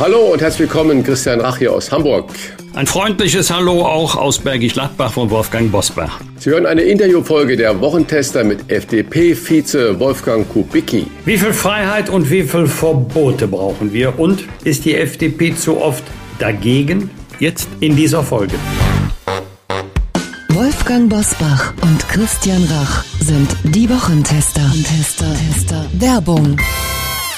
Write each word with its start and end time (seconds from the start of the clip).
Hallo 0.00 0.32
und 0.32 0.40
herzlich 0.40 0.60
willkommen, 0.60 1.04
Christian 1.04 1.42
Rach 1.42 1.58
hier 1.58 1.74
aus 1.74 1.92
Hamburg. 1.92 2.30
Ein 2.72 2.86
freundliches 2.86 3.50
Hallo 3.50 3.84
auch 3.84 4.16
aus 4.16 4.38
Bergisch 4.38 4.72
Gladbach 4.72 5.12
von 5.12 5.28
Wolfgang 5.28 5.70
Bosbach. 5.70 6.18
Sie 6.38 6.48
hören 6.48 6.64
eine 6.64 6.80
Interviewfolge 6.80 7.54
der 7.54 7.78
Wochentester 7.82 8.42
mit 8.42 8.72
FDP-Vize 8.72 10.00
Wolfgang 10.00 10.48
Kubicki. 10.48 11.06
Wie 11.26 11.36
viel 11.36 11.52
Freiheit 11.52 12.08
und 12.08 12.30
wie 12.30 12.44
viel 12.44 12.66
Verbote 12.66 13.46
brauchen 13.46 13.92
wir? 13.92 14.18
Und 14.18 14.44
ist 14.64 14.86
die 14.86 14.94
FDP 14.94 15.54
zu 15.54 15.78
oft 15.78 16.04
dagegen? 16.38 17.10
Jetzt 17.38 17.68
in 17.80 17.94
dieser 17.94 18.22
Folge. 18.22 18.54
Wolfgang 20.48 21.10
Bosbach 21.10 21.74
und 21.82 22.08
Christian 22.08 22.64
Rach 22.64 23.04
sind 23.20 23.54
die 23.64 23.90
Wochentester. 23.90 24.62
Tester, 24.82 25.26
Tester. 25.52 25.84
Werbung. 25.92 26.56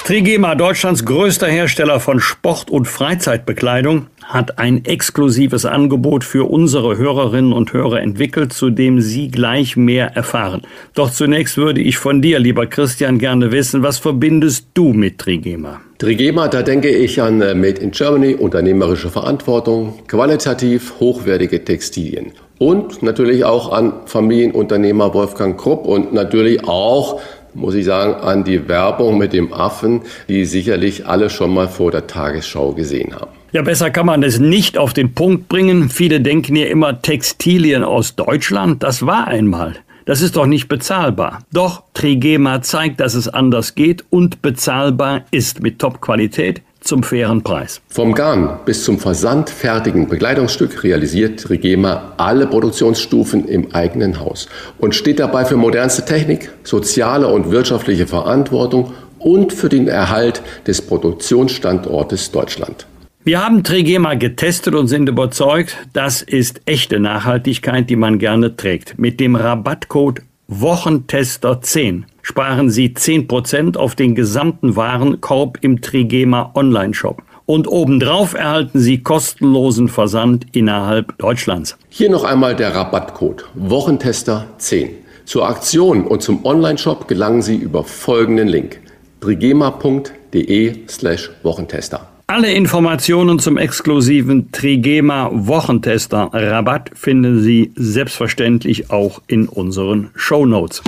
Trigema, 0.05 0.57
Deutschlands 0.57 1.05
größter 1.05 1.47
Hersteller 1.47 2.01
von 2.01 2.19
Sport- 2.19 2.73
und 2.73 2.89
Freizeitbekleidung, 2.89 4.09
hat 4.25 4.59
ein 4.59 4.85
exklusives 4.85 5.65
Angebot 5.65 6.25
für 6.25 6.51
unsere 6.51 6.97
Hörerinnen 6.97 7.53
und 7.53 7.73
Hörer 7.73 8.01
entwickelt, 8.01 8.53
zu 8.53 8.71
dem 8.71 9.01
Sie 9.01 9.29
gleich 9.29 9.77
mehr 9.77 10.17
erfahren. 10.17 10.63
Doch 10.95 11.13
zunächst 11.13 11.57
würde 11.57 11.81
ich 11.81 11.99
von 11.99 12.21
dir, 12.21 12.41
lieber 12.41 12.67
Christian, 12.67 13.21
gerne 13.21 13.53
wissen, 13.53 13.85
was 13.85 13.99
verbindest 13.99 14.67
du 14.75 14.93
mit 14.93 15.19
Trigema? 15.19 15.81
Trigema, 15.99 16.49
da 16.49 16.63
denke 16.63 16.89
ich 16.89 17.23
an 17.23 17.41
äh, 17.41 17.55
Made 17.55 17.81
in 17.81 17.93
Germany, 17.93 18.35
unternehmerische 18.35 19.09
Verantwortung, 19.09 20.01
qualitativ 20.09 20.95
hochwertige 20.99 21.65
Textilien 21.65 22.33
und 22.59 23.05
natürlich 23.05 23.45
auch 23.45 23.73
an 23.73 23.93
Familienunternehmer 24.07 25.15
Wolfgang 25.15 25.57
Krupp 25.61 25.87
und 25.87 26.13
natürlich 26.13 26.65
auch 26.65 27.21
muss 27.55 27.75
ich 27.75 27.85
sagen, 27.85 28.15
an 28.15 28.45
die 28.45 28.69
Werbung 28.69 29.19
mit 29.19 29.33
dem 29.33 29.53
Affen, 29.53 30.03
die 30.29 30.45
sicherlich 30.45 31.07
alle 31.07 31.31
schon 31.31 31.53
mal 31.53 31.69
vor 31.69 31.91
der 31.91 32.07
Tagesschau 32.07 32.73
gesehen 32.73 33.15
haben. 33.15 33.31
Ja, 33.53 33.63
besser 33.63 33.91
kann 33.91 34.07
man 34.07 34.23
es 34.23 34.39
nicht 34.39 34.79
auf 34.79 34.95
den 34.95 35.13
Punkt 35.13 35.49
bringen. 35.49 35.91
Viele 35.91 36.21
denken 36.21 36.57
ja 36.57 36.67
immer 36.67 37.03
Textilien 37.03 37.85
aus 37.85 38.17
Deutschland. 38.17 38.83
Das 38.83 39.05
war 39.05 39.27
einmal. 39.27 39.77
Das 40.05 40.21
ist 40.21 40.37
doch 40.37 40.47
nicht 40.47 40.69
bezahlbar. 40.69 41.41
Doch 41.53 41.83
Trigema 41.95 42.63
zeigt, 42.63 42.99
dass 43.01 43.15
es 43.15 43.29
anders 43.29 43.75
geht 43.75 44.05
und 44.11 44.43
bezahlbar 44.43 45.27
ist 45.31 45.63
mit 45.63 45.79
Top-Qualität 45.79 46.63
zum 46.85 47.03
fairen 47.03 47.43
Preis. 47.43 47.81
Vom 47.89 48.15
Garn 48.15 48.59
bis 48.65 48.85
zum 48.85 48.99
versandfertigen 48.99 50.09
Bekleidungsstück 50.09 50.83
realisiert 50.85 51.49
Regema 51.51 52.13
alle 52.17 52.47
Produktionsstufen 52.47 53.47
im 53.47 53.75
eigenen 53.75 54.21
Haus 54.21 54.49
und 54.79 54.95
steht 54.95 55.19
dabei 55.19 55.45
für 55.45 55.57
modernste 55.57 56.05
Technik, 56.05 56.51
soziale 56.65 57.29
und 57.29 57.51
wirtschaftliche 57.51 58.07
Verantwortung 58.07 58.93
und 59.19 59.53
für 59.53 59.69
den 59.69 59.89
Erhalt 59.89 60.43
des 60.67 60.83
Produktionsstandortes 60.83 62.31
Deutschland. 62.33 62.87
Wir 63.25 63.45
haben 63.45 63.63
Trigema 63.63 64.15
getestet 64.15 64.75
und 64.75 64.89
sind 64.89 65.09
überzeugt, 65.09 65.77
das 65.93 66.23
ist 66.23 66.61
echte 66.67 66.99
Nachhaltigkeit, 66.99 67.89
die 67.89 67.95
man 67.95 68.19
gerne 68.19 68.57
trägt. 68.57 68.99
Mit 68.99 69.21
dem 69.21 69.37
Rabattcode 69.37 70.23
Wochentester 70.49 71.63
10 71.63 72.07
sparen 72.23 72.71
Sie 72.71 72.89
10% 72.89 73.77
auf 73.77 73.95
den 73.95 74.15
gesamten 74.15 74.77
Warenkorb 74.77 75.59
im 75.61 75.83
Trigema 75.83 76.53
Online-Shop. 76.55 77.23
Und 77.45 77.69
obendrauf 77.69 78.35
erhalten 78.35 78.79
Sie 78.79 79.03
kostenlosen 79.03 79.89
Versand 79.89 80.47
innerhalb 80.53 81.19
Deutschlands. 81.19 81.77
Hier 81.89 82.09
noch 82.09 82.25
einmal 82.25 82.57
der 82.57 82.75
Rabattcode 82.75 83.45
Wochentester 83.55 84.47
10. 84.59 84.91
Zur 85.25 85.49
Aktion 85.49 86.07
und 86.07 86.23
zum 86.23 86.45
Online-Shop 86.45 87.09
gelangen 87.09 87.43
Sie 87.43 87.57
über 87.57 87.85
folgenden 87.85 88.49
Link 88.49 88.81
trigema.de 89.21 90.75
slash 90.89 91.31
Wochentester. 91.43 92.09
Alle 92.27 92.53
Informationen 92.53 93.39
zum 93.39 93.59
exklusiven 93.59 94.51
Trigema 94.53 95.31
Wochentester 95.33 96.31
Rabatt 96.33 96.91
finden 96.95 97.41
Sie 97.41 97.73
selbstverständlich 97.77 98.91
auch 98.91 99.21
in 99.27 99.49
unseren 99.49 100.11
Show 100.15 100.47
Notes. 100.47 100.83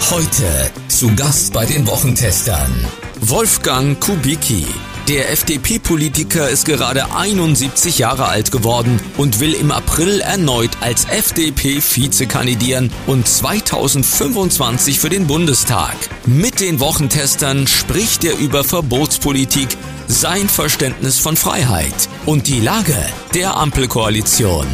Heute 0.00 0.70
zu 0.88 1.14
Gast 1.16 1.52
bei 1.52 1.66
den 1.66 1.86
Wochentestern 1.86 2.86
Wolfgang 3.20 4.00
Kubicki. 4.00 4.64
Der 5.06 5.30
FDP-Politiker 5.32 6.48
ist 6.48 6.64
gerade 6.64 7.14
71 7.14 7.98
Jahre 7.98 8.26
alt 8.26 8.50
geworden 8.50 9.02
und 9.18 9.40
will 9.40 9.52
im 9.52 9.70
April 9.70 10.20
erneut 10.20 10.70
als 10.80 11.04
FDP-Vize 11.04 12.26
kandidieren 12.26 12.90
und 13.06 13.28
2025 13.28 14.98
für 14.98 15.10
den 15.10 15.26
Bundestag. 15.26 15.96
Mit 16.24 16.60
den 16.60 16.80
Wochentestern 16.80 17.66
spricht 17.66 18.24
er 18.24 18.38
über 18.38 18.64
Verbotspolitik, 18.64 19.76
sein 20.06 20.48
Verständnis 20.48 21.18
von 21.18 21.36
Freiheit 21.36 22.08
und 22.24 22.46
die 22.46 22.60
Lage 22.60 22.96
der 23.34 23.56
Ampelkoalition. 23.58 24.66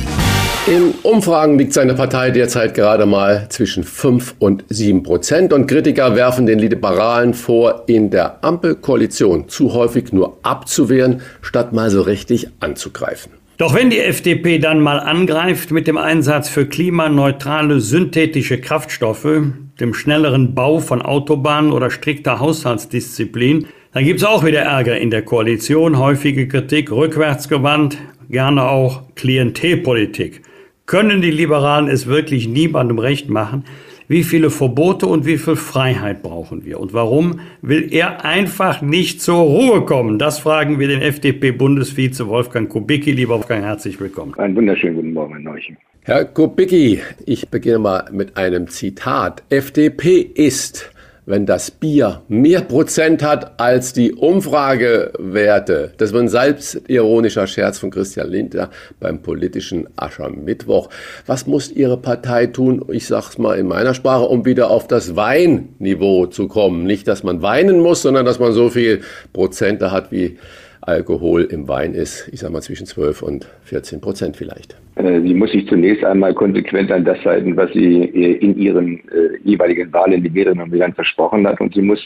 In 0.67 0.95
Umfragen 1.03 1.59
liegt 1.59 1.75
seine 1.75 1.93
Partei 1.93 2.31
derzeit 2.31 2.73
gerade 2.73 3.05
mal 3.05 3.49
zwischen 3.51 3.85
5 3.85 4.37
und 4.39 4.65
7 4.71 5.03
Prozent 5.03 5.53
und 5.53 5.67
Kritiker 5.67 6.17
werfen 6.17 6.47
den 6.47 6.59
Liberalen 6.59 7.35
vor, 7.35 7.85
in 7.87 8.09
der 8.09 8.43
Ampelkoalition 8.43 9.51
zu 9.51 9.75
häufig 9.75 10.15
nur 10.15 10.39
abzuwehren, 10.43 11.21
statt 11.43 11.75
mal 11.75 11.91
so 11.91 12.01
richtig 12.01 12.49
anzugreifen. 12.61 13.33
Doch 13.59 13.75
wenn 13.75 13.91
die 13.91 14.01
FDP 14.01 14.59
dann 14.59 14.81
mal 14.81 15.01
angreift 15.01 15.71
mit 15.71 15.87
dem 15.87 15.99
Einsatz 15.99 16.49
für 16.49 16.65
klimaneutrale 16.65 17.81
synthetische 17.81 18.59
Kraftstoffe, 18.59 19.43
dem 19.81 19.93
schnelleren 19.93 20.55
Bau 20.55 20.79
von 20.79 21.03
Autobahnen 21.03 21.73
oder 21.73 21.91
strikter 21.91 22.41
Haushaltsdisziplin, 22.41 23.67
dann 23.93 24.05
gibt 24.05 24.21
es 24.21 24.27
auch 24.27 24.43
wieder 24.47 24.63
Ärger 24.63 24.97
in 24.97 25.11
der 25.11 25.27
Koalition, 25.27 25.99
häufige 25.99 26.49
Kritik 26.49 26.91
rückwärtsgewandt, 26.91 27.99
gerne 28.31 28.63
auch 28.63 29.03
Klientelpolitik. 29.15 30.41
Können 30.87 31.23
die 31.23 31.31
Liberalen 31.31 31.89
es 31.89 32.07
wirklich 32.07 32.47
niemandem 32.47 32.99
recht 32.99 33.31
machen? 33.31 33.65
Wie 34.07 34.23
viele 34.23 34.51
Verbote 34.51 35.07
und 35.07 35.25
wie 35.25 35.39
viel 35.39 35.57
Freiheit 35.57 36.23
brauchen 36.23 36.67
wir? 36.67 36.79
Und 36.79 36.93
warum 36.93 37.41
will 37.63 37.89
er 37.91 38.27
einfach 38.27 38.83
nicht 38.83 39.23
zur 39.23 39.39
Ruhe 39.39 39.87
kommen? 39.87 40.19
Das 40.19 40.41
fragen 40.41 40.79
wir 40.79 40.89
den 40.89 41.01
FDP-Bundesvize 41.01 42.29
Wolfgang 42.29 42.69
Kubicki. 42.69 43.13
Lieber 43.13 43.37
Wolfgang, 43.37 43.65
herzlich 43.65 43.99
willkommen. 43.99 44.35
Einen 44.35 44.57
wunderschönen 44.57 44.97
guten 44.97 45.15
Morgen, 45.15 45.33
Herr 45.33 45.41
Neuchen. 45.41 45.79
Herr 46.03 46.27
Kubicki, 46.27 47.01
ich 47.25 47.49
beginne 47.49 47.79
mal 47.79 48.05
mit 48.13 48.37
einem 48.37 48.69
Zitat. 48.69 49.43
FDP 49.49 50.21
ist 50.21 50.94
wenn 51.27 51.47
das 51.47 51.71
Bier 51.71 52.23
mehr 52.29 52.61
Prozent 52.61 53.23
hat 53.23 53.59
als 53.61 53.93
die 53.93 54.13
Umfragewerte. 54.13 55.93
Das 55.97 56.13
war 56.13 56.21
ein 56.21 56.29
selbstironischer 56.29 57.47
Scherz 57.47 57.79
von 57.79 57.91
Christian 57.91 58.29
Lindner 58.29 58.71
beim 59.01 59.23
politischen 59.23 59.89
Aschermittwoch. 59.97 60.91
Was 61.27 61.47
muss 61.47 61.71
Ihre 61.71 61.97
Partei 61.97 62.47
tun, 62.47 62.85
ich 62.91 63.07
sag's 63.07 63.39
mal 63.39 63.59
in 63.59 63.67
meiner 63.67 63.95
Sprache, 63.95 64.25
um 64.25 64.45
wieder 64.45 64.71
auf 64.71 64.87
das 64.87 65.17
Weinniveau 65.17 66.27
zu 66.27 66.49
kommen? 66.49 66.85
Nicht, 66.85 67.09
dass 67.09 67.23
man 67.23 67.43
weinen 67.43 67.81
muss, 67.81 68.03
sondern 68.03 68.27
dass 68.27 68.39
man 68.39 68.53
so 68.53 68.71
viel 68.71 69.01
Prozente 69.33 69.91
hat 69.91 70.13
wie 70.13 70.39
Alkohol 70.87 71.43
im 71.51 71.67
Wein 71.67 71.95
ist, 71.95 72.29
ich 72.33 72.41
sage 72.41 72.53
mal 72.53 72.61
zwischen 72.61 72.87
12 72.87 73.23
und 73.23 73.49
14 73.65 74.01
Prozent 74.01 74.37
vielleicht. 74.37 74.77
Äh, 74.97 75.21
sie 75.23 75.35
muss 75.35 75.53
sich 75.53 75.67
zunächst 75.67 76.05
einmal 76.05 76.35
konsequent 76.35 76.93
an 76.93 77.05
das 77.05 77.25
halten, 77.25 77.57
was 77.57 77.73
sie 77.73 78.03
äh, 78.03 78.33
in 78.37 78.59
ihren 78.59 78.99
äh, 79.09 79.39
jeweiligen 79.45 79.93
Wahlen 79.93 80.23
die 80.23 80.35
Wählerinnen 80.35 80.65
und 80.65 80.73
Wählern 80.73 80.93
versprochen 80.93 81.47
hat. 81.47 81.61
Und 81.61 81.75
sie 81.75 81.83
muss 81.83 82.01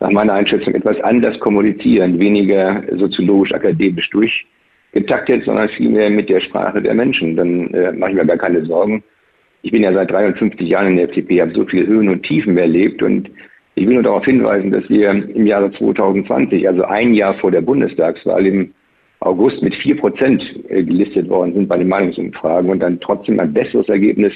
nach 0.00 0.10
meiner 0.10 0.34
Einschätzung 0.34 0.74
etwas 0.74 1.00
anders 1.00 1.38
kommunizieren, 1.40 2.18
weniger 2.18 2.82
soziologisch-akademisch 2.96 4.10
durchgetaktet, 4.10 5.44
sondern 5.44 5.68
vielmehr 5.70 6.10
mit 6.10 6.28
der 6.28 6.40
Sprache 6.40 6.80
der 6.80 6.94
Menschen. 6.94 7.36
Dann 7.36 7.72
äh, 7.74 7.92
mache 7.92 8.12
ich 8.12 8.16
mir 8.16 8.26
gar 8.26 8.38
keine 8.38 8.64
Sorgen. 8.64 9.02
Ich 9.62 9.72
bin 9.72 9.82
ja 9.82 9.92
seit 9.92 10.10
53 10.10 10.68
Jahren 10.68 10.88
in 10.88 10.96
der 10.96 11.08
FDP, 11.08 11.40
habe 11.40 11.54
so 11.54 11.64
viele 11.64 11.86
Höhen 11.86 12.08
und 12.08 12.22
Tiefen 12.22 12.56
erlebt 12.58 13.02
und 13.02 13.30
ich 13.74 13.86
will 13.86 13.94
nur 13.94 14.02
darauf 14.02 14.24
hinweisen, 14.24 14.70
dass 14.70 14.88
wir 14.88 15.10
im 15.10 15.46
Jahre 15.46 15.72
2020, 15.72 16.68
also 16.68 16.84
ein 16.84 17.14
Jahr 17.14 17.34
vor 17.34 17.50
der 17.50 17.60
Bundestagswahl, 17.60 18.46
im 18.46 18.74
August 19.20 19.62
mit 19.62 19.74
vier 19.76 19.96
Prozent 19.96 20.42
äh, 20.68 20.82
gelistet 20.82 21.28
worden 21.28 21.54
sind 21.54 21.68
bei 21.68 21.78
den 21.78 21.88
Meinungsumfragen 21.88 22.70
und 22.70 22.80
dann 22.80 23.00
trotzdem 23.00 23.40
ein 23.40 23.52
besseres 23.52 23.88
Ergebnis 23.88 24.32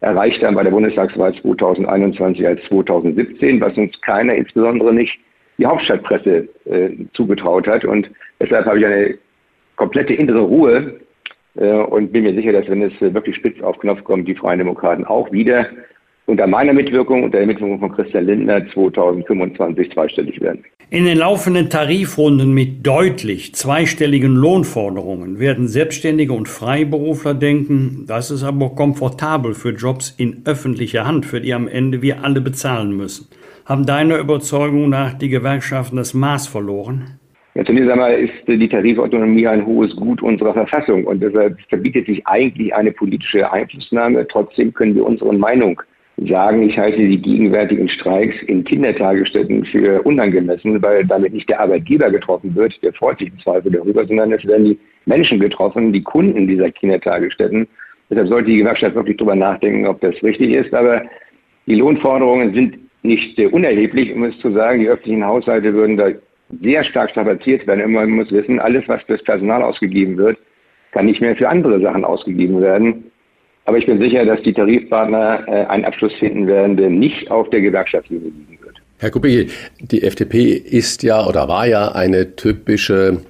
erreicht 0.00 0.42
haben 0.42 0.54
bei 0.54 0.62
der 0.62 0.70
Bundestagswahl 0.70 1.34
2021 1.34 2.46
als 2.46 2.62
2017, 2.68 3.60
was 3.60 3.76
uns 3.76 4.00
keiner, 4.00 4.34
insbesondere 4.34 4.92
nicht 4.94 5.18
die 5.58 5.66
Hauptstadtpresse, 5.66 6.48
äh, 6.64 6.90
zugetraut 7.12 7.66
hat. 7.66 7.84
Und 7.84 8.10
deshalb 8.40 8.66
habe 8.66 8.78
ich 8.78 8.86
eine 8.86 9.18
komplette 9.76 10.14
innere 10.14 10.40
Ruhe 10.40 11.00
Äh, 11.56 11.72
und 11.72 12.12
bin 12.12 12.24
mir 12.24 12.34
sicher, 12.34 12.52
dass 12.52 12.68
wenn 12.68 12.82
es 12.82 13.00
wirklich 13.00 13.36
spitz 13.36 13.60
auf 13.62 13.78
Knopf 13.78 14.02
kommt, 14.04 14.26
die 14.28 14.34
Freien 14.34 14.58
Demokraten 14.58 15.04
auch 15.04 15.30
wieder 15.32 15.66
unter 16.26 16.46
meiner 16.46 16.72
Mitwirkung, 16.72 17.24
unter 17.24 17.38
der 17.38 17.46
Mitwirkung 17.46 17.78
von 17.78 17.92
Christian 17.92 18.26
Lindner 18.26 18.66
2025 18.72 19.92
zweistellig 19.92 20.40
werden. 20.40 20.64
In 20.90 21.04
den 21.04 21.18
laufenden 21.18 21.70
Tarifrunden 21.70 22.52
mit 22.52 22.86
deutlich 22.86 23.54
zweistelligen 23.54 24.34
Lohnforderungen 24.36 25.38
werden 25.38 25.66
Selbstständige 25.66 26.32
und 26.32 26.48
Freiberufler 26.48 27.34
denken, 27.34 28.04
das 28.06 28.30
ist 28.30 28.44
aber 28.44 28.70
komfortabel 28.70 29.54
für 29.54 29.70
Jobs 29.70 30.14
in 30.18 30.42
öffentlicher 30.44 31.06
Hand, 31.06 31.26
für 31.26 31.40
die 31.40 31.54
am 31.54 31.68
Ende 31.68 32.02
wir 32.02 32.22
alle 32.22 32.40
bezahlen 32.40 32.96
müssen. 32.96 33.28
Haben 33.64 33.86
deiner 33.86 34.18
Überzeugung 34.18 34.90
nach 34.90 35.14
die 35.14 35.30
Gewerkschaften 35.30 35.96
das 35.96 36.14
Maß 36.14 36.46
verloren? 36.46 37.18
Ja, 37.54 37.64
zunächst 37.64 37.88
einmal 37.88 38.14
ist 38.14 38.32
die 38.46 38.68
Tarifautonomie 38.68 39.46
ein 39.46 39.64
hohes 39.64 39.94
Gut 39.96 40.22
unserer 40.22 40.52
Verfassung 40.52 41.04
und 41.04 41.22
deshalb 41.22 41.58
verbietet 41.68 42.06
sich 42.06 42.26
eigentlich 42.26 42.74
eine 42.74 42.92
politische 42.92 43.50
Einflussnahme. 43.50 44.26
Trotzdem 44.28 44.74
können 44.74 44.94
wir 44.94 45.06
unsere 45.06 45.32
Meinung 45.32 45.80
sagen, 46.16 46.62
ich 46.62 46.78
halte 46.78 46.98
die 46.98 47.20
gegenwärtigen 47.20 47.88
Streiks 47.88 48.36
in 48.46 48.64
Kindertagesstätten 48.64 49.64
für 49.64 50.02
unangemessen, 50.02 50.80
weil 50.80 51.04
damit 51.04 51.32
nicht 51.32 51.48
der 51.48 51.60
Arbeitgeber 51.60 52.10
getroffen 52.10 52.54
wird, 52.54 52.80
der 52.82 52.92
freut 52.92 53.18
sich 53.18 53.30
im 53.30 53.38
Zweifel 53.40 53.72
darüber, 53.72 54.06
sondern 54.06 54.32
es 54.32 54.44
werden 54.46 54.64
die 54.64 54.78
Menschen 55.06 55.40
getroffen, 55.40 55.92
die 55.92 56.02
Kunden 56.02 56.46
dieser 56.46 56.70
Kindertagesstätten. 56.70 57.66
Deshalb 58.10 58.28
sollte 58.28 58.50
die 58.50 58.58
Gewerkschaft 58.58 58.94
wirklich 58.94 59.16
darüber 59.16 59.34
nachdenken, 59.34 59.86
ob 59.86 60.00
das 60.00 60.14
richtig 60.22 60.54
ist. 60.54 60.72
Aber 60.72 61.02
die 61.66 61.74
Lohnforderungen 61.74 62.54
sind 62.54 62.78
nicht 63.02 63.38
unerheblich, 63.38 64.14
um 64.14 64.24
es 64.24 64.38
zu 64.38 64.52
sagen. 64.52 64.80
Die 64.80 64.88
öffentlichen 64.88 65.24
Haushalte 65.24 65.72
würden 65.72 65.96
da 65.96 66.08
sehr 66.62 66.84
stark 66.84 67.10
strapaziert 67.10 67.66
werden. 67.66 67.92
Man 67.92 68.10
muss 68.10 68.30
wissen, 68.30 68.60
alles, 68.60 68.84
was 68.86 69.02
fürs 69.02 69.22
Personal 69.24 69.62
ausgegeben 69.62 70.16
wird, 70.16 70.38
kann 70.92 71.06
nicht 71.06 71.20
mehr 71.20 71.34
für 71.34 71.48
andere 71.48 71.80
Sachen 71.80 72.04
ausgegeben 72.04 72.60
werden. 72.60 73.10
Aber 73.66 73.78
ich 73.78 73.86
bin 73.86 73.98
sicher, 73.98 74.24
dass 74.24 74.42
die 74.42 74.52
Tarifpartner 74.52 75.44
äh, 75.46 75.66
einen 75.66 75.84
Abschluss 75.84 76.12
finden 76.14 76.46
werden, 76.46 76.76
der 76.76 76.90
nicht 76.90 77.30
auf 77.30 77.48
der 77.50 77.62
Gewerkschaftslinie 77.62 78.28
liegen 78.28 78.58
wird. 78.62 78.76
Herr 78.98 79.10
Kubicki, 79.10 79.50
die 79.80 80.02
FDP 80.02 80.52
ist 80.52 81.02
ja 81.02 81.26
oder 81.26 81.48
war 81.48 81.66
ja 81.66 81.92
eine 81.92 82.36
typische 82.36 83.20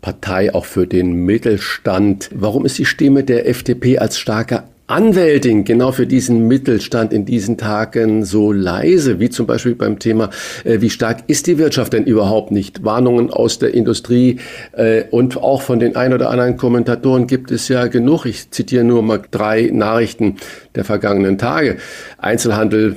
Partei 0.00 0.54
auch 0.54 0.64
für 0.64 0.86
den 0.86 1.24
Mittelstand. 1.24 2.30
Warum 2.34 2.64
ist 2.64 2.78
die 2.78 2.84
Stimme 2.84 3.24
der 3.24 3.48
FDP 3.48 3.98
als 3.98 4.18
starker 4.18 4.64
Anwältin 4.88 5.64
genau 5.64 5.92
für 5.92 6.06
diesen 6.06 6.48
Mittelstand 6.48 7.12
in 7.12 7.26
diesen 7.26 7.58
Tagen 7.58 8.24
so 8.24 8.52
leise, 8.52 9.20
wie 9.20 9.28
zum 9.28 9.46
Beispiel 9.46 9.74
beim 9.74 9.98
Thema, 9.98 10.30
äh, 10.64 10.80
wie 10.80 10.88
stark 10.88 11.24
ist 11.26 11.46
die 11.46 11.58
Wirtschaft 11.58 11.92
denn 11.92 12.04
überhaupt 12.04 12.50
nicht? 12.50 12.84
Warnungen 12.84 13.30
aus 13.30 13.58
der 13.58 13.74
Industrie 13.74 14.40
äh, 14.72 15.04
und 15.10 15.36
auch 15.36 15.60
von 15.60 15.78
den 15.78 15.94
ein 15.94 16.14
oder 16.14 16.30
anderen 16.30 16.56
Kommentatoren 16.56 17.26
gibt 17.26 17.50
es 17.50 17.68
ja 17.68 17.86
genug. 17.86 18.24
Ich 18.24 18.50
zitiere 18.50 18.82
nur 18.82 19.02
mal 19.02 19.20
drei 19.30 19.68
Nachrichten 19.70 20.36
der 20.74 20.84
vergangenen 20.84 21.36
Tage. 21.36 21.76
Einzelhandel 22.16 22.96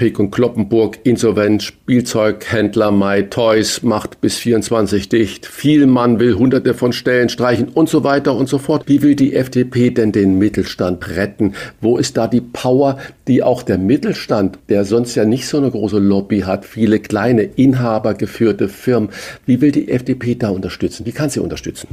Pick 0.00 0.18
und 0.18 0.30
Kloppenburg, 0.30 0.98
insolvent, 1.04 1.62
Spielzeughändler 1.62 2.90
My 2.90 3.28
Toys 3.28 3.82
macht 3.82 4.22
bis 4.22 4.38
24 4.38 5.10
dicht, 5.10 5.44
Vielmann 5.44 6.18
will 6.18 6.36
hunderte 6.36 6.72
von 6.72 6.94
Stellen 6.94 7.28
streichen 7.28 7.68
und 7.68 7.90
so 7.90 8.02
weiter 8.02 8.34
und 8.34 8.48
so 8.48 8.56
fort. 8.56 8.84
Wie 8.86 9.02
will 9.02 9.14
die 9.14 9.34
FDP 9.36 9.90
denn 9.90 10.10
den 10.10 10.38
Mittelstand 10.38 11.06
retten? 11.16 11.52
Wo 11.82 11.98
ist 11.98 12.16
da 12.16 12.28
die 12.28 12.40
Power, 12.40 12.96
die 13.28 13.42
auch 13.42 13.62
der 13.62 13.76
Mittelstand, 13.76 14.58
der 14.70 14.86
sonst 14.86 15.16
ja 15.16 15.26
nicht 15.26 15.46
so 15.46 15.58
eine 15.58 15.70
große 15.70 15.98
Lobby 15.98 16.40
hat, 16.40 16.64
viele 16.64 16.98
kleine 16.98 17.42
inhabergeführte 17.42 18.70
Firmen, 18.70 19.10
wie 19.44 19.60
will 19.60 19.70
die 19.70 19.90
FDP 19.90 20.34
da 20.34 20.48
unterstützen? 20.48 21.04
Wie 21.04 21.12
kann 21.12 21.28
sie 21.28 21.40
unterstützen? 21.40 21.88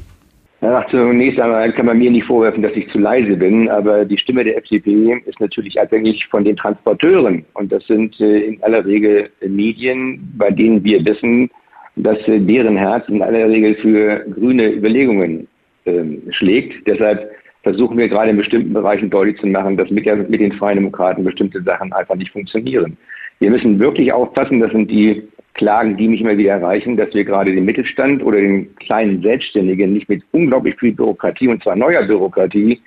Ja, 0.62 0.84
zunächst 0.90 1.40
einmal 1.40 1.72
kann 1.72 1.86
man 1.86 2.00
mir 2.00 2.10
nicht 2.10 2.26
vorwerfen, 2.26 2.64
dass 2.64 2.76
ich 2.76 2.90
zu 2.90 2.98
leise 2.98 3.38
bin, 3.38 3.70
aber 3.70 4.06
die 4.06 4.18
Stimme 4.18 4.44
der 4.44 4.58
FDP 4.58 5.22
ist 5.26 5.40
natürlich 5.40 5.80
abhängig 5.80 6.26
von 6.28 6.44
den 6.44 6.56
Transporteuren. 6.56 7.46
Und 7.54 7.72
das 7.72 7.86
sind 7.86 8.20
äh, 8.20 8.40
in 8.40 8.64
aller 8.64 8.84
Regel 8.84 9.30
Medien, 9.48 10.34
bei 10.36 10.50
denen 10.50 10.84
wir 10.84 11.06
wissen, 11.06 11.52
dass 11.96 12.18
äh, 12.28 12.40
deren 12.40 12.76
Herz 12.76 13.08
in 13.08 13.22
aller 13.22 13.48
Regel 13.48 13.76
für 13.76 14.26
grüne 14.34 14.72
Überlegungen 14.74 15.48
äh, 15.86 16.04
schlägt. 16.32 16.88
Deshalb 16.88 17.30
versuchen 17.62 17.98
wir 17.98 18.08
gerade 18.08 18.32
in 18.32 18.38
bestimmten 18.38 18.74
Bereichen 18.74 19.12
deutlich 19.12 19.38
zu 19.40 19.46
machen, 19.46 19.78
dass 19.78 19.92
mit, 19.92 20.08
der, 20.08 20.16
mit 20.16 20.40
den 20.40 20.54
Freien 20.54 20.78
Demokraten 20.78 21.24
bestimmte 21.24 21.62
Sachen 21.62 21.94
einfach 21.94 22.16
nicht 22.16 22.32
funktionieren. 22.32 22.98
Wir 23.40 23.52
müssen 23.52 23.78
wirklich 23.78 24.12
aufpassen, 24.12 24.60
das 24.60 24.72
sind 24.72 24.90
die 24.90 25.22
Klagen, 25.58 25.98
die 25.98 26.08
mich 26.08 26.22
immer 26.22 26.38
wieder 26.38 26.54
erreichen, 26.54 26.96
dass 26.96 27.14
wir 27.14 27.26
gerade 27.26 27.54
den 27.54 27.66
Mittelstand 27.66 28.24
oder 28.24 28.40
den 28.40 28.74
kleinen 28.76 29.22
Selbstständigen 29.22 29.94
nicht 29.94 30.08
mit 30.08 30.24
unglaublich 30.32 30.76
viel 30.80 30.94
Bürokratie 30.94 31.50
und 31.50 31.62
zwar 31.64 31.76
neuer 31.76 32.04
Bürokratie 32.04 32.80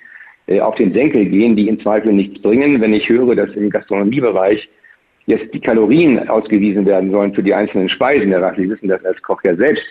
äh, 0.47 0.59
auf 0.59 0.75
den 0.75 0.93
Senkel 0.93 1.25
gehen, 1.25 1.55
die 1.55 1.67
im 1.67 1.79
Zweifel 1.81 2.13
nichts 2.13 2.41
bringen. 2.41 2.81
Wenn 2.81 2.93
ich 2.93 3.07
höre, 3.07 3.35
dass 3.35 3.51
im 3.55 3.69
Gastronomiebereich 3.69 4.67
jetzt 5.27 5.53
die 5.53 5.59
Kalorien 5.59 6.27
ausgewiesen 6.29 6.85
werden 6.85 7.11
sollen 7.11 7.33
für 7.33 7.43
die 7.43 7.53
einzelnen 7.53 7.89
Speisen, 7.89 8.29
Herr 8.29 8.53
Sie 8.55 8.69
wissen 8.69 8.87
das 8.87 9.03
als 9.05 9.21
Koch 9.21 9.41
ja 9.43 9.55
selbst, 9.55 9.83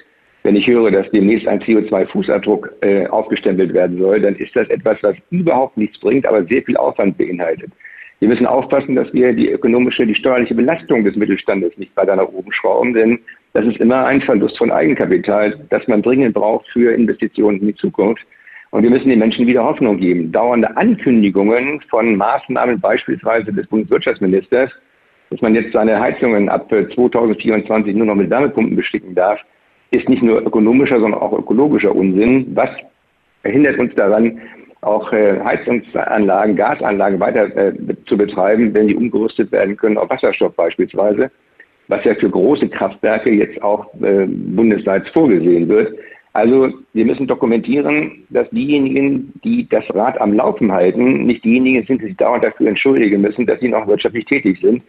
wenn 0.42 0.56
ich 0.56 0.66
höre, 0.66 0.90
dass 0.90 1.10
demnächst 1.10 1.46
ein 1.46 1.60
CO2-Fußabdruck 1.60 2.70
äh, 2.80 3.06
aufgestempelt 3.08 3.74
werden 3.74 3.98
soll, 3.98 4.20
dann 4.20 4.36
ist 4.36 4.56
das 4.56 4.68
etwas, 4.70 4.96
was 5.02 5.16
überhaupt 5.30 5.76
nichts 5.76 6.00
bringt, 6.00 6.24
aber 6.24 6.44
sehr 6.44 6.62
viel 6.62 6.76
Aufwand 6.78 7.18
beinhaltet. 7.18 7.70
Wir 8.20 8.28
müssen 8.28 8.46
aufpassen, 8.46 8.94
dass 8.94 9.12
wir 9.14 9.32
die 9.32 9.50
ökonomische, 9.50 10.06
die 10.06 10.14
steuerliche 10.14 10.54
Belastung 10.54 11.04
des 11.04 11.16
Mittelstandes 11.16 11.76
nicht 11.78 11.96
weiter 11.96 12.16
nach 12.16 12.28
oben 12.28 12.52
schrauben, 12.52 12.92
denn 12.92 13.18
das 13.54 13.64
ist 13.64 13.78
immer 13.78 14.04
ein 14.04 14.20
Verlust 14.20 14.58
von 14.58 14.70
Eigenkapital, 14.70 15.58
das 15.70 15.88
man 15.88 16.02
dringend 16.02 16.34
braucht 16.34 16.68
für 16.68 16.92
Investitionen 16.92 17.60
in 17.60 17.68
die 17.68 17.74
Zukunft. 17.74 18.22
Und 18.70 18.82
wir 18.82 18.90
müssen 18.90 19.08
den 19.08 19.18
Menschen 19.18 19.46
wieder 19.46 19.64
Hoffnung 19.64 19.96
geben. 19.96 20.30
Dauernde 20.30 20.76
Ankündigungen 20.76 21.80
von 21.88 22.14
Maßnahmen 22.14 22.78
beispielsweise 22.78 23.52
des 23.52 23.66
Bundeswirtschaftsministers, 23.66 24.70
dass 25.30 25.40
man 25.40 25.54
jetzt 25.54 25.72
seine 25.72 25.98
Heizungen 25.98 26.48
ab 26.48 26.68
2024 26.68 27.96
nur 27.96 28.06
noch 28.06 28.14
mit 28.14 28.30
Wärmepumpen 28.30 28.76
besticken 28.76 29.14
darf, 29.14 29.40
ist 29.92 30.08
nicht 30.08 30.22
nur 30.22 30.40
ökonomischer, 30.42 31.00
sondern 31.00 31.20
auch 31.20 31.36
ökologischer 31.36 31.94
Unsinn. 31.94 32.52
Was 32.54 32.70
verhindert 33.42 33.78
uns 33.78 33.94
daran, 33.94 34.40
auch 34.82 35.12
äh, 35.12 35.38
Heizungsanlagen, 35.40 36.56
Gasanlagen 36.56 37.20
weiter 37.20 37.54
äh, 37.56 37.72
zu 38.06 38.16
betreiben, 38.16 38.74
wenn 38.74 38.88
die 38.88 38.96
umgerüstet 38.96 39.52
werden 39.52 39.76
können 39.76 39.98
auf 39.98 40.08
Wasserstoff 40.10 40.54
beispielsweise, 40.54 41.30
was 41.88 42.04
ja 42.04 42.14
für 42.14 42.30
große 42.30 42.68
Kraftwerke 42.68 43.30
jetzt 43.30 43.60
auch 43.62 43.86
äh, 44.02 44.26
bundesweit 44.26 45.08
vorgesehen 45.10 45.68
wird. 45.68 45.94
Also 46.32 46.72
wir 46.92 47.04
müssen 47.04 47.26
dokumentieren, 47.26 48.24
dass 48.30 48.48
diejenigen, 48.50 49.32
die 49.42 49.68
das 49.68 49.84
Rad 49.94 50.20
am 50.20 50.32
Laufen 50.32 50.70
halten, 50.70 51.24
nicht 51.26 51.44
diejenigen 51.44 51.84
sind, 51.86 52.00
die 52.02 52.06
sich 52.06 52.16
dauernd 52.16 52.44
dafür 52.44 52.68
entschuldigen 52.68 53.20
müssen, 53.20 53.46
dass 53.46 53.60
sie 53.60 53.68
noch 53.68 53.86
wirtschaftlich 53.88 54.26
tätig 54.26 54.60
sind. 54.60 54.82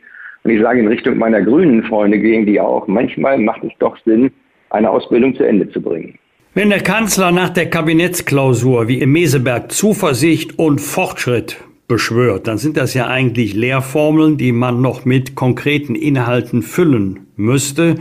Und 0.43 0.51
ich 0.51 0.61
sage 0.61 0.79
in 0.79 0.87
Richtung 0.87 1.17
meiner 1.17 1.41
grünen 1.41 1.83
Freunde 1.83 2.19
gehen 2.19 2.45
die 2.45 2.59
auch, 2.59 2.87
manchmal 2.87 3.39
macht 3.39 3.63
es 3.63 3.71
doch 3.79 3.97
Sinn, 4.05 4.31
eine 4.69 4.89
Ausbildung 4.89 5.35
zu 5.35 5.43
Ende 5.43 5.69
zu 5.69 5.81
bringen. 5.81 6.17
Wenn 6.53 6.69
der 6.69 6.81
Kanzler 6.81 7.31
nach 7.31 7.51
der 7.51 7.69
Kabinettsklausur 7.69 8.89
wie 8.89 8.99
im 8.99 9.13
Meseberg 9.13 9.71
Zuversicht 9.71 10.59
und 10.59 10.81
Fortschritt 10.81 11.55
beschwört, 11.87 12.45
dann 12.45 12.57
sind 12.57 12.75
das 12.75 12.93
ja 12.93 13.07
eigentlich 13.07 13.53
Lehrformeln, 13.53 14.35
die 14.35 14.51
man 14.51 14.81
noch 14.81 15.05
mit 15.05 15.33
konkreten 15.35 15.95
Inhalten 15.95 16.61
füllen 16.61 17.21
müsste. 17.37 17.95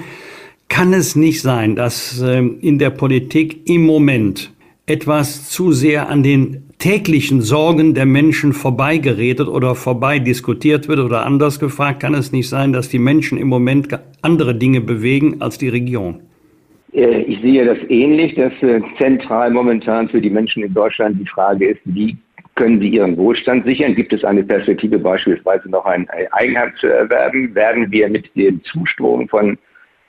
Kann 0.68 0.92
es 0.92 1.14
nicht 1.14 1.42
sein, 1.42 1.76
dass 1.76 2.20
äh, 2.20 2.38
in 2.40 2.80
der 2.80 2.90
Politik 2.90 3.68
im 3.70 3.86
Moment 3.86 4.52
etwas 4.84 5.48
zu 5.48 5.70
sehr 5.70 6.08
an 6.08 6.24
den 6.24 6.64
täglichen 6.78 7.42
Sorgen 7.42 7.94
der 7.94 8.06
Menschen 8.06 8.52
vorbeigeredet 8.52 9.46
oder 9.46 9.76
vorbei 9.76 10.18
diskutiert 10.18 10.88
wird 10.88 10.98
oder 10.98 11.24
anders 11.24 11.60
gefragt, 11.60 12.00
kann 12.00 12.14
es 12.14 12.32
nicht 12.32 12.48
sein, 12.48 12.72
dass 12.72 12.88
die 12.88 12.98
Menschen 12.98 13.38
im 13.38 13.46
Moment 13.46 13.96
andere 14.22 14.56
Dinge 14.56 14.80
bewegen 14.80 15.40
als 15.40 15.56
die 15.56 15.68
Regierung? 15.68 16.22
Äh, 16.92 17.22
ich 17.22 17.40
sehe 17.40 17.64
das 17.64 17.78
ähnlich, 17.88 18.34
dass 18.34 18.52
äh, 18.62 18.80
zentral 18.98 19.50
momentan 19.50 20.08
für 20.08 20.20
die 20.20 20.30
Menschen 20.30 20.62
in 20.64 20.74
Deutschland 20.74 21.20
die 21.20 21.26
Frage 21.26 21.70
ist, 21.70 21.80
wie 21.84 22.16
können 22.56 22.80
sie 22.80 22.88
ihren 22.88 23.16
Wohlstand 23.16 23.64
sichern? 23.64 23.94
Gibt 23.94 24.12
es 24.12 24.24
eine 24.24 24.42
Perspektive, 24.42 24.98
beispielsweise 24.98 25.70
noch 25.70 25.86
ein 25.86 26.08
Eigenheim 26.32 26.72
zu 26.78 26.88
erwerben? 26.88 27.54
Werden 27.54 27.90
wir 27.90 28.08
mit 28.08 28.34
dem 28.36 28.62
Zustrom 28.64 29.28
von 29.28 29.56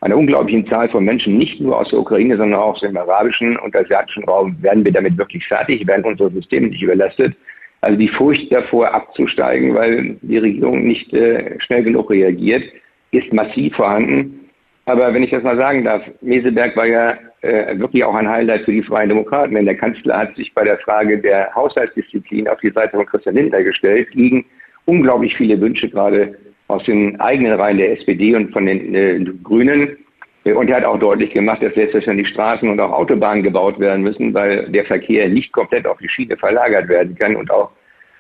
einer 0.02 0.18
unglaublichen 0.18 0.68
Zahl 0.68 0.90
von 0.90 1.06
Menschen, 1.06 1.38
nicht 1.38 1.62
nur 1.62 1.80
aus 1.80 1.90
der 1.90 2.00
Ukraine, 2.00 2.36
sondern 2.36 2.60
auch 2.60 2.74
aus 2.74 2.82
dem 2.82 2.98
arabischen 2.98 3.56
und 3.58 3.76
asiatischen 3.76 4.24
Raum, 4.24 4.58
werden 4.62 4.84
wir 4.84 4.92
damit 4.92 5.18
wirklich 5.18 5.48
fertig? 5.48 5.86
Werden 5.88 6.04
unsere 6.04 6.32
Systeme 6.32 6.68
nicht 6.68 6.82
überlastet? 6.82 7.36
Also 7.82 7.98
die 7.98 8.10
Furcht 8.10 8.52
davor 8.52 8.94
abzusteigen, 8.94 9.74
weil 9.76 10.18
die 10.22 10.38
Regierung 10.38 10.88
nicht 10.88 11.14
äh, 11.14 11.60
schnell 11.60 11.84
genug 11.84 12.10
reagiert, 12.10 12.64
ist 13.12 13.32
massiv 13.32 13.76
vorhanden. 13.76 14.41
Aber 14.86 15.14
wenn 15.14 15.24
ich 15.24 15.32
das 15.32 15.44
mal 15.44 15.58
sagen 15.58 15.84
darf, 15.84 16.02
Meseberg 16.22 16.76
war 16.76 16.88
ja 16.88 17.18
äh, 17.42 17.78
wirklich 17.78 18.04
auch 18.04 18.16
ein 18.16 18.30
Highlight 18.30 18.66
für 18.66 18.72
die 18.72 18.84
Freien 18.84 19.10
Demokraten, 19.10 19.56
denn 19.56 19.66
der 19.66 19.78
Kanzler 19.78 20.18
hat 20.18 20.36
sich 20.36 20.54
bei 20.54 20.64
der 20.64 20.80
Frage 20.80 21.20
der 21.20 21.54
Haushaltsdisziplin 21.54 22.48
auf 22.48 22.60
die 22.60 22.72
Seite 22.72 22.98
von 22.98 23.06
Christian 23.06 23.36
Lindner 23.36 23.64
gestellt, 23.64 24.10
gegen 24.12 24.46
unglaublich 24.86 25.36
viele 25.36 25.60
Wünsche 25.62 25.90
gerade 25.90 26.36
aus 26.68 26.84
den 26.84 27.20
eigenen 27.20 27.54
Reihen 27.54 27.78
der 27.78 27.92
SPD 27.92 28.36
und 28.36 28.52
von 28.52 28.66
den 28.66 28.96
äh, 28.96 29.24
Grünen. 29.44 29.98
Und 30.44 30.70
er 30.70 30.78
hat 30.78 30.86
auch 30.86 30.98
deutlich 30.98 31.34
gemacht, 31.34 31.62
dass 31.62 31.76
selbstverständlich 31.76 32.30
Straßen 32.30 32.68
und 32.68 32.80
auch 32.80 32.92
Autobahnen 32.92 33.44
gebaut 33.44 33.80
werden 33.80 34.02
müssen, 34.02 34.34
weil 34.34 34.68
der 34.70 34.86
Verkehr 34.86 35.30
nicht 35.30 35.52
komplett 35.52 35.86
auf 35.86 36.00
die 36.00 36.10
Schiene 36.10 36.36
verlagert 36.36 36.88
werden 36.90 37.16
kann 37.16 37.36
und 37.36 37.52
auch 37.52 37.70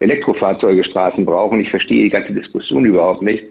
Elektrofahrzeuge 0.01 0.83
Straßen 0.83 1.25
brauchen. 1.25 1.59
Ich 1.59 1.71
verstehe 1.71 2.03
die 2.03 2.09
ganze 2.09 2.33
Diskussion 2.33 2.85
überhaupt 2.85 3.23
nicht. 3.23 3.43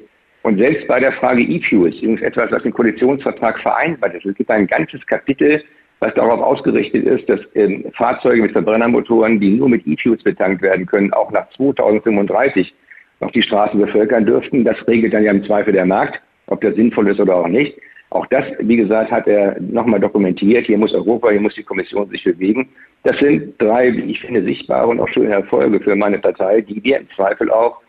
Und 0.42 0.58
selbst 0.58 0.86
bei 0.88 0.98
der 1.00 1.12
Frage 1.12 1.42
E-Fuels, 1.42 1.96
übrigens 1.96 2.22
etwas, 2.22 2.50
was 2.50 2.64
im 2.64 2.72
Koalitionsvertrag 2.72 3.58
vereinbart 3.60 4.14
ist, 4.14 4.24
es 4.24 4.34
gibt 4.34 4.50
ein 4.50 4.66
ganzes 4.66 5.04
Kapitel, 5.06 5.62
was 5.98 6.14
darauf 6.14 6.40
ausgerichtet 6.40 7.04
ist, 7.04 7.28
dass 7.28 7.40
ähm, 7.54 7.84
Fahrzeuge 7.94 8.42
mit 8.42 8.52
Verbrennermotoren, 8.52 9.38
die 9.38 9.50
nur 9.50 9.68
mit 9.68 9.86
E-Fuels 9.86 10.22
betankt 10.22 10.62
werden 10.62 10.86
können, 10.86 11.12
auch 11.12 11.30
nach 11.30 11.48
2035 11.50 12.74
noch 13.20 13.30
die 13.32 13.42
Straßen 13.42 13.78
bevölkern 13.78 14.24
dürften. 14.24 14.64
Das 14.64 14.76
regelt 14.88 15.12
dann 15.12 15.24
ja 15.24 15.30
im 15.30 15.44
Zweifel 15.44 15.74
der 15.74 15.84
Markt, 15.84 16.22
ob 16.46 16.62
das 16.62 16.74
sinnvoll 16.74 17.08
ist 17.08 17.20
oder 17.20 17.36
auch 17.36 17.48
nicht. 17.48 17.78
Auch 18.08 18.26
das, 18.26 18.44
wie 18.58 18.76
gesagt, 18.76 19.10
hat 19.12 19.28
er 19.28 19.60
nochmal 19.60 20.00
dokumentiert. 20.00 20.66
Hier 20.66 20.78
muss 20.78 20.94
Europa, 20.94 21.30
hier 21.30 21.40
muss 21.40 21.54
die 21.54 21.62
Kommission 21.62 22.08
sich 22.08 22.24
bewegen. 22.24 22.68
Das 23.04 23.16
sind 23.18 23.60
drei, 23.60 23.94
wie 23.94 24.10
ich 24.10 24.20
finde, 24.20 24.42
sichtbare 24.42 24.88
und 24.88 25.00
auch 25.00 25.08
schöne 25.08 25.32
Erfolge 25.32 25.80
für 25.80 25.94
meine 25.94 26.18
Partei, 26.18 26.62
die 26.62 26.82
wir 26.82 26.98
im 26.98 27.08
Zweifel 27.14 27.50
auch 27.50 27.80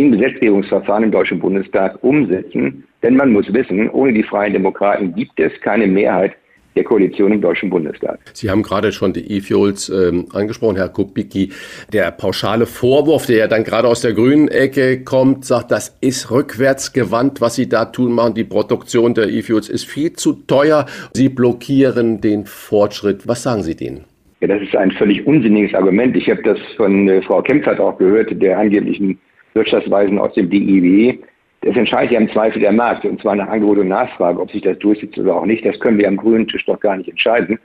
im 0.00 0.12
Gesetzgebungsverfahren 0.12 1.04
im 1.04 1.12
Deutschen 1.12 1.38
Bundestag 1.38 2.02
umsetzen. 2.02 2.84
Denn 3.02 3.16
man 3.16 3.32
muss 3.32 3.52
wissen, 3.52 3.88
ohne 3.90 4.12
die 4.12 4.22
Freien 4.22 4.52
Demokraten 4.52 5.14
gibt 5.14 5.38
es 5.38 5.52
keine 5.60 5.86
Mehrheit 5.86 6.32
der 6.76 6.84
Koalition 6.84 7.32
im 7.32 7.40
Deutschen 7.40 7.68
Bundestag. 7.68 8.20
Sie 8.32 8.48
haben 8.48 8.62
gerade 8.62 8.92
schon 8.92 9.12
die 9.12 9.36
E-Fuels 9.36 9.88
ähm, 9.88 10.26
angesprochen, 10.32 10.76
Herr 10.76 10.88
Kubicki. 10.88 11.50
Der 11.92 12.10
pauschale 12.12 12.66
Vorwurf, 12.66 13.26
der 13.26 13.38
ja 13.38 13.48
dann 13.48 13.64
gerade 13.64 13.88
aus 13.88 14.02
der 14.02 14.12
grünen 14.12 14.48
Ecke 14.48 15.02
kommt, 15.02 15.44
sagt, 15.44 15.72
das 15.72 15.96
ist 16.00 16.30
rückwärtsgewandt, 16.30 17.40
was 17.40 17.56
Sie 17.56 17.68
da 17.68 17.86
tun 17.86 18.12
machen. 18.12 18.34
Die 18.34 18.44
Produktion 18.44 19.14
der 19.14 19.28
E-Fuels 19.28 19.68
ist 19.68 19.84
viel 19.84 20.12
zu 20.12 20.34
teuer. 20.46 20.86
Sie 21.12 21.28
blockieren 21.28 22.20
den 22.20 22.46
Fortschritt. 22.46 23.26
Was 23.26 23.42
sagen 23.42 23.62
Sie 23.62 23.74
denen? 23.74 24.04
Ja, 24.40 24.48
das 24.48 24.62
ist 24.62 24.74
ein 24.74 24.90
völlig 24.92 25.26
unsinniges 25.26 25.74
Argument. 25.74 26.16
Ich 26.16 26.30
habe 26.30 26.42
das 26.42 26.58
von 26.76 27.08
äh, 27.08 27.20
Frau 27.22 27.42
Kempfert 27.42 27.78
auch 27.78 27.98
gehört, 27.98 28.30
der 28.40 28.58
angeblichen 28.58 29.18
Wirtschaftsweisen 29.54 30.18
aus 30.18 30.34
dem 30.34 30.50
DIW. 30.50 31.18
Das 31.62 31.76
entscheidet 31.76 32.12
ja 32.12 32.20
im 32.20 32.30
Zweifel 32.30 32.60
der 32.60 32.72
Markt, 32.72 33.04
und 33.04 33.20
zwar 33.20 33.36
nach 33.36 33.48
Angebot 33.48 33.78
und 33.78 33.88
Nachfrage, 33.88 34.40
ob 34.40 34.50
sich 34.50 34.62
das 34.62 34.78
durchsetzt 34.78 35.18
oder 35.18 35.36
auch 35.36 35.44
nicht. 35.44 35.64
Das 35.64 35.78
können 35.78 35.98
wir 35.98 36.08
am 36.08 36.16
grünen 36.16 36.48
Tisch 36.48 36.64
doch 36.64 36.80
gar 36.80 36.96
nicht 36.96 37.08
entscheiden. 37.08 37.58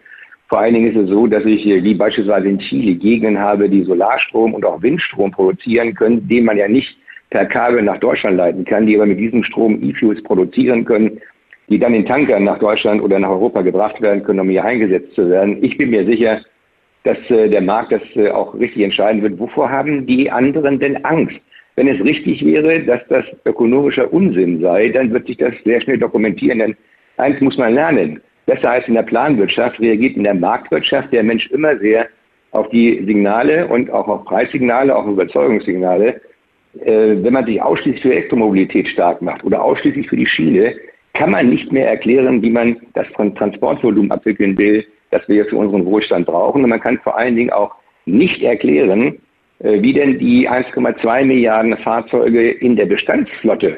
Vor 0.48 0.60
allen 0.60 0.74
Dingen 0.74 0.92
ist 0.92 1.02
es 1.02 1.10
so, 1.10 1.26
dass 1.28 1.44
ich, 1.46 1.66
wie 1.66 1.94
beispielsweise 1.96 2.48
in 2.48 2.60
Chile, 2.60 2.96
Gegenden 2.96 3.40
habe, 3.40 3.68
die 3.68 3.84
Solarstrom 3.84 4.54
und 4.54 4.66
auch 4.66 4.82
Windstrom 4.82 5.32
produzieren 5.32 5.96
können, 5.96 6.28
den 6.28 6.46
man 6.46 6.58
ja 6.58 6.68
nicht 6.68 6.96
per 7.30 7.46
Kabel 7.46 7.82
nach 7.82 8.00
Deutschland 8.00 8.38
leiten 8.38 8.64
kann, 8.66 8.86
die 8.86 8.96
aber 8.96 9.08
mit 9.08 9.20
diesem 9.20 9.44
Strom 9.44 9.82
E-Fuels 9.82 10.22
produzieren 10.24 10.86
können, 10.86 11.20
die 11.70 11.80
dann 11.80 11.96
in 11.96 12.06
Tankern 12.06 12.44
nach 12.44 12.60
Deutschland 12.60 13.02
oder 13.02 13.18
nach 13.18 13.30
Europa 13.30 13.62
gebracht 13.62 14.00
werden 14.02 14.24
können, 14.24 14.42
um 14.42 14.50
hier 14.50 14.64
eingesetzt 14.64 15.16
zu 15.16 15.30
werden. 15.30 15.64
Ich 15.64 15.78
bin 15.78 15.90
mir 15.90 16.06
sicher, 16.06 16.42
dass 17.04 17.18
äh, 17.30 17.50
der 17.50 17.62
Markt 17.62 17.92
das 17.92 18.02
äh, 18.16 18.30
auch 18.30 18.54
richtig 18.54 18.84
entscheiden 18.84 19.22
wird. 19.22 19.40
Wovor 19.40 19.70
haben 19.70 20.06
die 20.06 20.30
anderen 20.30 20.80
denn 20.80 21.04
Angst? 21.06 21.40
Wenn 21.76 21.88
es 21.88 22.04
richtig 22.04 22.44
wäre, 22.46 22.82
dass 22.84 23.02
das 23.10 23.26
ökonomischer 23.46 24.12
Unsinn 24.14 24.62
sei, 24.62 24.90
dann 24.90 25.12
wird 25.12 25.28
sich 25.28 25.38
das 25.38 25.54
sehr 25.66 25.82
schnell 25.82 25.98
dokumentieren. 25.98 26.60
Denn 26.60 26.76
eins 27.18 27.40
muss 27.42 27.58
man 27.58 27.74
lernen. 27.74 28.22
Besser 28.46 28.72
als 28.72 28.88
in 28.88 28.94
der 28.94 29.04
Planwirtschaft 29.04 29.80
reagiert 29.80 30.16
in 30.16 30.24
der 30.24 30.36
Marktwirtschaft 30.36 31.12
der 31.12 31.24
Mensch 31.24 31.50
immer 31.52 31.78
sehr 31.80 32.08
auf 32.52 32.70
die 32.70 33.04
Signale 33.06 33.68
und 33.68 33.90
auch 33.90 34.08
auf 34.08 34.24
Preissignale, 34.26 34.96
auch 34.96 35.08
Überzeugungssignale. 35.08 36.22
Äh, 36.82 37.16
wenn 37.24 37.34
man 37.34 37.46
sich 37.46 37.62
ausschließlich 37.62 38.02
für 38.02 38.12
Elektromobilität 38.12 38.88
stark 38.88 39.22
macht 39.22 39.44
oder 39.44 39.62
ausschließlich 39.62 40.08
für 40.08 40.18
die 40.18 40.28
Schiene, 40.28 40.76
kann 41.14 41.32
man 41.32 41.50
nicht 41.50 41.72
mehr 41.72 41.88
erklären, 41.88 42.42
wie 42.42 42.50
man 42.50 42.78
das 42.94 43.08
Transportvolumen 43.14 44.12
abwickeln 44.12 44.58
will, 44.58 44.86
das 45.12 45.28
wir 45.28 45.46
für 45.46 45.58
unseren 45.58 45.86
Wohlstand 45.86 46.26
brauchen. 46.26 46.64
Und 46.64 46.70
man 46.70 46.82
kann 46.82 47.00
vor 47.00 47.18
allen 47.18 47.36
Dingen 47.36 47.52
auch 47.52 47.74
nicht 48.06 48.44
erklären, 48.44 49.18
wie 49.60 49.94
denn 49.94 50.20
die 50.20 50.50
1,2 50.50 51.26
Milliarden 51.26 51.78
Fahrzeuge 51.78 52.52
in 52.52 52.76
der 52.76 52.86
Bestandsflotte, 52.86 53.78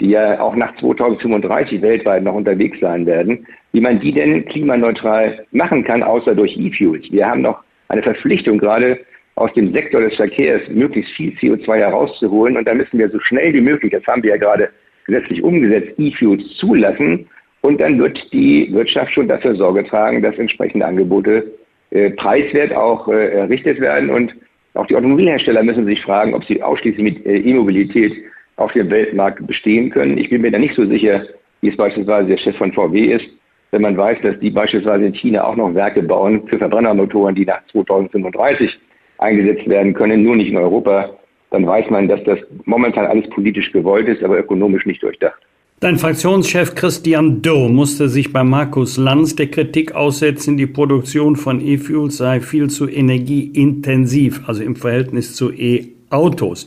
die 0.00 0.10
ja 0.10 0.40
auch 0.40 0.54
nach 0.54 0.76
2035 0.76 1.80
weltweit 1.82 2.22
noch 2.22 2.34
unterwegs 2.34 2.78
sein 2.80 3.06
werden, 3.06 3.46
wie 3.72 3.80
man 3.80 4.00
die 4.00 4.12
denn 4.12 4.44
klimaneutral 4.46 5.44
machen 5.52 5.84
kann, 5.84 6.02
außer 6.02 6.34
durch 6.34 6.56
E-Fuels. 6.56 7.10
Wir 7.10 7.26
haben 7.26 7.42
noch 7.42 7.62
eine 7.88 8.02
Verpflichtung 8.02 8.58
gerade 8.58 8.98
aus 9.36 9.52
dem 9.54 9.72
Sektor 9.72 10.00
des 10.00 10.14
Verkehrs 10.14 10.62
möglichst 10.68 11.12
viel 11.14 11.32
CO2 11.32 11.76
herauszuholen. 11.76 12.56
Und 12.56 12.68
da 12.68 12.74
müssen 12.74 12.98
wir 12.98 13.08
so 13.10 13.18
schnell 13.20 13.52
wie 13.52 13.60
möglich, 13.60 13.92
das 13.92 14.06
haben 14.06 14.22
wir 14.22 14.30
ja 14.30 14.36
gerade 14.36 14.70
gesetzlich 15.06 15.42
umgesetzt, 15.42 15.92
E-Fuels 15.98 16.56
zulassen. 16.56 17.26
Und 17.62 17.80
dann 17.80 17.98
wird 17.98 18.32
die 18.32 18.68
Wirtschaft 18.72 19.12
schon 19.12 19.28
dafür 19.28 19.54
Sorge 19.56 19.84
tragen, 19.84 20.22
dass 20.22 20.38
entsprechende 20.38 20.86
Angebote 20.86 21.50
äh, 21.90 22.10
preiswert 22.10 22.74
auch 22.74 23.08
äh, 23.08 23.32
errichtet 23.32 23.80
werden. 23.80 24.10
Und 24.10 24.34
auch 24.74 24.86
die 24.86 24.96
Automobilhersteller 24.96 25.62
müssen 25.62 25.86
sich 25.86 26.02
fragen, 26.02 26.34
ob 26.34 26.44
sie 26.44 26.62
ausschließlich 26.62 27.02
mit 27.02 27.26
äh, 27.26 27.38
E-Mobilität 27.38 28.12
auf 28.56 28.72
dem 28.72 28.90
Weltmarkt 28.90 29.46
bestehen 29.46 29.90
können. 29.90 30.18
Ich 30.18 30.30
bin 30.30 30.42
mir 30.42 30.50
da 30.50 30.58
nicht 30.58 30.74
so 30.74 30.84
sicher, 30.86 31.24
wie 31.60 31.68
es 31.70 31.76
beispielsweise 31.76 32.28
der 32.28 32.38
Chef 32.38 32.56
von 32.56 32.72
VW 32.72 33.12
ist, 33.12 33.26
wenn 33.70 33.82
man 33.82 33.96
weiß, 33.96 34.18
dass 34.22 34.38
die 34.38 34.50
beispielsweise 34.50 35.06
in 35.06 35.14
China 35.14 35.44
auch 35.44 35.56
noch 35.56 35.74
Werke 35.74 36.02
bauen 36.02 36.46
für 36.48 36.58
Verbrennermotoren, 36.58 37.34
die 37.34 37.44
nach 37.44 37.64
2035 37.72 38.78
eingesetzt 39.18 39.68
werden 39.68 39.94
können, 39.94 40.22
nur 40.22 40.36
nicht 40.36 40.50
in 40.50 40.56
Europa, 40.56 41.10
dann 41.50 41.66
weiß 41.66 41.90
man, 41.90 42.08
dass 42.08 42.22
das 42.24 42.38
momentan 42.64 43.06
alles 43.06 43.28
politisch 43.30 43.72
gewollt 43.72 44.08
ist, 44.08 44.22
aber 44.22 44.38
ökonomisch 44.38 44.86
nicht 44.86 45.02
durchdacht. 45.02 45.40
Dein 45.84 45.98
Fraktionschef 45.98 46.74
Christian 46.74 47.42
Dürr 47.42 47.68
musste 47.68 48.08
sich 48.08 48.32
bei 48.32 48.42
Markus 48.42 48.96
Lanz 48.96 49.36
der 49.36 49.50
Kritik 49.50 49.92
aussetzen, 49.92 50.56
die 50.56 50.66
Produktion 50.66 51.36
von 51.36 51.60
E-Fuels 51.60 52.16
sei 52.16 52.40
viel 52.40 52.70
zu 52.70 52.88
energieintensiv, 52.88 54.40
also 54.46 54.62
im 54.62 54.76
Verhältnis 54.76 55.34
zu 55.36 55.52
E-Autos. 55.52 56.66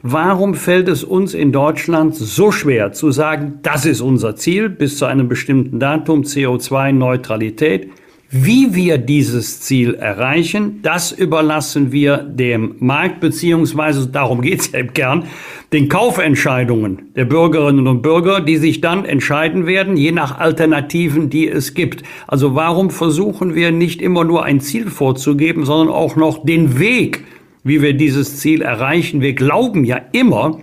Warum 0.00 0.54
fällt 0.54 0.88
es 0.88 1.04
uns 1.04 1.34
in 1.34 1.52
Deutschland 1.52 2.14
so 2.14 2.50
schwer 2.52 2.94
zu 2.94 3.10
sagen, 3.10 3.58
das 3.60 3.84
ist 3.84 4.00
unser 4.00 4.34
Ziel 4.34 4.70
bis 4.70 4.96
zu 4.96 5.04
einem 5.04 5.28
bestimmten 5.28 5.78
Datum 5.78 6.22
CO2-Neutralität? 6.22 7.90
Wie 8.36 8.74
wir 8.74 8.98
dieses 8.98 9.60
Ziel 9.60 9.94
erreichen, 9.94 10.80
das 10.82 11.12
überlassen 11.12 11.92
wir 11.92 12.16
dem 12.16 12.74
Markt, 12.80 13.20
beziehungsweise 13.20 14.08
darum 14.08 14.42
geht 14.42 14.58
es 14.58 14.72
ja 14.72 14.80
im 14.80 14.92
Kern, 14.92 15.26
den 15.72 15.88
Kaufentscheidungen 15.88 17.12
der 17.14 17.26
Bürgerinnen 17.26 17.86
und 17.86 18.02
Bürger, 18.02 18.40
die 18.40 18.56
sich 18.56 18.80
dann 18.80 19.04
entscheiden 19.04 19.68
werden, 19.68 19.96
je 19.96 20.10
nach 20.10 20.36
Alternativen, 20.36 21.30
die 21.30 21.46
es 21.46 21.74
gibt. 21.74 22.02
Also 22.26 22.56
warum 22.56 22.90
versuchen 22.90 23.54
wir 23.54 23.70
nicht 23.70 24.02
immer 24.02 24.24
nur 24.24 24.44
ein 24.44 24.58
Ziel 24.58 24.88
vorzugeben, 24.90 25.64
sondern 25.64 25.94
auch 25.94 26.16
noch 26.16 26.44
den 26.44 26.80
Weg, 26.80 27.22
wie 27.62 27.82
wir 27.82 27.92
dieses 27.92 28.38
Ziel 28.38 28.62
erreichen? 28.62 29.20
Wir 29.20 29.34
glauben 29.34 29.84
ja 29.84 30.00
immer, 30.10 30.58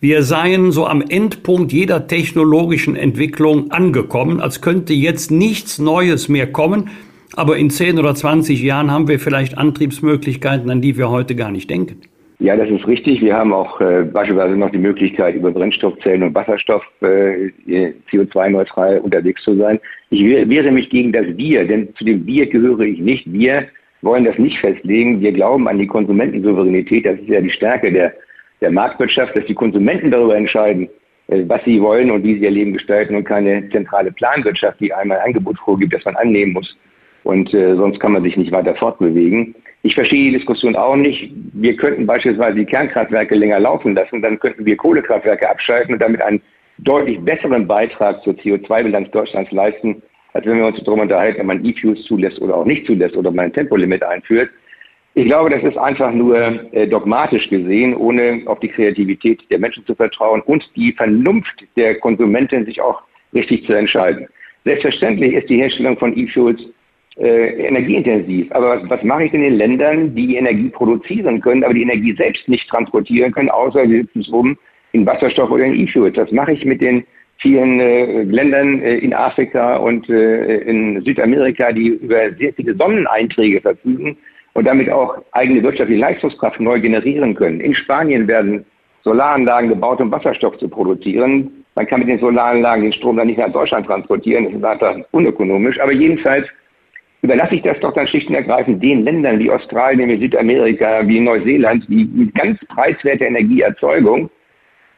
wir 0.00 0.22
seien 0.22 0.70
so 0.70 0.86
am 0.86 1.02
Endpunkt 1.02 1.72
jeder 1.72 2.06
technologischen 2.06 2.94
Entwicklung 2.94 3.72
angekommen, 3.72 4.40
als 4.40 4.60
könnte 4.60 4.94
jetzt 4.94 5.32
nichts 5.32 5.80
Neues 5.80 6.28
mehr 6.28 6.46
kommen, 6.46 6.88
aber 7.36 7.56
in 7.58 7.70
10 7.70 7.98
oder 7.98 8.14
20 8.14 8.62
Jahren 8.62 8.90
haben 8.90 9.08
wir 9.08 9.20
vielleicht 9.20 9.56
Antriebsmöglichkeiten, 9.56 10.70
an 10.70 10.80
die 10.80 10.96
wir 10.96 11.10
heute 11.10 11.36
gar 11.36 11.50
nicht 11.50 11.70
denken. 11.70 12.00
Ja, 12.38 12.54
das 12.54 12.68
ist 12.68 12.86
richtig. 12.86 13.22
Wir 13.22 13.34
haben 13.34 13.52
auch 13.52 13.80
äh, 13.80 14.02
beispielsweise 14.02 14.56
noch 14.56 14.70
die 14.70 14.78
Möglichkeit, 14.78 15.36
über 15.36 15.50
Brennstoffzellen 15.50 16.22
und 16.22 16.34
Wasserstoff 16.34 16.82
äh, 17.00 17.50
CO2-neutral 18.10 18.98
unterwegs 18.98 19.42
zu 19.42 19.56
sein. 19.56 19.80
Ich 20.10 20.22
wehre 20.22 20.70
mich 20.70 20.90
gegen 20.90 21.12
das 21.12 21.26
Wir, 21.36 21.66
denn 21.66 21.94
zu 21.94 22.04
dem 22.04 22.26
Wir 22.26 22.46
gehöre 22.46 22.80
ich 22.80 22.98
nicht. 22.98 23.30
Wir 23.32 23.66
wollen 24.02 24.24
das 24.24 24.38
nicht 24.38 24.58
festlegen. 24.58 25.20
Wir 25.22 25.32
glauben 25.32 25.66
an 25.66 25.78
die 25.78 25.86
Konsumentensouveränität. 25.86 27.06
Das 27.06 27.18
ist 27.18 27.28
ja 27.28 27.40
die 27.40 27.50
Stärke 27.50 27.90
der, 27.90 28.12
der 28.60 28.70
Marktwirtschaft, 28.70 29.34
dass 29.34 29.46
die 29.46 29.54
Konsumenten 29.54 30.10
darüber 30.10 30.36
entscheiden, 30.36 30.90
äh, 31.28 31.42
was 31.46 31.64
sie 31.64 31.80
wollen 31.80 32.10
und 32.10 32.22
wie 32.22 32.34
sie 32.34 32.44
ihr 32.44 32.50
Leben 32.50 32.74
gestalten 32.74 33.16
und 33.16 33.24
keine 33.24 33.66
zentrale 33.70 34.12
Planwirtschaft, 34.12 34.78
die 34.80 34.92
einmal 34.92 35.18
ein 35.20 35.28
Angebot 35.28 35.58
vorgibt, 35.58 35.94
das 35.94 36.04
man 36.04 36.16
annehmen 36.16 36.52
muss 36.52 36.76
und 37.26 37.52
äh, 37.52 37.74
sonst 37.74 37.98
kann 37.98 38.12
man 38.12 38.22
sich 38.22 38.36
nicht 38.36 38.52
weiter 38.52 38.76
fortbewegen. 38.76 39.54
Ich 39.82 39.94
verstehe 39.94 40.30
die 40.30 40.38
Diskussion 40.38 40.76
auch 40.76 40.94
nicht. 40.94 41.32
Wir 41.54 41.76
könnten 41.76 42.06
beispielsweise 42.06 42.56
die 42.56 42.64
Kernkraftwerke 42.64 43.34
länger 43.34 43.58
laufen 43.58 43.94
lassen, 43.94 44.22
dann 44.22 44.38
könnten 44.38 44.64
wir 44.64 44.76
Kohlekraftwerke 44.76 45.50
abschalten 45.50 45.94
und 45.94 46.00
damit 46.00 46.22
einen 46.22 46.40
deutlich 46.78 47.18
besseren 47.20 47.66
Beitrag 47.66 48.22
zur 48.22 48.34
CO2-Bilanz 48.34 49.10
Deutschlands 49.10 49.50
leisten, 49.50 50.02
als 50.34 50.46
wenn 50.46 50.58
wir 50.58 50.66
uns 50.66 50.82
darüber 50.84 51.02
unterhalten, 51.02 51.40
ob 51.40 51.46
man 51.46 51.64
E-Fuels 51.64 52.02
zulässt 52.04 52.40
oder 52.40 52.56
auch 52.56 52.64
nicht 52.64 52.86
zulässt 52.86 53.16
oder 53.16 53.30
ob 53.30 53.34
man 53.34 53.46
ein 53.46 53.52
Tempolimit 53.52 54.04
einführt. 54.04 54.50
Ich 55.14 55.24
glaube, 55.24 55.50
das 55.50 55.64
ist 55.64 55.78
einfach 55.78 56.12
nur 56.12 56.36
äh, 56.72 56.86
dogmatisch 56.86 57.48
gesehen, 57.48 57.96
ohne 57.96 58.42
auf 58.46 58.60
die 58.60 58.68
Kreativität 58.68 59.42
der 59.50 59.58
Menschen 59.58 59.84
zu 59.84 59.96
vertrauen 59.96 60.42
und 60.42 60.64
die 60.76 60.92
Vernunft 60.92 61.64
der 61.76 61.96
Konsumenten 61.96 62.66
sich 62.66 62.80
auch 62.80 63.02
richtig 63.34 63.66
zu 63.66 63.72
entscheiden. 63.72 64.28
Selbstverständlich 64.64 65.32
ist 65.32 65.48
die 65.48 65.56
Herstellung 65.56 65.96
von 65.96 66.16
E-Fuels 66.16 66.60
äh, 67.18 67.66
energieintensiv. 67.66 68.50
Aber 68.52 68.82
was, 68.82 68.90
was 68.90 69.02
mache 69.02 69.24
ich 69.24 69.30
denn 69.30 69.42
in 69.42 69.56
Ländern, 69.56 70.14
die 70.14 70.36
Energie 70.36 70.68
produzieren 70.68 71.40
können, 71.40 71.64
aber 71.64 71.74
die 71.74 71.82
Energie 71.82 72.14
selbst 72.14 72.48
nicht 72.48 72.68
transportieren 72.68 73.32
können, 73.32 73.50
außer 73.50 73.86
sie 73.86 73.98
sitzen 73.98 74.20
es 74.20 74.32
rum 74.32 74.58
in 74.92 75.06
Wasserstoff 75.06 75.50
oder 75.50 75.64
in 75.64 75.80
E-Fuels? 75.80 76.16
Was 76.16 76.30
mache 76.32 76.52
ich 76.52 76.64
mit 76.64 76.80
den 76.80 77.04
vielen 77.38 77.80
äh, 77.80 78.22
Ländern 78.22 78.82
äh, 78.82 78.96
in 78.98 79.12
Afrika 79.14 79.76
und 79.76 80.08
äh, 80.08 80.58
in 80.58 81.02
Südamerika, 81.02 81.72
die 81.72 81.88
über 81.88 82.32
sehr 82.38 82.52
viele 82.54 82.74
Sonneneinträge 82.74 83.60
verfügen 83.60 84.16
und 84.54 84.66
damit 84.66 84.90
auch 84.90 85.18
eigene 85.32 85.62
wirtschaftliche 85.62 86.00
Leistungskraft 86.00 86.60
neu 86.60 86.80
generieren 86.80 87.34
können. 87.34 87.60
In 87.60 87.74
Spanien 87.74 88.26
werden 88.26 88.64
Solaranlagen 89.04 89.68
gebaut, 89.68 90.00
um 90.00 90.10
Wasserstoff 90.10 90.58
zu 90.58 90.68
produzieren. 90.68 91.64
Man 91.74 91.86
kann 91.86 92.00
mit 92.00 92.08
den 92.08 92.18
Solaranlagen 92.18 92.84
den 92.84 92.92
Strom 92.92 93.18
dann 93.18 93.26
nicht 93.26 93.38
nach 93.38 93.52
Deutschland 93.52 93.86
transportieren, 93.86 94.44
das 94.44 94.54
ist 94.54 94.64
einfach 94.64 94.96
unökonomisch. 95.12 95.78
Aber 95.78 95.92
jedenfalls 95.92 96.46
überlasse 97.22 97.56
ich 97.56 97.62
das 97.62 97.78
doch 97.80 97.92
dann 97.94 98.06
schlicht 98.06 98.28
und 98.28 98.34
ergreifend 98.34 98.82
den 98.82 99.04
Ländern 99.04 99.38
wie 99.38 99.50
Australien, 99.50 100.08
wie 100.08 100.20
Südamerika, 100.20 101.06
wie 101.06 101.20
Neuseeland, 101.20 101.84
die 101.88 102.04
mit 102.04 102.34
ganz 102.34 102.58
preiswerter 102.66 103.26
Energieerzeugung 103.26 104.30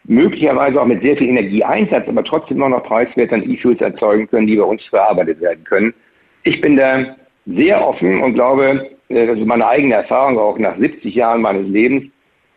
möglicherweise 0.08 0.80
auch 0.80 0.87
mit 0.87 1.02
sehr 1.02 1.16
viel 1.16 1.28
Energieeinsatz, 1.28 2.08
aber 2.08 2.25
trotzdem 2.25 2.58
noch, 2.58 2.70
noch 2.70 2.82
preiswert 2.82 3.30
dann 3.30 3.48
E-Fuels 3.48 3.80
erzeugen 3.80 4.26
können, 4.28 4.46
die 4.46 4.56
bei 4.56 4.64
uns 4.64 4.82
verarbeitet 4.87 5.40
werden 5.40 5.62
können. 5.64 5.94
Ich 6.44 6.60
bin 6.60 6.76
da 6.76 7.14
sehr 7.46 7.87
offen 7.87 8.22
und 8.22 8.34
glaube, 8.34 8.88
äh, 9.08 9.26
das 9.26 9.38
ist 9.38 9.46
meine 9.46 9.66
eigene 9.66 9.94
Erfahrung 9.94 10.38
auch 10.38 10.58
nach 10.58 10.78
70 10.78 11.14
Jahren 11.14 11.42
meines 11.42 11.68
Lebens, 11.68 12.04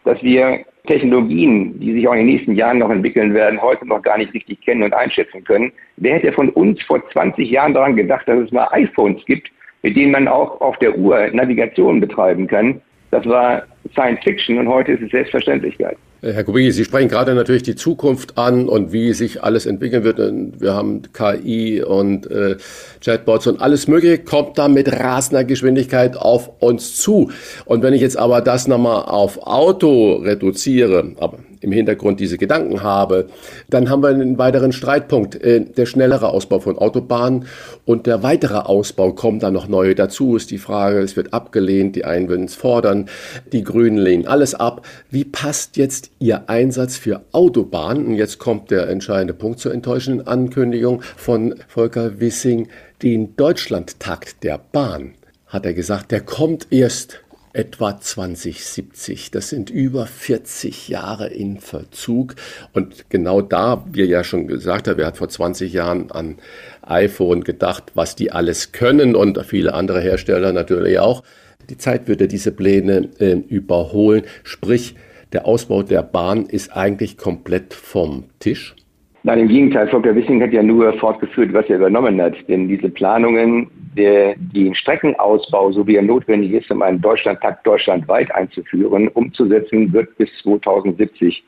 dass 0.06 0.22
wir 0.24 0.66
Technologien, 0.88 1.80
die 1.80 1.94
sich 1.94 2.08
auch 2.08 2.14
in 2.14 2.26
den 2.26 2.36
nächsten 2.36 2.56
Jahren 2.56 2.80
noch 2.80 2.90
entwickeln 2.90 3.34
werden, 3.34 3.62
heute 3.62 3.88
noch 3.88 4.02
gar 4.02 4.18
nicht 4.18 4.34
richtig 4.34 4.62
kennen 4.62 4.84
und 4.84 4.94
einschätzen 4.94 5.44
können. 5.44 5.72
Wer 5.98 6.16
hätte 6.16 6.32
von 6.32 6.50
uns 6.50 6.82
vor 6.84 7.08
20 7.12 7.50
Jahren 7.50 7.74
daran 7.74 7.96
gedacht, 7.96 8.28
dass 8.28 8.40
es 8.40 8.52
mal 8.52 8.68
iPhones 8.72 9.24
gibt, 9.26 9.52
mit 9.84 9.96
denen 9.96 10.12
man 10.12 10.28
auch 10.28 10.60
auf 10.60 10.78
der 10.80 10.98
Uhr 10.98 11.28
Navigation 11.34 12.00
betreiben 12.00 12.48
kann? 12.48 12.82
Das 13.12 13.26
war 13.28 13.64
Science 13.92 14.24
Fiction 14.24 14.58
und 14.58 14.68
heute 14.68 14.94
ist 14.94 15.04
es 15.04 15.12
Selbstverständlichkeit. 15.12 15.98
Äh, 16.22 16.34
Herr 16.34 16.44
Kubicki, 16.44 16.72
Sie 16.72 16.86
sprechen 16.86 17.10
gerade 17.10 17.34
natürlich 17.34 17.64
die 17.64 17.76
Zukunft 17.76 18.38
an 18.38 18.68
und 18.68 18.92
wie 18.92 19.14
sich 19.14 19.44
alles 19.44 19.66
entwickeln 19.66 20.04
wird. 20.04 20.20
Wir 20.60 20.74
haben 20.74 21.02
KI 21.14 21.84
und 21.84 22.30
äh, 22.30 22.58
Chatbots 23.04 23.48
und 23.48 23.62
alles 23.62 23.88
Mögliche 23.88 24.20
kommt 24.20 24.58
da 24.58 24.68
mit 24.68 24.92
rasender 24.92 25.44
Geschwindigkeit 25.44 26.16
auf 26.16 26.62
uns 26.62 26.96
zu. 26.98 27.32
Und 27.66 27.84
wenn 27.84 27.94
ich 27.94 28.02
jetzt 28.02 28.18
aber 28.18 28.42
das 28.42 28.68
nochmal 28.68 29.04
auf 29.04 29.40
Auto 29.46 30.16
reduziere, 30.18 31.14
aber 31.20 31.40
im 31.62 31.72
Hintergrund 31.72 32.20
diese 32.20 32.38
Gedanken 32.38 32.84
habe, 32.84 33.28
dann 33.70 33.90
haben 33.90 34.04
wir 34.04 34.10
einen 34.10 34.38
weiteren 34.38 34.72
Streitpunkt. 34.72 35.36
Äh, 35.36 35.62
der 35.62 35.86
schnellere 35.86 36.30
Ausbau 36.30 36.60
von 36.60 36.78
Autobahnen 36.78 37.46
und 37.86 38.08
der 38.08 38.24
weitere 38.24 38.58
Ausbau 38.58 39.14
kommen 39.14 39.40
dann 39.40 39.54
noch 39.54 39.68
neue 39.68 39.96
dazu. 39.96 40.36
Ist 40.36 40.52
die 40.52 40.58
Frage, 40.58 41.00
es 41.00 41.16
wird 41.16 41.34
abgelehnt, 41.34 41.96
die 41.96 42.06
einen 42.06 42.28
würden 42.28 42.46
es 42.46 42.56
fordern, 42.56 43.08
die 43.52 43.64
Grünen 43.64 43.98
lehnen 43.98 44.28
alles 44.28 44.56
ab. 44.56 44.86
Wie 45.10 45.24
passt 45.24 45.78
jetzt 45.78 46.12
Ihr 46.20 46.50
Einsatz 46.50 46.98
für 46.98 47.22
Autobahnen? 47.32 48.08
Und 48.08 48.16
jetzt 48.16 48.40
kommt 48.40 48.72
der 48.72 48.90
entscheidende 48.90 49.34
Punkt 49.34 49.60
zur 49.60 49.74
enttäuschenden 49.74 50.28
Ankündigung 50.28 51.02
von 51.16 51.56
Volker 51.68 52.20
Wissing, 52.20 52.68
den 53.04 53.36
Deutschlandtakt 53.36 54.44
der 54.44 54.60
Bahn. 54.72 55.14
Hat 55.48 55.66
er 55.66 55.74
gesagt, 55.74 56.12
der 56.12 56.22
kommt 56.22 56.68
erst 56.72 57.20
etwa 57.54 58.00
2070. 58.00 59.32
Das 59.32 59.50
sind 59.50 59.70
über 59.70 60.06
40 60.06 60.90
Jahre 60.90 61.28
in 61.28 61.58
Verzug. 61.58 62.36
Und 62.74 63.10
genau 63.10 63.42
da, 63.42 63.86
wie 63.92 64.02
er 64.02 64.08
ja 64.08 64.24
schon 64.24 64.48
gesagt 64.48 64.88
hat, 64.88 65.00
er 65.00 65.08
hat 65.08 65.18
vor 65.18 65.30
20 65.30 65.74
Jahren 65.74 66.12
an 66.12 66.38
iPhone 66.82 67.44
gedacht, 67.44 67.92
was 67.96 68.16
die 68.16 68.32
alles 68.32 68.72
können 68.72 69.16
und 69.16 69.44
viele 69.46 69.74
andere 69.74 70.02
Hersteller 70.02 70.54
natürlich 70.54 71.00
auch. 71.00 71.24
Die 71.70 71.78
Zeit 71.78 72.08
würde 72.08 72.28
diese 72.28 72.52
Pläne 72.52 73.10
äh, 73.20 73.34
überholen. 73.34 74.24
Sprich, 74.44 74.96
der 75.34 75.46
Ausbau 75.46 75.84
der 75.84 76.04
Bahn 76.04 76.46
ist 76.46 76.76
eigentlich 76.76 77.18
komplett 77.18 77.74
vom 77.74 78.26
Tisch. 78.40 78.76
Nein, 79.24 79.40
im 79.40 79.48
Gegenteil, 79.48 79.88
Volker 79.88 80.16
Wissing 80.16 80.42
hat 80.42 80.52
ja 80.52 80.64
nur 80.64 80.94
fortgeführt, 80.94 81.54
was 81.54 81.66
er 81.70 81.76
übernommen 81.78 82.20
hat. 82.20 82.34
Denn 82.48 82.68
diese 82.68 82.90
Planungen, 82.90 83.70
der, 83.96 84.36
den 84.38 84.76
Streckenausbau, 84.76 85.72
so 85.72 85.86
wie 85.88 85.96
er 85.96 86.02
notwendig 86.02 86.52
ist, 86.54 86.72
um 86.72 86.82
einen 86.82 87.02
Deutschlandtakt 87.02 87.66
deutschlandweit 87.66 88.34
einzuführen, 88.34 89.08
umzusetzen, 89.10 89.92
wird 89.94 90.18
bis 90.18 90.30
2070 90.44 91.44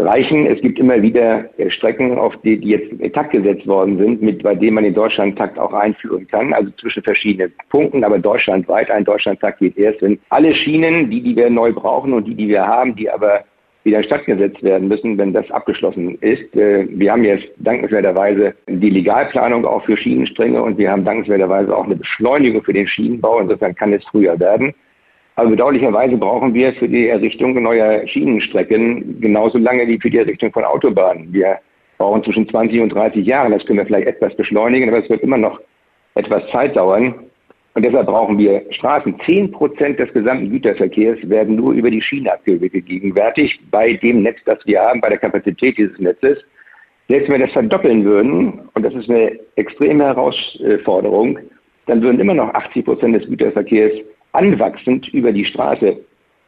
reichen. 0.00 0.46
Es 0.46 0.60
gibt 0.60 0.78
immer 0.78 1.00
wieder 1.02 1.48
äh, 1.58 1.70
Strecken, 1.70 2.18
auf 2.18 2.34
die, 2.42 2.58
die 2.58 2.68
jetzt 2.68 2.90
in 2.92 3.12
Takt 3.12 3.32
gesetzt 3.32 3.66
worden 3.66 3.98
sind, 3.98 4.22
mit, 4.22 4.42
bei 4.42 4.54
denen 4.54 4.74
man 4.74 4.84
den 4.84 4.94
Deutschlandtakt 4.94 5.58
auch 5.58 5.72
einführen 5.72 6.26
kann, 6.26 6.52
also 6.52 6.70
zwischen 6.80 7.02
verschiedenen 7.02 7.52
Punkten, 7.68 8.04
aber 8.04 8.18
deutschlandweit. 8.18 8.90
Ein 8.90 9.04
Deutschlandtakt 9.04 9.58
geht 9.58 9.76
erst, 9.76 10.02
wenn 10.02 10.18
alle 10.30 10.54
Schienen, 10.54 11.10
die, 11.10 11.22
die 11.22 11.36
wir 11.36 11.50
neu 11.50 11.72
brauchen 11.72 12.12
und 12.12 12.24
die, 12.24 12.34
die 12.34 12.48
wir 12.48 12.66
haben, 12.66 12.96
die 12.96 13.10
aber 13.10 13.44
wieder 13.84 13.98
in 13.98 14.04
Stadt 14.04 14.26
gesetzt 14.26 14.62
werden 14.62 14.88
müssen, 14.88 15.16
wenn 15.18 15.32
das 15.32 15.50
abgeschlossen 15.50 16.16
ist. 16.20 16.54
Äh, 16.54 16.86
wir 16.90 17.12
haben 17.12 17.24
jetzt 17.24 17.48
dankenswerterweise 17.58 18.54
die 18.68 18.90
Legalplanung 18.90 19.64
auch 19.64 19.84
für 19.84 19.96
Schienenstränge 19.96 20.62
und 20.62 20.78
wir 20.78 20.90
haben 20.90 21.04
dankenswerterweise 21.04 21.74
auch 21.76 21.84
eine 21.84 21.96
Beschleunigung 21.96 22.62
für 22.62 22.72
den 22.72 22.86
Schienenbau. 22.86 23.40
Insofern 23.40 23.74
kann 23.74 23.92
es 23.92 24.04
früher 24.04 24.38
werden. 24.38 24.74
Aber 25.36 25.50
bedauerlicherweise 25.50 26.16
brauchen 26.16 26.52
wir 26.52 26.72
für 26.74 26.88
die 26.88 27.08
Errichtung 27.08 27.60
neuer 27.62 28.06
Schienenstrecken 28.06 29.20
genauso 29.20 29.56
lange 29.56 29.86
wie 29.88 29.98
für 29.98 30.10
die 30.10 30.18
Errichtung 30.18 30.52
von 30.52 30.64
Autobahnen. 30.64 31.32
Wir 31.32 31.58
brauchen 31.96 32.22
zwischen 32.24 32.48
20 32.48 32.80
und 32.80 32.90
30 32.90 33.26
Jahren. 33.26 33.52
Das 33.52 33.64
können 33.64 33.78
wir 33.78 33.86
vielleicht 33.86 34.08
etwas 34.08 34.36
beschleunigen, 34.36 34.88
aber 34.88 35.02
es 35.02 35.08
wird 35.08 35.22
immer 35.22 35.38
noch 35.38 35.60
etwas 36.14 36.46
Zeit 36.50 36.76
dauern. 36.76 37.14
Und 37.74 37.84
deshalb 37.84 38.06
brauchen 38.06 38.38
wir 38.38 38.64
Straßen. 38.70 39.14
Zehn 39.26 39.50
Prozent 39.50 39.98
des 39.98 40.12
gesamten 40.12 40.50
Güterverkehrs 40.50 41.18
werden 41.28 41.56
nur 41.56 41.72
über 41.72 41.90
die 41.90 42.02
Schiene 42.02 42.32
abgewickelt 42.32 42.86
gegenwärtig 42.86 43.60
bei 43.70 43.94
dem 43.94 44.22
Netz, 44.22 44.38
das 44.44 44.58
wir 44.66 44.80
haben, 44.80 45.00
bei 45.00 45.08
der 45.08 45.18
Kapazität 45.18 45.78
dieses 45.78 45.98
Netzes. 45.98 46.38
Selbst 47.08 47.28
wenn 47.28 47.40
wir 47.40 47.46
das 47.46 47.52
verdoppeln 47.54 48.04
würden, 48.04 48.60
und 48.74 48.82
das 48.84 48.94
ist 48.94 49.08
eine 49.08 49.38
extreme 49.56 50.04
Herausforderung, 50.04 51.38
dann 51.86 52.02
würden 52.02 52.20
immer 52.20 52.34
noch 52.34 52.54
80 52.54 52.84
Prozent 52.84 53.16
des 53.16 53.28
Güterverkehrs 53.28 53.92
anwachsend 54.32 55.08
über 55.08 55.32
die 55.32 55.44
Straße 55.44 55.96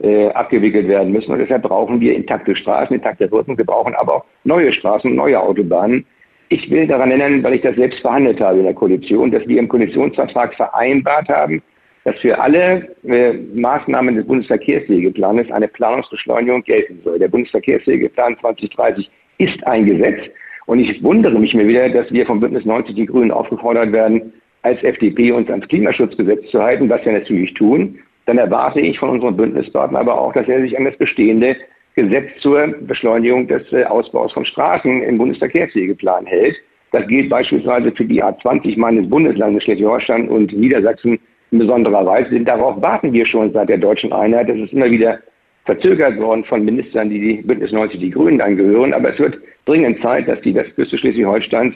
äh, 0.01 0.29
abgewickelt 0.31 0.89
werden 0.89 1.13
müssen. 1.13 1.33
Und 1.33 1.39
deshalb 1.39 1.63
brauchen 1.63 2.01
wir 2.01 2.15
intakte 2.15 2.55
Straßen, 2.55 2.95
intakte 2.95 3.29
Brücken. 3.29 3.57
Wir 3.57 3.65
brauchen 3.65 3.95
aber 3.95 4.17
auch 4.17 4.25
neue 4.45 4.73
Straßen, 4.73 5.15
neue 5.15 5.41
Autobahnen. 5.41 6.05
Ich 6.53 6.69
will 6.71 6.87
daran 6.87 7.11
erinnern, 7.11 7.43
weil 7.43 7.55
ich 7.55 7.63
das 7.63 7.77
selbst 7.77 8.01
verhandelt 8.01 8.39
habe 8.39 8.59
in 8.59 8.65
der 8.65 8.75
Koalition, 8.75 9.31
dass 9.31 9.49
wir 9.49 9.59
im 9.59 9.69
Koalitionsvertrag 9.69 10.55
vereinbart 10.55 11.27
haben, 11.31 11.63
dass 12.05 12.19
für 12.19 12.39
alle 12.39 12.95
äh, 13.05 13.33
Maßnahmen 13.55 14.17
des 14.17 14.27
Bundesverkehrswegeplanes 14.27 15.51
eine 15.51 15.67
Planungsbeschleunigung 15.67 16.63
gelten 16.65 17.01
soll. 17.05 17.19
Der 17.19 17.29
Bundesverkehrswegeplan 17.29 18.37
2030 18.39 19.11
ist 19.39 19.67
ein 19.67 19.87
Gesetz. 19.87 20.25
Und 20.67 20.81
ich 20.81 21.03
wundere 21.03 21.39
mich 21.39 21.55
mir 21.55 21.67
wieder, 21.67 21.89
dass 21.89 22.13
wir 22.13 22.27
vom 22.27 22.41
Bündnis 22.41 22.67
90 22.67 22.97
Die 22.97 23.07
Grünen 23.07 23.31
aufgefordert 23.31 23.91
werden, 23.91 24.35
als 24.61 24.83
FDP 24.83 25.33
uns 25.33 25.49
ans 25.49 25.67
Klimaschutzgesetz 25.69 26.51
zu 26.51 26.63
halten, 26.63 26.91
was 26.91 27.03
wir 27.07 27.13
natürlich 27.13 27.55
tun. 27.55 27.99
Dann 28.27 28.37
erwarte 28.37 28.81
ich 28.81 28.99
von 28.99 29.09
unserem 29.09 29.39
Bündnispartner 29.39 30.01
aber 30.01 30.21
auch, 30.21 30.35
dass 30.35 30.47
er 30.49 30.61
sich 30.61 30.77
an 30.77 30.85
das 30.85 30.99
bestehende 30.99 31.57
Gesetz 31.95 32.31
zur 32.41 32.69
Beschleunigung 32.81 33.49
des 33.49 33.71
äh, 33.73 33.85
Ausbaus 33.85 34.33
von 34.33 34.45
Straßen 34.45 35.03
im 35.03 35.19
Bundesverkehrswegeplan 35.19 36.27
hält. 36.27 36.57
Das 36.93 37.07
gilt 37.07 37.31
beispielsweise 37.31 37.93
für 37.93 38.05
die 38.05 38.23
A20 38.23 38.79
meines 38.79 39.09
Bundeslandes 39.09 39.65
Schleswig-Holstein 39.65 40.29
und 40.29 40.53
Niedersachsen 40.53 41.19
in 41.51 41.59
besonderer 41.59 42.05
Weise. 42.05 42.31
Denn 42.31 42.45
darauf 42.45 42.81
warten 42.83 43.13
wir 43.13 43.27
schon 43.27 43.53
seit 43.53 43.69
der 43.69 43.79
deutschen 43.79 44.13
Einheit. 44.13 44.49
Das 44.49 44.59
ist 44.59 44.73
immer 44.73 44.91
wieder 44.91 45.19
verzögert 45.65 46.19
worden 46.19 46.45
von 46.45 46.65
Ministern, 46.65 47.11
die 47.11 47.21
die 47.21 47.43
Bündnis 47.43 47.73
90 47.73 48.01
die 48.01 48.11
Grünen 48.11 48.41
angehören. 48.41 48.93
Aber 48.93 49.11
es 49.11 49.19
wird 49.19 49.39
dringend 49.65 50.03
Zeit, 50.03 50.29
dass 50.29 50.41
die 50.41 50.55
Westküste 50.55 50.99
Schleswig-Holsteins, 50.99 51.75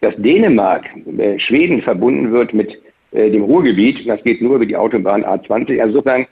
dass 0.00 0.14
Dänemark, 0.16 0.84
äh, 1.18 1.38
Schweden 1.38 1.82
verbunden 1.82 2.30
wird 2.32 2.52
mit 2.52 2.78
äh, 3.12 3.30
dem 3.30 3.42
Ruhrgebiet. 3.42 4.06
Das 4.08 4.22
geht 4.22 4.42
nur 4.42 4.56
über 4.56 4.66
die 4.66 4.76
Autobahn 4.76 5.24
A20. 5.24 5.82
Insofern 5.82 6.26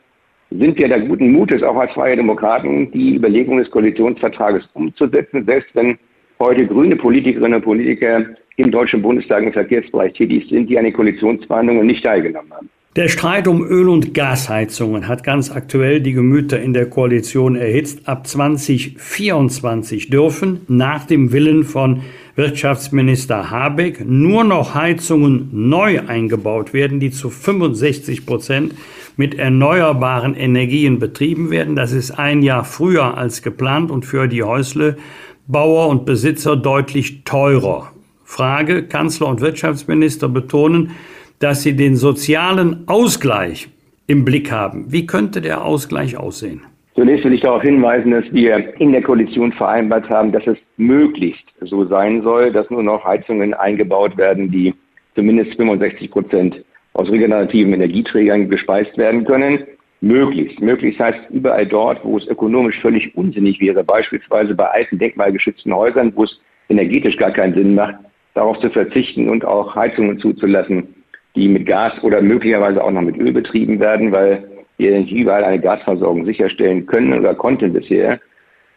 sind 0.50 0.78
wir 0.78 0.88
da 0.88 0.98
guten 0.98 1.32
Mutes, 1.32 1.62
auch 1.62 1.76
als 1.76 1.92
Freie 1.92 2.16
Demokraten, 2.16 2.90
die 2.92 3.16
Überlegung 3.16 3.58
des 3.58 3.70
Koalitionsvertrages 3.70 4.68
umzusetzen, 4.74 5.44
selbst 5.44 5.74
wenn 5.74 5.98
heute 6.38 6.66
grüne 6.66 6.96
Politikerinnen 6.96 7.54
und 7.54 7.62
Politiker 7.62 8.24
im 8.56 8.70
Deutschen 8.70 9.02
Bundestag 9.02 9.42
im 9.42 9.52
Verkehrsbereich 9.52 10.12
tätig 10.14 10.48
sind, 10.48 10.70
die 10.70 10.78
an 10.78 10.84
den 10.84 10.94
Koalitionsverhandlungen 10.94 11.86
nicht 11.86 12.04
teilgenommen 12.04 12.52
haben. 12.52 12.70
Der 12.96 13.08
Streit 13.08 13.46
um 13.46 13.62
Öl- 13.62 13.90
und 13.90 14.14
Gasheizungen 14.14 15.06
hat 15.06 15.22
ganz 15.22 15.50
aktuell 15.50 16.00
die 16.00 16.14
Gemüter 16.14 16.58
in 16.58 16.72
der 16.72 16.88
Koalition 16.88 17.54
erhitzt. 17.54 18.08
Ab 18.08 18.26
2024 18.26 20.08
dürfen 20.08 20.62
nach 20.66 21.04
dem 21.04 21.30
Willen 21.30 21.64
von 21.64 22.00
Wirtschaftsminister 22.36 23.50
Habeck 23.50 24.02
nur 24.06 24.44
noch 24.44 24.74
Heizungen 24.74 25.50
neu 25.52 26.00
eingebaut 26.06 26.72
werden, 26.72 26.98
die 26.98 27.10
zu 27.10 27.28
65 27.28 28.24
Prozent 28.24 28.74
mit 29.16 29.38
erneuerbaren 29.38 30.34
Energien 30.34 30.98
betrieben 30.98 31.50
werden. 31.50 31.76
Das 31.76 31.92
ist 31.92 32.12
ein 32.12 32.42
Jahr 32.42 32.64
früher 32.64 33.16
als 33.16 33.42
geplant 33.42 33.90
und 33.90 34.04
für 34.04 34.28
die 34.28 34.42
Häuslebauer 34.42 35.88
und 35.88 36.04
Besitzer 36.04 36.56
deutlich 36.56 37.24
teurer. 37.24 37.92
Frage, 38.24 38.82
Kanzler 38.82 39.28
und 39.28 39.40
Wirtschaftsminister 39.40 40.28
betonen, 40.28 40.90
dass 41.38 41.62
sie 41.62 41.76
den 41.76 41.96
sozialen 41.96 42.88
Ausgleich 42.88 43.68
im 44.06 44.24
Blick 44.24 44.50
haben. 44.50 44.92
Wie 44.92 45.06
könnte 45.06 45.40
der 45.40 45.64
Ausgleich 45.64 46.16
aussehen? 46.16 46.62
Zunächst 46.94 47.24
will 47.24 47.34
ich 47.34 47.42
darauf 47.42 47.62
hinweisen, 47.62 48.10
dass 48.10 48.24
wir 48.32 48.80
in 48.80 48.92
der 48.92 49.02
Koalition 49.02 49.52
vereinbart 49.52 50.08
haben, 50.08 50.32
dass 50.32 50.46
es 50.46 50.56
möglichst 50.78 51.44
so 51.60 51.84
sein 51.84 52.22
soll, 52.22 52.50
dass 52.52 52.70
nur 52.70 52.82
noch 52.82 53.04
Heizungen 53.04 53.52
eingebaut 53.52 54.16
werden, 54.16 54.50
die 54.50 54.74
zumindest 55.14 55.56
65 55.56 56.10
Prozent 56.10 56.64
aus 56.96 57.10
regenerativen 57.10 57.74
Energieträgern 57.74 58.48
gespeist 58.48 58.96
werden 58.96 59.24
können. 59.24 59.64
Möglichst. 60.00 60.60
Möglichst 60.60 61.00
heißt 61.00 61.30
überall 61.30 61.66
dort, 61.66 62.04
wo 62.04 62.18
es 62.18 62.26
ökonomisch 62.26 62.80
völlig 62.80 63.16
unsinnig 63.16 63.60
wäre, 63.60 63.84
beispielsweise 63.84 64.54
bei 64.54 64.66
alten 64.66 64.98
denkmalgeschützten 64.98 65.74
Häusern, 65.74 66.12
wo 66.14 66.24
es 66.24 66.40
energetisch 66.68 67.16
gar 67.16 67.30
keinen 67.30 67.54
Sinn 67.54 67.74
macht, 67.74 67.96
darauf 68.34 68.58
zu 68.60 68.70
verzichten 68.70 69.28
und 69.28 69.44
auch 69.44 69.74
Heizungen 69.74 70.18
zuzulassen, 70.18 70.94
die 71.34 71.48
mit 71.48 71.66
Gas 71.66 71.92
oder 72.02 72.20
möglicherweise 72.22 72.82
auch 72.82 72.90
noch 72.90 73.02
mit 73.02 73.18
Öl 73.18 73.32
betrieben 73.32 73.78
werden, 73.80 74.12
weil 74.12 74.44
wir 74.78 74.98
nicht 74.98 75.12
überall 75.12 75.44
eine 75.44 75.60
Gasversorgung 75.60 76.24
sicherstellen 76.24 76.86
können 76.86 77.12
oder 77.18 77.34
konnten 77.34 77.72
bisher. 77.72 78.20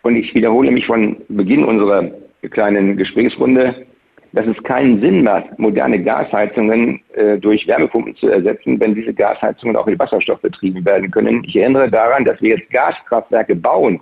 Und 0.04 0.16
ich 0.16 0.34
wiederhole 0.34 0.72
mich 0.72 0.86
von 0.86 1.18
Beginn 1.28 1.64
unserer 1.66 2.10
kleinen 2.52 2.96
Gesprächsrunde, 2.96 3.76
dass 4.34 4.46
es 4.48 4.62
keinen 4.64 5.02
Sinn 5.02 5.24
macht, 5.24 5.58
moderne 5.58 6.02
Gasheizungen 6.02 7.02
äh, 7.14 7.38
durch 7.38 7.68
Wärmepumpen 7.68 8.16
zu 8.16 8.28
ersetzen, 8.28 8.80
wenn 8.80 8.96
diese 8.96 9.14
Gasheizungen 9.14 9.76
auch 9.76 9.86
mit 9.86 10.00
Wasserstoff 10.00 10.42
betrieben 10.42 10.86
werden 10.86 11.10
können. 11.10 11.44
Ich 11.46 11.56
erinnere 11.56 11.90
daran, 11.90 12.26
dass 12.26 12.42
wir 12.42 12.58
jetzt 12.58 12.70
Gaskraftwerke 12.70 13.56
bauen, 13.56 14.00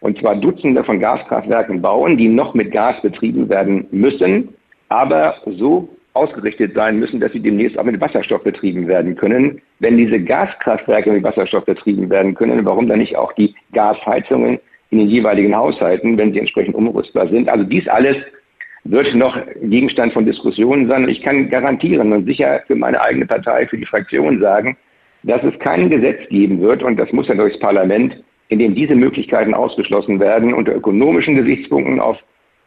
und 0.00 0.18
zwar 0.18 0.36
Dutzende 0.36 0.84
von 0.84 1.00
Gaskraftwerken 1.00 1.82
bauen, 1.82 2.16
die 2.16 2.28
noch 2.28 2.54
mit 2.54 2.70
Gas 2.70 3.00
betrieben 3.02 3.48
werden 3.48 3.86
müssen, 3.90 4.54
aber 4.88 5.34
so 5.46 5.88
ausgerichtet 6.12 6.74
sein 6.74 6.98
müssen, 6.98 7.20
dass 7.20 7.32
sie 7.32 7.40
demnächst 7.40 7.78
auch 7.78 7.84
mit 7.84 8.00
Wasserstoff 8.00 8.42
betrieben 8.42 8.86
werden 8.86 9.16
können. 9.16 9.60
Wenn 9.78 9.96
diese 9.96 10.20
Gaskraftwerke 10.20 11.12
mit 11.12 11.22
Wasserstoff 11.22 11.64
betrieben 11.64 12.10
werden 12.10 12.34
können, 12.34 12.64
warum 12.64 12.88
dann 12.88 12.98
nicht 12.98 13.16
auch 13.16 13.32
die 13.32 13.54
Gasheizungen 13.72 14.58
in 14.90 14.98
den 14.98 15.08
jeweiligen 15.08 15.54
Haushalten, 15.54 16.16
wenn 16.16 16.32
sie 16.32 16.40
entsprechend 16.40 16.74
umrüstbar 16.74 17.28
sind? 17.28 17.48
Also 17.48 17.64
dies 17.64 17.86
alles 17.88 18.16
wird 18.84 19.14
noch 19.14 19.36
Gegenstand 19.62 20.12
von 20.12 20.24
Diskussionen 20.24 20.88
sein. 20.88 21.08
Ich 21.08 21.22
kann 21.22 21.50
garantieren 21.50 22.12
und 22.12 22.26
sicher 22.26 22.62
für 22.66 22.76
meine 22.76 23.00
eigene 23.00 23.26
Partei, 23.26 23.66
für 23.66 23.78
die 23.78 23.86
Fraktion 23.86 24.40
sagen, 24.40 24.76
dass 25.24 25.42
es 25.42 25.58
kein 25.58 25.90
Gesetz 25.90 26.28
geben 26.28 26.60
wird, 26.60 26.82
und 26.82 26.96
das 26.96 27.12
muss 27.12 27.28
ja 27.28 27.34
durchs 27.34 27.58
Parlament, 27.58 28.22
in 28.48 28.58
dem 28.58 28.74
diese 28.74 28.94
Möglichkeiten 28.94 29.54
ausgeschlossen 29.54 30.20
werden, 30.20 30.54
unter 30.54 30.74
ökonomischen 30.74 31.34
Gesichtspunkten 31.36 32.00
auf 32.00 32.16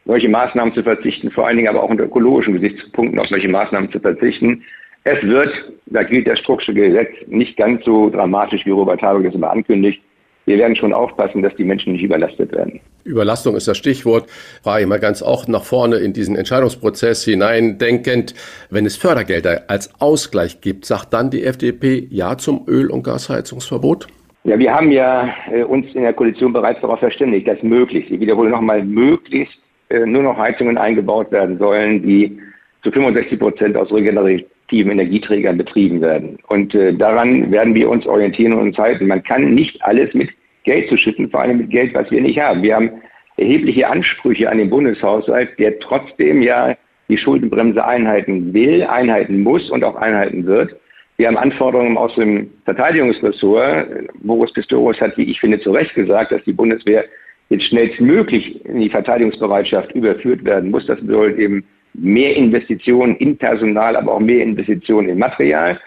solche 0.06 0.30
Maßnahmen 0.30 0.74
zu 0.74 0.84
verzichten, 0.84 1.32
vor 1.32 1.48
allen 1.48 1.58
Dingen 1.58 1.70
aber 1.70 1.84
auch 1.84 1.90
unter 1.90 2.06
ökologischen 2.06 2.60
Gesichtspunkten 2.60 3.20
auf 3.20 3.28
solche 3.28 3.50
Maßnahmen 3.50 3.92
zu 3.92 4.00
verzichten. 4.00 4.64
Es 5.04 5.22
wird, 5.24 5.50
da 5.88 6.04
gilt 6.04 6.28
das 6.28 6.40
Strucksche 6.40 6.74
Gesetz, 6.74 7.10
nicht 7.28 7.58
ganz 7.58 7.84
so 7.86 8.10
dramatisch, 8.10 8.66
wie 8.66 8.72
Robert 8.72 9.02
Habeck 9.02 9.28
es 9.28 9.36
immer 9.36 9.52
ankündigt. 9.52 10.02
Wir 10.46 10.58
werden 10.58 10.76
schon 10.76 10.94
aufpassen, 10.94 11.44
dass 11.44 11.56
die 11.56 11.64
Menschen 11.64 11.94
nicht 11.94 12.04
überlastet 12.04 12.52
werden. 12.52 12.80
Überlastung 13.04 13.56
ist 13.56 13.68
das 13.68 13.78
Stichwort. 13.78 14.30
Frage 14.64 14.84
ich 14.84 14.88
mal 14.88 15.00
ganz 15.00 15.22
auch 15.22 15.48
nach 15.48 15.64
vorne 15.64 15.98
in 15.98 16.14
diesen 16.14 16.36
Entscheidungsprozess 16.36 17.24
hineindenkend. 17.24 18.34
Wenn 18.70 18.86
es 18.86 18.98
Fördergelder 18.98 19.64
als 19.68 19.90
Ausgleich 20.00 20.62
gibt, 20.62 20.86
sagt 20.86 21.14
dann 21.14 21.30
die 21.30 21.44
FDP 21.44 22.08
Ja 22.10 22.38
zum 22.38 22.66
Öl- 22.68 22.90
und 22.90 23.04
Gasheizungsverbot? 23.04 24.08
Ja, 24.44 24.58
wir 24.58 24.74
haben 24.74 24.92
ja 24.92 25.32
äh, 25.52 25.64
uns 25.64 25.94
in 25.94 26.02
der 26.02 26.14
Koalition 26.14 26.52
bereits 26.52 26.82
darauf 26.82 27.00
verständigt, 27.00 27.48
dass 27.48 27.62
möglichst, 27.62 28.10
ich 28.10 28.20
wiederhole 28.20 28.50
nochmal, 28.50 28.84
möglichst 28.84 29.60
äh, 29.90 30.06
nur 30.06 30.24
noch 30.24 30.38
Heizungen 30.38 30.80
eingebaut 30.80 31.32
werden 31.32 31.60
sollen, 31.60 32.02
die 32.02 32.40
zu 32.82 32.92
65 32.92 33.38
Prozent 33.38 33.78
aus 33.78 33.92
regenerativen 33.92 34.48
Energieträgern 34.80 35.58
betrieben 35.58 36.02
werden. 36.02 36.38
Und 36.48 36.74
äh, 36.74 36.94
daran 36.94 37.52
werden 37.52 37.76
wir 37.76 37.90
uns 37.90 38.08
orientieren 38.08 38.54
und 38.54 38.68
uns 38.70 38.78
halten. 38.78 39.08
Man 39.08 39.24
kann 39.24 39.54
nicht 39.54 39.84
alles 39.84 40.14
mit 40.14 40.30
Geld 40.64 40.90
zu 40.90 40.98
schütten, 40.98 41.30
vor 41.30 41.42
allem 41.42 41.58
mit 41.58 41.70
Geld, 41.70 41.94
was 41.94 42.10
wir 42.10 42.22
nicht 42.22 42.40
haben. 42.40 42.64
Wir 42.64 42.76
haben 42.76 42.92
erhebliche 43.38 43.88
Ansprüche 43.90 44.50
an 44.50 44.58
den 44.58 44.70
Bundeshaushalt, 44.70 45.58
der 45.60 45.80
trotzdem 45.80 46.42
ja 46.42 46.76
die 47.10 47.18
Schuldenbremse 47.18 47.84
einhalten 47.84 48.54
will, 48.54 48.84
einhalten 48.84 49.42
muss 49.42 49.70
und 49.70 49.84
auch 49.84 49.96
einhalten 49.96 50.46
wird. 50.46 50.76
Wir 51.18 51.28
haben 51.28 51.38
Anforderungen 51.38 51.98
aus 51.98 52.16
dem 52.16 52.50
Verteidigungsressort. 52.66 53.88
Boris 54.24 54.54
Pistorius 54.54 55.00
hat, 55.02 55.18
wie 55.18 55.26
ich 55.26 55.40
finde, 55.40 55.60
zu 55.60 55.72
Recht 55.72 55.94
gesagt, 55.94 56.32
dass 56.32 56.44
die 56.46 56.54
Bundeswehr 56.54 57.06
jetzt 57.50 57.66
schnellstmöglich 57.66 58.66
in 58.66 58.80
die 58.80 58.90
Verteidigungsbereitschaft 58.90 59.92
überführt 59.92 60.46
werden 60.46 60.72
muss. 60.72 60.86
Das 60.86 61.00
bedeutet 61.00 61.40
eben 61.40 61.66
mehr 61.94 62.36
Investitionen 62.36 63.16
in 63.18 63.38
Personal, 63.38 63.96
aber 63.96 64.14
auch 64.14 64.20
mehr 64.20 64.44
Investitionen 64.44 65.10
in 65.10 65.20
Material. 65.20 65.80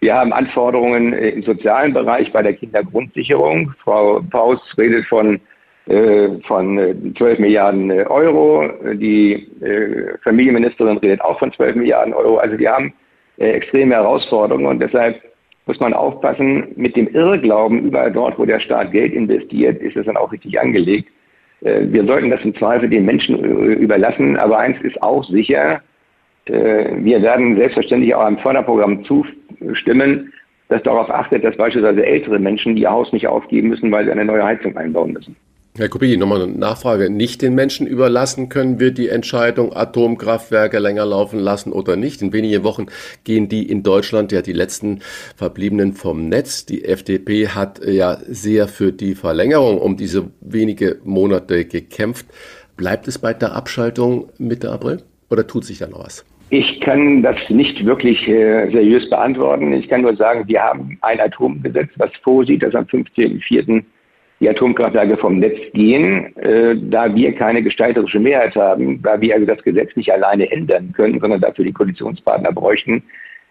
Wir 0.00 0.14
haben 0.14 0.32
Anforderungen 0.32 1.12
äh, 1.12 1.30
im 1.30 1.42
sozialen 1.42 1.94
Bereich 1.94 2.30
bei 2.32 2.42
der 2.42 2.52
Kindergrundsicherung. 2.52 3.72
Frau 3.82 4.22
Paus 4.30 4.60
redet 4.76 5.06
von, 5.06 5.40
äh, 5.86 6.28
von 6.46 7.14
12 7.16 7.38
äh, 7.38 7.40
Milliarden 7.40 7.90
äh, 7.90 8.04
Euro. 8.04 8.68
Die 8.94 9.48
äh, 9.62 10.18
Familienministerin 10.22 10.98
redet 10.98 11.22
auch 11.22 11.38
von 11.38 11.52
12 11.52 11.76
Milliarden 11.76 12.12
Euro. 12.12 12.36
Also 12.36 12.58
wir 12.58 12.70
haben 12.70 12.92
äh, 13.38 13.52
extreme 13.52 13.94
Herausforderungen 13.94 14.66
und 14.66 14.80
deshalb 14.80 15.20
muss 15.66 15.80
man 15.80 15.94
aufpassen, 15.94 16.68
mit 16.76 16.94
dem 16.94 17.08
Irrglauben, 17.08 17.86
überall 17.86 18.12
dort, 18.12 18.38
wo 18.38 18.44
der 18.44 18.60
Staat 18.60 18.92
Geld 18.92 19.12
investiert, 19.12 19.82
ist 19.82 19.96
es 19.96 20.06
dann 20.06 20.16
auch 20.16 20.30
richtig 20.30 20.60
angelegt. 20.60 21.10
Äh, 21.62 21.82
wir 21.90 22.04
sollten 22.04 22.30
das 22.30 22.42
im 22.42 22.54
Zweifel 22.54 22.88
den 22.88 23.04
Menschen 23.04 23.38
überlassen, 23.38 24.36
aber 24.36 24.58
eins 24.58 24.80
ist 24.82 25.00
auch 25.02 25.24
sicher, 25.24 25.80
äh, 26.46 26.92
wir 26.98 27.22
werden 27.22 27.56
selbstverständlich 27.56 28.14
auch 28.14 28.24
einem 28.24 28.38
Förderprogramm 28.38 29.04
zustimmen, 29.04 30.32
das 30.68 30.82
darauf 30.82 31.10
achtet, 31.10 31.44
dass 31.44 31.56
beispielsweise 31.56 32.04
ältere 32.04 32.38
Menschen 32.38 32.76
ihr 32.76 32.90
Haus 32.90 33.12
nicht 33.12 33.26
aufgeben 33.26 33.68
müssen, 33.68 33.90
weil 33.92 34.04
sie 34.04 34.12
eine 34.12 34.24
neue 34.24 34.44
Heizung 34.44 34.76
einbauen 34.76 35.12
müssen. 35.12 35.36
Herr 35.78 35.90
Kubicki, 35.90 36.16
nochmal 36.16 36.40
eine 36.40 36.52
Nachfrage. 36.52 37.10
Nicht 37.10 37.42
den 37.42 37.54
Menschen 37.54 37.86
überlassen 37.86 38.48
können 38.48 38.80
wir 38.80 38.92
die 38.92 39.10
Entscheidung, 39.10 39.76
Atomkraftwerke 39.76 40.78
länger 40.78 41.04
laufen 41.04 41.38
lassen 41.38 41.70
oder 41.70 41.96
nicht. 41.96 42.22
In 42.22 42.32
wenigen 42.32 42.64
Wochen 42.64 42.86
gehen 43.24 43.50
die 43.50 43.68
in 43.70 43.82
Deutschland 43.82 44.32
ja 44.32 44.40
die 44.40 44.54
letzten 44.54 45.00
Verbliebenen 45.36 45.92
vom 45.92 46.30
Netz. 46.30 46.64
Die 46.64 46.86
FDP 46.86 47.48
hat 47.48 47.84
ja 47.84 48.16
sehr 48.26 48.68
für 48.68 48.90
die 48.90 49.14
Verlängerung 49.14 49.76
um 49.76 49.98
diese 49.98 50.30
wenige 50.40 50.96
Monate 51.04 51.66
gekämpft. 51.66 52.24
Bleibt 52.78 53.06
es 53.06 53.18
bei 53.18 53.34
der 53.34 53.54
Abschaltung 53.54 54.30
Mitte 54.38 54.70
April 54.70 55.02
oder 55.28 55.46
tut 55.46 55.66
sich 55.66 55.76
da 55.76 55.88
noch 55.88 56.06
was? 56.06 56.24
Ich 56.48 56.80
kann 56.80 57.22
das 57.22 57.36
nicht 57.50 57.84
wirklich 57.84 58.26
äh, 58.26 58.70
seriös 58.70 59.10
beantworten. 59.10 59.74
Ich 59.74 59.88
kann 59.88 60.02
nur 60.02 60.16
sagen, 60.16 60.48
wir 60.48 60.62
haben 60.62 60.96
ein 61.02 61.20
Atomgesetz, 61.20 61.90
was 61.96 62.10
vorsieht, 62.22 62.62
dass 62.62 62.74
am 62.74 62.84
15.04 62.84 63.82
die 64.40 64.48
Atomkraftwerke 64.48 65.16
vom 65.16 65.38
Netz 65.38 65.58
gehen, 65.72 66.36
äh, 66.36 66.76
da 66.76 67.14
wir 67.14 67.32
keine 67.32 67.62
gestalterische 67.62 68.20
Mehrheit 68.20 68.54
haben, 68.54 69.00
da 69.02 69.20
wir 69.20 69.34
also 69.34 69.46
das 69.46 69.62
Gesetz 69.62 69.94
nicht 69.96 70.12
alleine 70.12 70.50
ändern 70.50 70.92
können, 70.94 71.20
sondern 71.20 71.40
dafür 71.40 71.64
die 71.64 71.72
Koalitionspartner 71.72 72.52
bräuchten, 72.52 73.02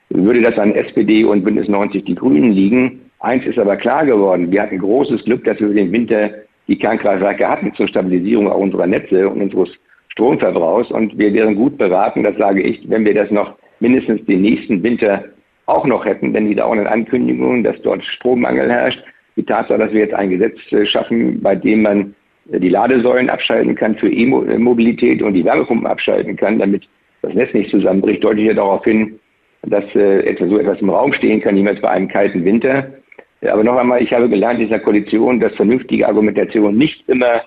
würde 0.10 0.42
das 0.42 0.58
an 0.60 0.76
SPD 0.76 1.24
und 1.24 1.44
Bündnis 1.44 1.68
90 1.68 2.06
die 2.06 2.16
Grünen 2.16 2.52
liegen. 2.52 3.02
Eins 3.20 3.46
ist 3.46 3.58
aber 3.58 3.76
klar 3.78 4.06
geworden, 4.06 4.52
wir 4.52 4.62
hatten 4.62 4.78
großes 4.78 5.24
Glück, 5.24 5.44
dass 5.46 5.60
wir 5.60 5.70
den 5.70 5.92
Winter 5.92 6.30
die 6.68 6.78
Kernkraftwerke 6.78 7.48
hatten 7.48 7.74
zur 7.74 7.88
Stabilisierung 7.88 8.50
auch 8.50 8.60
unserer 8.60 8.88
Netze 8.88 9.28
und 9.28 9.42
unseres 9.42 9.70
Stromverbrauchs 10.10 10.92
und 10.92 11.18
wir 11.18 11.34
wären 11.34 11.56
gut 11.56 11.78
beraten, 11.78 12.24
das 12.24 12.38
sage 12.38 12.62
ich, 12.62 12.88
wenn 12.90 13.06
wir 13.06 13.14
das 13.14 13.32
noch 13.32 13.56
mindestens 13.80 14.24
den 14.26 14.42
nächsten 14.42 14.82
Winter 14.84 15.26
auch 15.66 15.86
noch 15.86 16.06
hätten, 16.06 16.34
denn 16.34 16.48
die 16.48 16.56
dauernden 16.56 16.88
Ankündigungen, 16.88 17.64
dass 17.64 17.82
dort 17.82 18.04
Strommangel 18.04 18.72
herrscht, 18.72 19.04
die 19.36 19.44
Tatsache, 19.44 19.80
dass 19.80 19.92
wir 19.92 20.02
jetzt 20.02 20.14
ein 20.14 20.30
Gesetz 20.30 20.58
äh, 20.72 20.86
schaffen, 20.86 21.42
bei 21.42 21.56
dem 21.56 21.82
man 21.82 22.16
äh, 22.52 22.60
die 22.60 22.70
Ladesäulen 22.70 23.30
abschalten 23.30 23.76
kann 23.76 23.96
für 23.96 24.10
E-Mobilität 24.10 25.22
und 25.22 25.34
die 25.34 25.46
Wärmepumpen 25.46 25.88
abschalten 25.88 26.36
kann, 26.36 26.60
damit 26.60 26.88
das 27.22 27.34
Netz 27.34 27.54
nicht 27.54 27.72
zusammenbricht, 27.72 28.24
deutet 28.24 28.46
ja 28.46 28.54
darauf 28.54 28.84
hin, 28.84 29.20
dass 29.64 29.84
äh, 29.96 30.20
etwa 30.26 30.48
so 30.48 30.60
etwas 30.60 30.82
im 30.82 30.90
Raum 30.90 31.14
stehen 31.14 31.42
kann, 31.42 31.56
niemals 31.56 31.82
bei 31.82 31.90
einem 31.90 32.08
kalten 32.08 32.46
Winter. 32.46 32.88
Aber 33.42 33.64
noch 33.64 33.78
einmal, 33.78 34.02
ich 34.02 34.14
habe 34.14 34.30
gelernt 34.30 34.60
in 34.60 34.68
dieser 34.68 34.80
Koalition, 34.80 35.40
dass 35.40 35.54
vernünftige 35.56 36.08
Argumentation 36.08 36.78
nicht 36.78 37.08
immer 37.08 37.42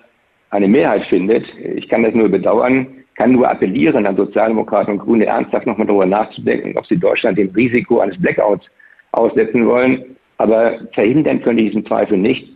eine 0.49 0.67
Mehrheit 0.67 1.05
findet. 1.05 1.45
Ich 1.75 1.89
kann 1.89 2.03
das 2.03 2.13
nur 2.13 2.29
bedauern, 2.29 2.87
kann 3.15 3.33
nur 3.33 3.49
appellieren 3.49 4.05
an 4.05 4.15
Sozialdemokraten 4.15 4.93
und 4.93 4.99
Grüne 4.99 5.25
ernsthaft 5.25 5.65
nochmal 5.65 5.87
darüber 5.87 6.05
nachzudenken, 6.05 6.77
ob 6.77 6.85
sie 6.85 6.97
Deutschland 6.97 7.37
dem 7.37 7.49
Risiko 7.49 7.99
eines 7.99 8.19
Blackouts 8.19 8.65
aussetzen 9.11 9.67
wollen. 9.67 10.15
Aber 10.39 10.79
verhindern 10.93 11.41
könnte 11.41 11.63
ich 11.63 11.71
diesen 11.71 11.85
Zweifel 11.85 12.17
nicht. 12.17 12.47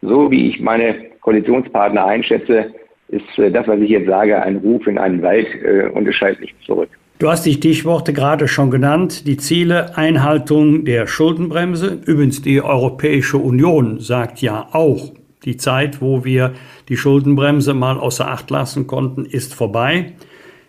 So 0.00 0.30
wie 0.30 0.48
ich 0.48 0.60
meine 0.60 0.94
Koalitionspartner 1.20 2.04
einschätze, 2.04 2.72
ist 3.08 3.38
äh, 3.38 3.50
das, 3.50 3.66
was 3.68 3.80
ich 3.80 3.90
jetzt 3.90 4.08
sage, 4.08 4.40
ein 4.40 4.56
Ruf 4.56 4.86
in 4.86 4.96
einen 4.96 5.22
Wald 5.22 5.46
äh, 5.62 5.88
und 5.92 6.08
es 6.08 6.14
schaltet 6.14 6.42
nicht 6.42 6.54
zurück. 6.64 6.88
Du 7.18 7.28
hast 7.28 7.44
die 7.44 7.52
Stichworte 7.52 8.12
gerade 8.12 8.48
schon 8.48 8.70
genannt, 8.70 9.26
die 9.26 9.36
Ziele 9.36 9.96
Einhaltung 9.96 10.84
der 10.84 11.06
Schuldenbremse. 11.06 12.00
Übrigens, 12.06 12.42
die 12.42 12.62
Europäische 12.62 13.38
Union 13.38 14.00
sagt 14.00 14.40
ja 14.40 14.68
auch, 14.72 15.12
die 15.44 15.56
Zeit, 15.56 16.00
wo 16.00 16.24
wir 16.24 16.52
die 16.88 16.96
Schuldenbremse 16.96 17.74
mal 17.74 17.98
außer 17.98 18.28
Acht 18.28 18.50
lassen 18.50 18.86
konnten, 18.86 19.24
ist 19.24 19.54
vorbei. 19.54 20.12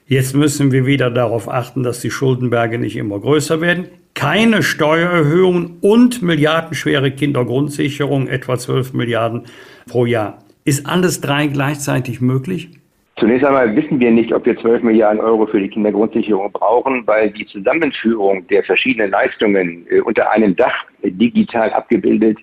Jetzt 0.08 0.36
müssen 0.36 0.72
wir 0.72 0.86
wieder 0.86 1.10
darauf 1.12 1.50
achten, 1.50 1.84
dass 1.84 2.02
die 2.02 2.12
Schuldenberge 2.12 2.78
nicht 2.78 2.98
immer 2.98 3.20
größer 3.20 3.62
werden. 3.62 3.88
Keine 4.14 4.64
Steuererhöhungen 4.64 5.78
und 5.82 6.22
milliardenschwere 6.22 7.12
Kindergrundsicherung, 7.12 8.28
etwa 8.28 8.58
12 8.58 8.94
Milliarden 8.94 9.44
pro 9.88 10.06
Jahr. 10.06 10.40
Ist 10.66 10.86
alles 10.86 11.22
drei 11.22 11.48
gleichzeitig 11.48 12.22
möglich? 12.22 12.70
Zunächst 13.20 13.46
einmal 13.46 13.76
wissen 13.76 14.00
wir 14.00 14.12
nicht, 14.12 14.34
ob 14.34 14.46
wir 14.46 14.58
12 14.58 14.84
Milliarden 14.84 15.20
Euro 15.22 15.46
für 15.46 15.60
die 15.60 15.70
Kindergrundsicherung 15.70 16.52
brauchen, 16.52 17.06
weil 17.06 17.32
die 17.32 17.46
Zusammenführung 17.46 18.48
der 18.48 18.64
verschiedenen 18.64 19.12
Leistungen 19.12 19.86
äh, 19.90 20.00
unter 20.02 20.32
einem 20.32 20.56
Dach 20.56 20.86
digital 21.04 21.72
abgebildet 21.72 22.38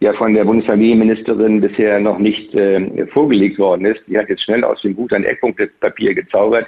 ja 0.00 0.14
von 0.14 0.34
der 0.34 0.44
Bundesfamilienministerin 0.44 1.60
bisher 1.60 2.00
noch 2.00 2.18
nicht 2.18 2.54
äh, 2.54 3.06
vorgelegt 3.08 3.58
worden 3.58 3.84
ist. 3.84 4.00
Die 4.08 4.18
hat 4.18 4.28
jetzt 4.28 4.42
schnell 4.42 4.64
aus 4.64 4.80
dem 4.82 4.96
Gut 4.96 5.12
ein 5.12 5.24
Eckpunktepapier 5.24 6.14
gezaubert, 6.14 6.66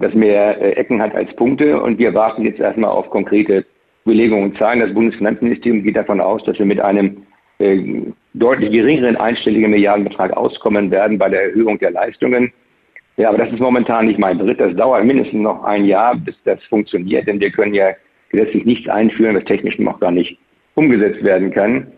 das 0.00 0.14
mehr 0.14 0.60
äh, 0.60 0.72
Ecken 0.72 1.00
hat 1.00 1.14
als 1.14 1.34
Punkte. 1.36 1.80
Und 1.80 1.98
wir 1.98 2.12
warten 2.14 2.44
jetzt 2.44 2.58
erstmal 2.58 2.90
auf 2.90 3.08
konkrete 3.10 3.64
Belegungen 4.04 4.50
und 4.50 4.58
Zahlen. 4.58 4.80
Das 4.80 4.92
Bundesfinanzministerium 4.92 5.82
geht 5.82 5.96
davon 5.96 6.20
aus, 6.20 6.42
dass 6.44 6.58
wir 6.58 6.66
mit 6.66 6.80
einem 6.80 7.18
äh, 7.58 8.02
deutlich 8.34 8.72
geringeren 8.72 9.16
einstelligen 9.16 9.70
Milliardenbetrag 9.70 10.32
auskommen 10.36 10.90
werden 10.90 11.18
bei 11.18 11.28
der 11.28 11.44
Erhöhung 11.44 11.78
der 11.78 11.92
Leistungen. 11.92 12.52
Ja, 13.16 13.28
aber 13.28 13.38
das 13.38 13.52
ist 13.52 13.60
momentan 13.60 14.06
nicht 14.06 14.18
mein 14.18 14.38
Bericht. 14.38 14.60
Das 14.60 14.74
dauert 14.74 15.04
mindestens 15.04 15.42
noch 15.42 15.62
ein 15.64 15.84
Jahr, 15.84 16.16
bis 16.16 16.34
das 16.44 16.62
funktioniert, 16.64 17.26
denn 17.26 17.40
wir 17.40 17.50
können 17.50 17.74
ja 17.74 17.90
gesetzlich 18.30 18.64
nichts 18.64 18.88
einführen, 18.88 19.36
was 19.36 19.44
technisch 19.44 19.78
noch 19.78 20.00
gar 20.00 20.10
nicht 20.10 20.38
umgesetzt 20.74 21.22
werden 21.22 21.50
kann. 21.50 21.88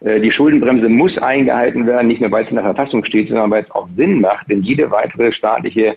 Äh, 0.00 0.20
die 0.20 0.32
Schuldenbremse 0.32 0.88
muss 0.88 1.16
eingehalten 1.18 1.86
werden, 1.86 2.08
nicht 2.08 2.20
nur 2.20 2.32
weil 2.32 2.44
es 2.44 2.50
in 2.50 2.56
der 2.56 2.64
Verfassung 2.64 3.04
steht, 3.04 3.28
sondern 3.28 3.50
weil 3.50 3.62
es 3.62 3.70
auch 3.70 3.88
Sinn 3.96 4.20
macht, 4.20 4.50
denn 4.50 4.62
jede 4.62 4.90
weitere 4.90 5.30
staatliche 5.30 5.96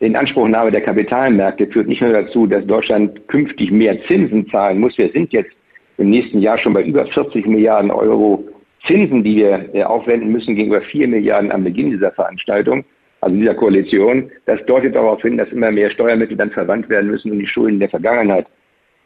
Inanspruchnahme 0.00 0.70
der 0.70 0.82
Kapitalmärkte 0.82 1.66
führt 1.68 1.88
nicht 1.88 2.02
nur 2.02 2.12
dazu, 2.12 2.46
dass 2.46 2.66
Deutschland 2.66 3.26
künftig 3.28 3.70
mehr 3.70 4.02
Zinsen 4.06 4.48
zahlen 4.50 4.78
muss. 4.78 4.96
Wir 4.98 5.10
sind 5.10 5.32
jetzt 5.32 5.50
im 5.96 6.10
nächsten 6.10 6.40
Jahr 6.40 6.58
schon 6.58 6.74
bei 6.74 6.82
über 6.82 7.06
40 7.06 7.46
Milliarden 7.46 7.90
Euro 7.90 8.44
Zinsen, 8.86 9.24
die 9.24 9.36
wir 9.36 9.74
äh, 9.74 9.82
aufwenden 9.84 10.30
müssen 10.30 10.54
gegenüber 10.54 10.82
4 10.82 11.08
Milliarden 11.08 11.50
am 11.50 11.64
Beginn 11.64 11.90
dieser 11.90 12.12
Veranstaltung, 12.12 12.84
also 13.20 13.34
dieser 13.34 13.54
Koalition. 13.54 14.30
Das 14.44 14.64
deutet 14.66 14.94
darauf 14.94 15.22
hin, 15.22 15.38
dass 15.38 15.48
immer 15.50 15.70
mehr 15.70 15.90
Steuermittel 15.90 16.36
dann 16.36 16.50
verwandt 16.50 16.88
werden 16.88 17.10
müssen, 17.10 17.32
um 17.32 17.38
die 17.38 17.46
Schulden 17.46 17.80
der 17.80 17.88
Vergangenheit 17.88 18.46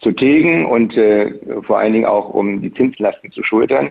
zu 0.00 0.11
tilgen 0.12 0.66
und 0.66 0.96
äh, 0.96 1.33
vor 1.62 1.79
allen 1.79 1.92
Dingen 1.92 2.07
auch 2.07 2.31
um 2.35 2.61
die 2.62 2.72
Zinslasten 2.74 3.31
zu 3.31 3.42
schultern. 3.44 3.90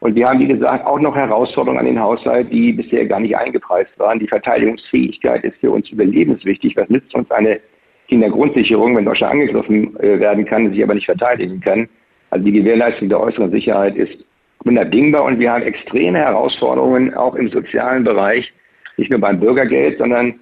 Und 0.00 0.14
wir 0.14 0.28
haben, 0.28 0.40
wie 0.40 0.48
gesagt, 0.48 0.86
auch 0.86 0.98
noch 0.98 1.14
Herausforderungen 1.14 1.80
an 1.80 1.86
den 1.86 2.00
Haushalt, 2.00 2.50
die 2.50 2.72
bisher 2.72 3.04
gar 3.06 3.20
nicht 3.20 3.36
eingepreist 3.36 3.96
waren. 3.98 4.18
Die 4.18 4.26
Verteidigungsfähigkeit 4.26 5.44
ist 5.44 5.58
für 5.58 5.70
uns 5.70 5.90
überlebenswichtig. 5.90 6.74
Was 6.76 6.88
nützt 6.88 7.14
uns 7.14 7.30
eine 7.30 7.60
Kindergrundsicherung, 8.08 8.96
wenn 8.96 9.04
Deutschland 9.04 9.34
angegriffen 9.34 9.94
äh, 10.00 10.18
werden 10.18 10.46
kann, 10.46 10.72
sich 10.72 10.82
aber 10.82 10.94
nicht 10.94 11.04
verteidigen 11.04 11.60
kann? 11.60 11.86
Also 12.30 12.46
die 12.46 12.52
Gewährleistung 12.52 13.10
der 13.10 13.20
äußeren 13.20 13.50
Sicherheit 13.50 13.94
ist 13.94 14.24
unabdingbar 14.64 15.24
und 15.24 15.38
wir 15.38 15.52
haben 15.52 15.62
extreme 15.62 16.18
Herausforderungen 16.18 17.12
auch 17.14 17.34
im 17.34 17.50
sozialen 17.50 18.04
Bereich, 18.04 18.50
nicht 18.96 19.10
nur 19.10 19.20
beim 19.20 19.38
Bürgergeld, 19.38 19.98
sondern 19.98 20.34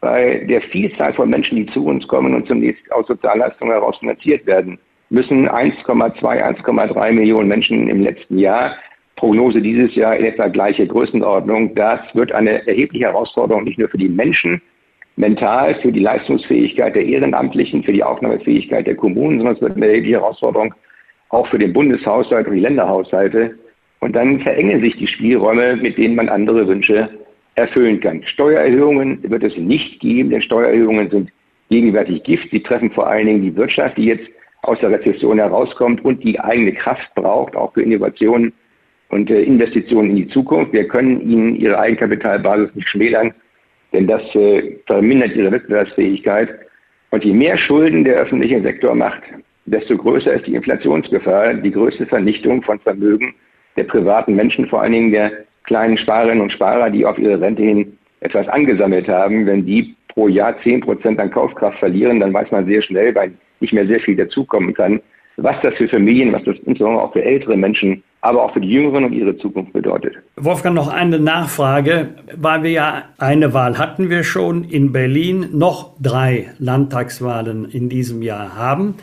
bei 0.00 0.44
der 0.48 0.60
Vielzahl 0.60 1.14
von 1.14 1.30
Menschen, 1.30 1.56
die 1.56 1.66
zu 1.66 1.84
uns 1.86 2.06
kommen 2.06 2.34
und 2.34 2.46
zunächst 2.46 2.90
aus 2.92 3.06
Sozialleistungen 3.06 3.72
heraus 3.72 3.96
finanziert 3.98 4.46
werden 4.46 4.78
müssen 5.08 5.48
1,2, 5.48 6.20
1,3 6.20 7.12
Millionen 7.12 7.48
Menschen 7.48 7.88
im 7.88 8.00
letzten 8.00 8.38
Jahr 8.38 8.76
Prognose 9.16 9.60
dieses 9.60 9.94
Jahr 9.94 10.16
in 10.16 10.24
etwa 10.24 10.48
gleiche 10.48 10.86
Größenordnung. 10.86 11.74
Das 11.74 12.00
wird 12.14 12.32
eine 12.32 12.66
erhebliche 12.66 13.06
Herausforderung 13.06 13.64
nicht 13.64 13.78
nur 13.78 13.88
für 13.88 13.98
die 13.98 14.08
Menschen 14.08 14.60
mental, 15.16 15.74
für 15.76 15.90
die 15.90 16.00
Leistungsfähigkeit 16.00 16.94
der 16.94 17.04
Ehrenamtlichen, 17.04 17.82
für 17.82 17.92
die 17.92 18.04
Aufnahmefähigkeit 18.04 18.86
der 18.86 18.94
Kommunen, 18.94 19.38
sondern 19.38 19.56
es 19.56 19.62
wird 19.62 19.76
eine 19.76 19.86
erhebliche 19.86 20.20
Herausforderung 20.20 20.74
auch 21.30 21.46
für 21.48 21.58
den 21.58 21.72
Bundeshaushalt 21.72 22.46
und 22.46 22.54
die 22.54 22.60
Länderhaushalte. 22.60 23.58
Und 24.00 24.14
dann 24.14 24.40
verengen 24.40 24.82
sich 24.82 24.96
die 24.96 25.06
Spielräume, 25.06 25.76
mit 25.76 25.96
denen 25.96 26.14
man 26.14 26.28
andere 26.28 26.68
Wünsche 26.68 27.08
erfüllen 27.54 28.00
kann. 28.00 28.22
Steuererhöhungen 28.22 29.18
wird 29.28 29.42
es 29.42 29.56
nicht 29.56 30.00
geben, 30.00 30.30
denn 30.30 30.42
Steuererhöhungen 30.42 31.10
sind 31.10 31.30
gegenwärtig 31.70 32.22
Gift. 32.22 32.50
Sie 32.50 32.62
treffen 32.62 32.90
vor 32.90 33.06
allen 33.06 33.26
Dingen 33.26 33.42
die 33.42 33.56
Wirtschaft, 33.56 33.96
die 33.96 34.04
jetzt 34.04 34.28
aus 34.62 34.78
der 34.80 34.90
Rezession 34.90 35.38
herauskommt 35.38 36.04
und 36.04 36.22
die 36.22 36.38
eigene 36.38 36.72
Kraft 36.72 37.14
braucht, 37.14 37.56
auch 37.56 37.72
für 37.72 37.82
Innovationen 37.82 38.52
und 39.16 39.30
äh, 39.30 39.42
Investitionen 39.42 40.10
in 40.10 40.16
die 40.16 40.28
Zukunft. 40.28 40.74
Wir 40.74 40.86
können 40.86 41.22
ihnen 41.22 41.56
ihre 41.56 41.78
Eigenkapitalbasis 41.78 42.74
nicht 42.74 42.88
schmälern, 42.88 43.32
denn 43.94 44.06
das 44.06 44.22
äh, 44.34 44.76
vermindert 44.86 45.34
ihre 45.34 45.50
Wettbewerbsfähigkeit. 45.50 46.50
Und 47.10 47.24
je 47.24 47.32
mehr 47.32 47.56
Schulden 47.56 48.04
der 48.04 48.16
öffentliche 48.16 48.60
Sektor 48.60 48.94
macht, 48.94 49.22
desto 49.64 49.96
größer 49.96 50.34
ist 50.34 50.46
die 50.46 50.54
Inflationsgefahr, 50.54 51.54
die 51.54 51.70
größte 51.70 52.04
Vernichtung 52.04 52.62
von 52.62 52.78
Vermögen 52.80 53.34
der 53.76 53.84
privaten 53.84 54.36
Menschen, 54.36 54.66
vor 54.68 54.82
allen 54.82 54.92
Dingen 54.92 55.12
der 55.12 55.32
kleinen 55.64 55.96
Sparerinnen 55.96 56.42
und 56.42 56.52
Sparer, 56.52 56.90
die 56.90 57.06
auf 57.06 57.18
ihre 57.18 57.40
Rente 57.40 57.62
hin 57.62 57.96
etwas 58.20 58.46
angesammelt 58.48 59.08
haben. 59.08 59.46
Wenn 59.46 59.64
die 59.64 59.94
pro 60.08 60.28
Jahr 60.28 60.60
10 60.62 60.82
Prozent 60.82 61.18
an 61.18 61.30
Kaufkraft 61.30 61.78
verlieren, 61.78 62.20
dann 62.20 62.34
weiß 62.34 62.50
man 62.50 62.66
sehr 62.66 62.82
schnell, 62.82 63.14
weil 63.14 63.32
nicht 63.60 63.72
mehr 63.72 63.86
sehr 63.86 64.00
viel 64.00 64.16
dazukommen 64.16 64.74
kann, 64.74 65.00
was 65.38 65.56
das 65.62 65.74
für 65.74 65.88
Familien, 65.88 66.32
was 66.34 66.44
das 66.44 66.56
insbesondere 66.66 67.02
auch 67.02 67.12
für 67.14 67.24
ältere 67.24 67.56
Menschen 67.56 68.02
aber 68.26 68.42
auch 68.42 68.52
für 68.52 68.60
die 68.60 68.68
Jüngeren 68.68 69.04
und 69.04 69.12
ihre 69.12 69.36
Zukunft 69.38 69.72
bedeutet. 69.72 70.14
Wolfgang, 70.36 70.74
noch 70.74 70.88
eine 70.88 71.18
Nachfrage, 71.18 72.08
weil 72.34 72.62
wir 72.64 72.70
ja 72.70 73.02
eine 73.18 73.54
Wahl 73.54 73.78
hatten 73.78 74.10
wir 74.10 74.24
schon 74.24 74.64
in 74.64 74.92
Berlin, 74.92 75.46
noch 75.52 75.92
drei 76.00 76.48
Landtagswahlen 76.58 77.66
in 77.66 77.88
diesem 77.88 78.22
Jahr 78.22 78.56
haben. 78.56 78.94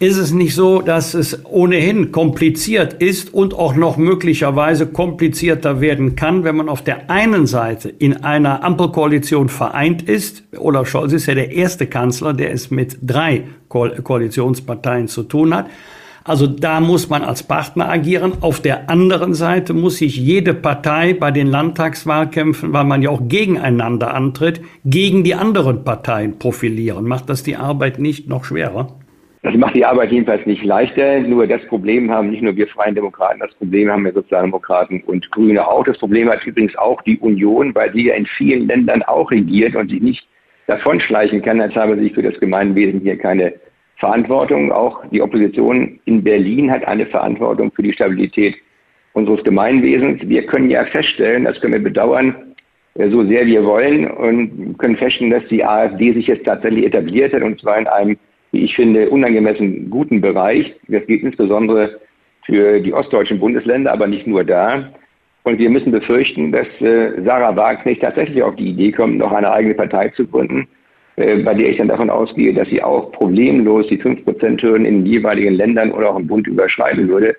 Ist 0.00 0.18
es 0.18 0.32
nicht 0.32 0.54
so, 0.54 0.82
dass 0.82 1.14
es 1.14 1.44
ohnehin 1.46 2.12
kompliziert 2.12 2.94
ist 2.94 3.32
und 3.32 3.54
auch 3.54 3.74
noch 3.74 3.96
möglicherweise 3.96 4.86
komplizierter 4.86 5.80
werden 5.80 6.14
kann, 6.14 6.44
wenn 6.44 6.56
man 6.56 6.68
auf 6.68 6.82
der 6.82 7.10
einen 7.10 7.46
Seite 7.46 7.88
in 7.88 8.24
einer 8.24 8.62
Ampelkoalition 8.64 9.48
vereint 9.48 10.02
ist? 10.02 10.44
Olaf 10.58 10.88
Scholz 10.88 11.12
ist 11.12 11.26
ja 11.26 11.34
der 11.34 11.52
erste 11.52 11.86
Kanzler, 11.86 12.34
der 12.34 12.52
es 12.52 12.70
mit 12.70 12.98
drei 13.02 13.44
Ko 13.68 13.88
Koalitionsparteien 14.02 15.08
zu 15.08 15.22
tun 15.22 15.54
hat. 15.54 15.66
Also 16.26 16.46
da 16.46 16.80
muss 16.80 17.10
man 17.10 17.22
als 17.22 17.42
Partner 17.42 17.90
agieren. 17.90 18.32
Auf 18.40 18.62
der 18.62 18.88
anderen 18.88 19.34
Seite 19.34 19.74
muss 19.74 19.98
sich 19.98 20.16
jede 20.16 20.54
Partei 20.54 21.12
bei 21.12 21.30
den 21.30 21.48
Landtagswahlkämpfen, 21.48 22.72
weil 22.72 22.84
man 22.84 23.02
ja 23.02 23.10
auch 23.10 23.28
gegeneinander 23.28 24.14
antritt, 24.14 24.62
gegen 24.86 25.22
die 25.22 25.34
anderen 25.34 25.84
Parteien 25.84 26.38
profilieren. 26.38 27.04
Macht 27.04 27.28
das 27.28 27.42
die 27.42 27.56
Arbeit 27.56 27.98
nicht 27.98 28.26
noch 28.26 28.44
schwerer? 28.44 28.88
Das 29.42 29.54
macht 29.54 29.76
die 29.76 29.84
Arbeit 29.84 30.12
jedenfalls 30.12 30.46
nicht 30.46 30.64
leichter. 30.64 31.20
Nur 31.20 31.46
das 31.46 31.62
Problem 31.66 32.10
haben 32.10 32.30
nicht 32.30 32.42
nur 32.42 32.56
wir 32.56 32.68
Freien 32.68 32.94
Demokraten, 32.94 33.40
das 33.40 33.54
Problem 33.56 33.90
haben 33.90 34.06
wir 34.06 34.14
Sozialdemokraten 34.14 35.02
und 35.02 35.30
Grüne 35.30 35.68
auch. 35.68 35.84
Das 35.84 35.98
Problem 35.98 36.30
hat 36.30 36.46
übrigens 36.46 36.74
auch 36.76 37.02
die 37.02 37.18
Union, 37.18 37.74
weil 37.74 37.92
sie 37.92 38.06
ja 38.06 38.14
in 38.14 38.24
vielen 38.24 38.66
Ländern 38.66 39.02
auch 39.02 39.30
regiert 39.30 39.76
und 39.76 39.90
sich 39.90 40.00
nicht 40.00 40.26
davonschleichen 40.68 41.42
kann, 41.42 41.60
als 41.60 41.74
habe 41.74 41.98
sich 41.98 42.14
für 42.14 42.22
das 42.22 42.40
Gemeinwesen 42.40 43.00
hier 43.00 43.18
keine 43.18 43.52
Verantwortung. 44.04 44.70
Auch 44.70 45.02
die 45.10 45.22
Opposition 45.22 45.98
in 46.04 46.22
Berlin 46.22 46.70
hat 46.70 46.84
eine 46.84 47.06
Verantwortung 47.06 47.72
für 47.72 47.82
die 47.82 47.94
Stabilität 47.94 48.54
unseres 49.14 49.42
Gemeinwesens. 49.44 50.20
Wir 50.28 50.44
können 50.44 50.68
ja 50.68 50.84
feststellen, 50.84 51.44
das 51.44 51.58
können 51.60 51.72
wir 51.72 51.82
bedauern, 51.82 52.34
äh, 52.96 53.08
so 53.08 53.24
sehr 53.24 53.46
wir 53.46 53.64
wollen 53.64 54.10
und 54.10 54.76
können 54.76 54.96
feststellen, 54.96 55.32
dass 55.32 55.46
die 55.48 55.64
AfD 55.64 56.12
sich 56.12 56.26
jetzt 56.26 56.44
tatsächlich 56.44 56.84
etabliert 56.84 57.32
hat 57.32 57.42
und 57.42 57.58
zwar 57.60 57.78
in 57.78 57.86
einem, 57.86 58.18
wie 58.52 58.64
ich 58.64 58.74
finde, 58.76 59.08
unangemessen 59.08 59.88
guten 59.88 60.20
Bereich. 60.20 60.74
Das 60.88 61.06
gilt 61.06 61.22
insbesondere 61.22 61.98
für 62.44 62.80
die 62.80 62.92
ostdeutschen 62.92 63.40
Bundesländer, 63.40 63.90
aber 63.90 64.06
nicht 64.06 64.26
nur 64.26 64.44
da. 64.44 64.90
Und 65.44 65.58
wir 65.58 65.70
müssen 65.70 65.92
befürchten, 65.92 66.52
dass 66.52 66.66
äh, 66.82 67.22
Sarah 67.24 67.56
Wagenknecht 67.56 68.02
tatsächlich 68.02 68.42
auf 68.42 68.56
die 68.56 68.68
Idee 68.68 68.92
kommt, 68.92 69.16
noch 69.16 69.32
eine 69.32 69.50
eigene 69.50 69.74
Partei 69.74 70.10
zu 70.10 70.26
gründen 70.26 70.68
bei 71.16 71.54
der 71.54 71.70
ich 71.70 71.76
dann 71.76 71.88
davon 71.88 72.10
ausgehe, 72.10 72.52
dass 72.52 72.68
sie 72.68 72.82
auch 72.82 73.12
problemlos 73.12 73.86
die 73.86 73.98
5%-Hürden 73.98 74.84
in 74.84 75.04
den 75.04 75.06
jeweiligen 75.06 75.54
Ländern 75.54 75.92
oder 75.92 76.10
auch 76.10 76.18
im 76.18 76.26
Bund 76.26 76.46
überschreiten 76.46 77.08
würde. 77.08 77.36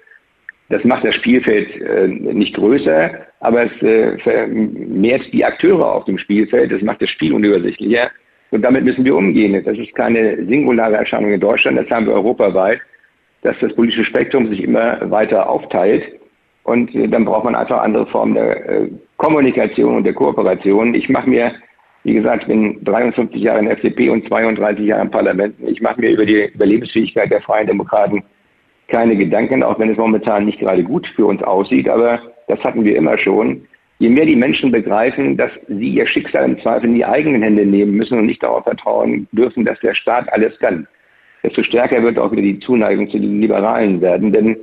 Das 0.69 0.83
macht 0.83 1.03
das 1.03 1.15
Spielfeld 1.15 1.79
äh, 1.81 2.07
nicht 2.07 2.55
größer, 2.55 3.11
aber 3.41 3.65
es 3.65 3.81
äh, 3.83 4.17
vermehrt 4.19 5.21
die 5.31 5.45
Akteure 5.45 5.93
auf 5.93 6.05
dem 6.05 6.17
Spielfeld. 6.17 6.71
Das 6.71 6.81
macht 6.81 7.01
das 7.01 7.09
Spiel 7.09 7.33
unübersichtlicher. 7.33 8.09
Und 8.51 8.61
damit 8.61 8.83
müssen 8.83 9.05
wir 9.05 9.15
umgehen. 9.15 9.61
Das 9.63 9.77
ist 9.77 9.93
keine 9.93 10.43
singulare 10.45 10.95
Erscheinung 10.95 11.31
in 11.31 11.39
Deutschland, 11.39 11.77
das 11.77 11.89
haben 11.89 12.07
wir 12.07 12.13
europaweit, 12.13 12.79
dass 13.41 13.55
das 13.59 13.75
politische 13.75 14.05
Spektrum 14.05 14.47
sich 14.49 14.63
immer 14.63 14.99
weiter 15.11 15.47
aufteilt. 15.49 16.03
Und 16.63 16.95
äh, 16.95 17.07
dann 17.07 17.25
braucht 17.25 17.45
man 17.45 17.55
einfach 17.55 17.81
andere 17.81 18.07
Formen 18.07 18.33
der 18.33 18.69
äh, 18.69 18.89
Kommunikation 19.17 19.97
und 19.97 20.03
der 20.03 20.13
Kooperation. 20.13 20.95
Ich 20.95 21.09
mache 21.09 21.29
mir 21.29 21.51
wie 22.05 22.13
gesagt, 22.13 22.43
ich 22.43 22.47
bin 22.47 22.83
53 22.83 23.41
Jahre 23.41 23.59
in 23.59 23.65
der 23.65 23.73
FDP 23.73 24.09
und 24.09 24.27
32 24.27 24.85
Jahre 24.85 25.01
im 25.01 25.09
Parlament. 25.09 25.55
Ich 25.65 25.81
mache 25.81 25.99
mir 25.99 26.11
über 26.11 26.23
die 26.23 26.51
Überlebensfähigkeit 26.53 27.31
der 27.31 27.41
Freien 27.41 27.65
Demokraten 27.65 28.23
keine 28.87 29.15
Gedanken, 29.15 29.63
auch 29.63 29.79
wenn 29.79 29.89
es 29.89 29.97
momentan 29.97 30.45
nicht 30.45 30.59
gerade 30.59 30.83
gut 30.83 31.07
für 31.15 31.25
uns 31.25 31.41
aussieht. 31.41 31.89
Aber 31.89 32.21
das 32.47 32.63
hatten 32.63 32.83
wir 32.83 32.95
immer 32.95 33.17
schon. 33.17 33.65
Je 33.97 34.09
mehr 34.09 34.27
die 34.27 34.35
Menschen 34.35 34.71
begreifen, 34.71 35.35
dass 35.35 35.49
sie 35.67 35.89
ihr 35.89 36.05
Schicksal 36.05 36.45
im 36.45 36.59
Zweifel 36.59 36.89
in 36.89 36.95
die 36.95 37.05
eigenen 37.05 37.41
Hände 37.41 37.65
nehmen 37.65 37.93
müssen 37.95 38.19
und 38.19 38.27
nicht 38.27 38.43
darauf 38.43 38.65
vertrauen 38.65 39.27
dürfen, 39.31 39.65
dass 39.65 39.79
der 39.79 39.95
Staat 39.95 40.31
alles 40.31 40.59
kann, 40.59 40.87
desto 41.41 41.63
stärker 41.63 42.03
wird 42.03 42.19
auch 42.19 42.31
wieder 42.31 42.43
die 42.43 42.59
Zuneigung 42.59 43.09
zu 43.09 43.17
den 43.17 43.41
Liberalen 43.41 43.99
werden. 44.01 44.31
Denn 44.31 44.57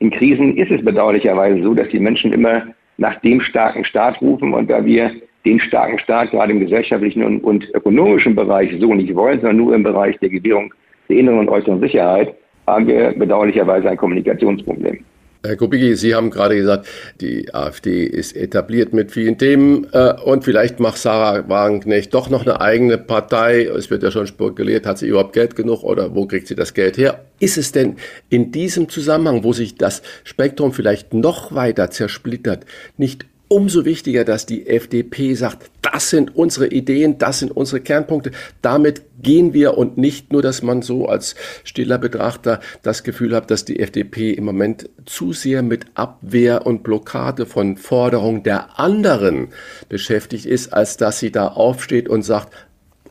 in 0.00 0.10
Krisen 0.10 0.56
ist 0.56 0.72
es 0.72 0.84
bedauerlicherweise 0.84 1.62
so, 1.62 1.74
dass 1.74 1.88
die 1.90 2.00
Menschen 2.00 2.32
immer 2.32 2.66
nach 2.96 3.20
dem 3.20 3.40
starken 3.40 3.84
Staat 3.84 4.20
rufen 4.20 4.52
und 4.52 4.68
da 4.68 4.84
wir 4.84 5.12
den 5.48 5.60
starken 5.60 5.98
Staat 5.98 6.30
gerade 6.30 6.52
im 6.52 6.60
gesellschaftlichen 6.60 7.22
und, 7.22 7.40
und 7.42 7.68
ökonomischen 7.74 8.34
Bereich 8.34 8.70
so 8.78 8.94
nicht 8.94 9.14
wollen, 9.14 9.40
sondern 9.40 9.56
nur 9.56 9.74
im 9.74 9.82
Bereich 9.82 10.18
der 10.18 10.28
Gewährung 10.28 10.74
der 11.08 11.16
inneren 11.16 11.40
und 11.40 11.48
äußeren 11.48 11.80
Sicherheit, 11.80 12.34
haben 12.66 12.86
wir 12.86 13.12
bedauerlicherweise 13.12 13.88
ein 13.88 13.96
Kommunikationsproblem. 13.96 14.98
Herr 15.46 15.56
Kubicki, 15.56 15.94
Sie 15.94 16.14
haben 16.14 16.30
gerade 16.30 16.56
gesagt, 16.56 16.88
die 17.20 17.54
AfD 17.54 18.04
ist 18.04 18.36
etabliert 18.36 18.92
mit 18.92 19.12
vielen 19.12 19.38
Themen 19.38 19.86
äh, 19.92 20.12
und 20.24 20.44
vielleicht 20.44 20.80
macht 20.80 20.98
Sarah 20.98 21.48
Wagenknecht 21.48 22.12
doch 22.12 22.28
noch 22.28 22.42
eine 22.44 22.60
eigene 22.60 22.98
Partei. 22.98 23.62
Es 23.62 23.88
wird 23.88 24.02
ja 24.02 24.10
schon 24.10 24.26
spekuliert, 24.26 24.84
hat 24.84 24.98
sie 24.98 25.06
überhaupt 25.06 25.32
Geld 25.32 25.54
genug 25.54 25.84
oder 25.84 26.14
wo 26.14 26.26
kriegt 26.26 26.48
sie 26.48 26.56
das 26.56 26.74
Geld 26.74 26.98
her? 26.98 27.24
Ist 27.38 27.56
es 27.56 27.70
denn 27.70 27.96
in 28.28 28.50
diesem 28.50 28.88
Zusammenhang, 28.88 29.44
wo 29.44 29.52
sich 29.52 29.76
das 29.76 30.02
Spektrum 30.24 30.72
vielleicht 30.72 31.14
noch 31.14 31.54
weiter 31.54 31.88
zersplittert, 31.90 32.66
nicht 32.96 33.24
umso 33.48 33.84
wichtiger, 33.84 34.24
dass 34.24 34.46
die 34.46 34.66
FDP 34.66 35.34
sagt, 35.34 35.70
das 35.82 36.10
sind 36.10 36.36
unsere 36.36 36.68
Ideen, 36.68 37.18
das 37.18 37.40
sind 37.40 37.50
unsere 37.50 37.80
Kernpunkte. 37.80 38.30
Damit 38.62 39.02
gehen 39.22 39.54
wir 39.54 39.76
und 39.78 39.98
nicht 39.98 40.32
nur, 40.32 40.42
dass 40.42 40.62
man 40.62 40.82
so 40.82 41.06
als 41.06 41.34
stiller 41.64 41.98
Betrachter 41.98 42.60
das 42.82 43.02
Gefühl 43.02 43.34
hat, 43.34 43.50
dass 43.50 43.64
die 43.64 43.80
FDP 43.80 44.32
im 44.32 44.44
Moment 44.44 44.88
zu 45.06 45.32
sehr 45.32 45.62
mit 45.62 45.86
Abwehr 45.94 46.66
und 46.66 46.82
Blockade 46.82 47.46
von 47.46 47.76
Forderungen 47.76 48.42
der 48.42 48.78
anderen 48.78 49.48
beschäftigt 49.88 50.46
ist, 50.46 50.72
als 50.72 50.98
dass 50.98 51.18
sie 51.18 51.32
da 51.32 51.48
aufsteht 51.48 52.08
und 52.08 52.22
sagt, 52.22 52.52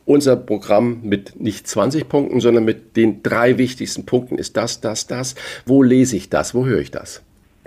unser 0.04 0.36
Programm 0.36 1.00
mit 1.02 1.38
nicht 1.38 1.68
20 1.68 2.08
Punkten, 2.08 2.40
sondern 2.40 2.64
mit 2.64 2.96
den 2.96 3.22
drei 3.22 3.58
wichtigsten 3.58 4.06
Punkten 4.06 4.38
ist 4.38 4.56
das, 4.56 4.80
das, 4.80 5.06
das. 5.06 5.34
Wo 5.66 5.82
lese 5.82 6.16
ich 6.16 6.30
das? 6.30 6.54
Wo 6.54 6.64
höre 6.64 6.80
ich 6.80 6.90
das? 6.90 7.22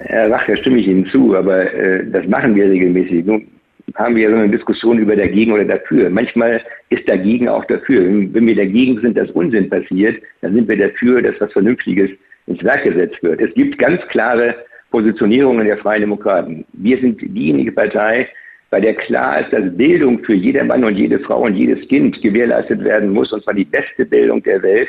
Herr 0.06 0.32
Rach, 0.32 0.46
da 0.48 0.56
stimme 0.56 0.80
ich 0.80 0.88
Ihnen 0.88 1.06
zu, 1.08 1.36
aber 1.36 1.74
äh, 1.74 2.06
das 2.12 2.26
machen 2.28 2.56
wir 2.56 2.70
regelmäßig. 2.70 3.26
Nun 3.26 3.48
haben 3.96 4.16
wir 4.16 4.24
ja 4.24 4.30
so 4.30 4.36
eine 4.36 4.50
Diskussion 4.50 5.00
über 5.00 5.16
dagegen 5.16 5.52
oder 5.52 5.66
dafür. 5.66 6.10
Manchmal 6.10 6.62
ist 6.90 7.08
dagegen 7.08 7.50
auch 7.50 7.66
dafür. 7.66 8.06
Wenn 8.06 8.48
wir 8.48 8.56
dagegen 8.56 9.00
sind, 9.02 9.18
dass 9.18 9.30
Unsinn 9.32 9.70
passiert, 9.70 10.22
dann 10.42 10.54
sind 10.54 10.70
wir 10.70 10.78
dafür, 10.78 11.22
dass 11.22 11.40
was 11.40 11.52
Vernünftiges 11.52 12.10
ins 12.48 12.64
Werk 12.64 12.84
gesetzt 12.84 13.22
wird. 13.22 13.42
Es 13.42 13.54
gibt 13.54 13.78
ganz 13.78 14.02
klare 14.08 14.56
Positionierungen 14.92 15.66
der 15.66 15.78
Freien 15.78 16.02
Demokraten. 16.02 16.66
Wir 16.74 16.98
sind 17.00 17.22
diejenige 17.22 17.72
Partei, 17.72 18.28
bei 18.70 18.80
der 18.80 18.94
klar 18.94 19.42
ist, 19.42 19.52
dass 19.52 19.76
Bildung 19.76 20.24
für 20.24 20.34
jeder 20.34 20.64
Mann 20.64 20.84
und 20.84 20.98
jede 20.98 21.20
Frau 21.20 21.44
und 21.44 21.56
jedes 21.56 21.86
Kind 21.90 22.22
gewährleistet 22.22 22.84
werden 22.84 23.10
muss, 23.10 23.32
und 23.34 23.44
zwar 23.44 23.54
die 23.54 23.66
beste 23.66 24.06
Bildung 24.06 24.42
der 24.44 24.64
Welt, 24.64 24.88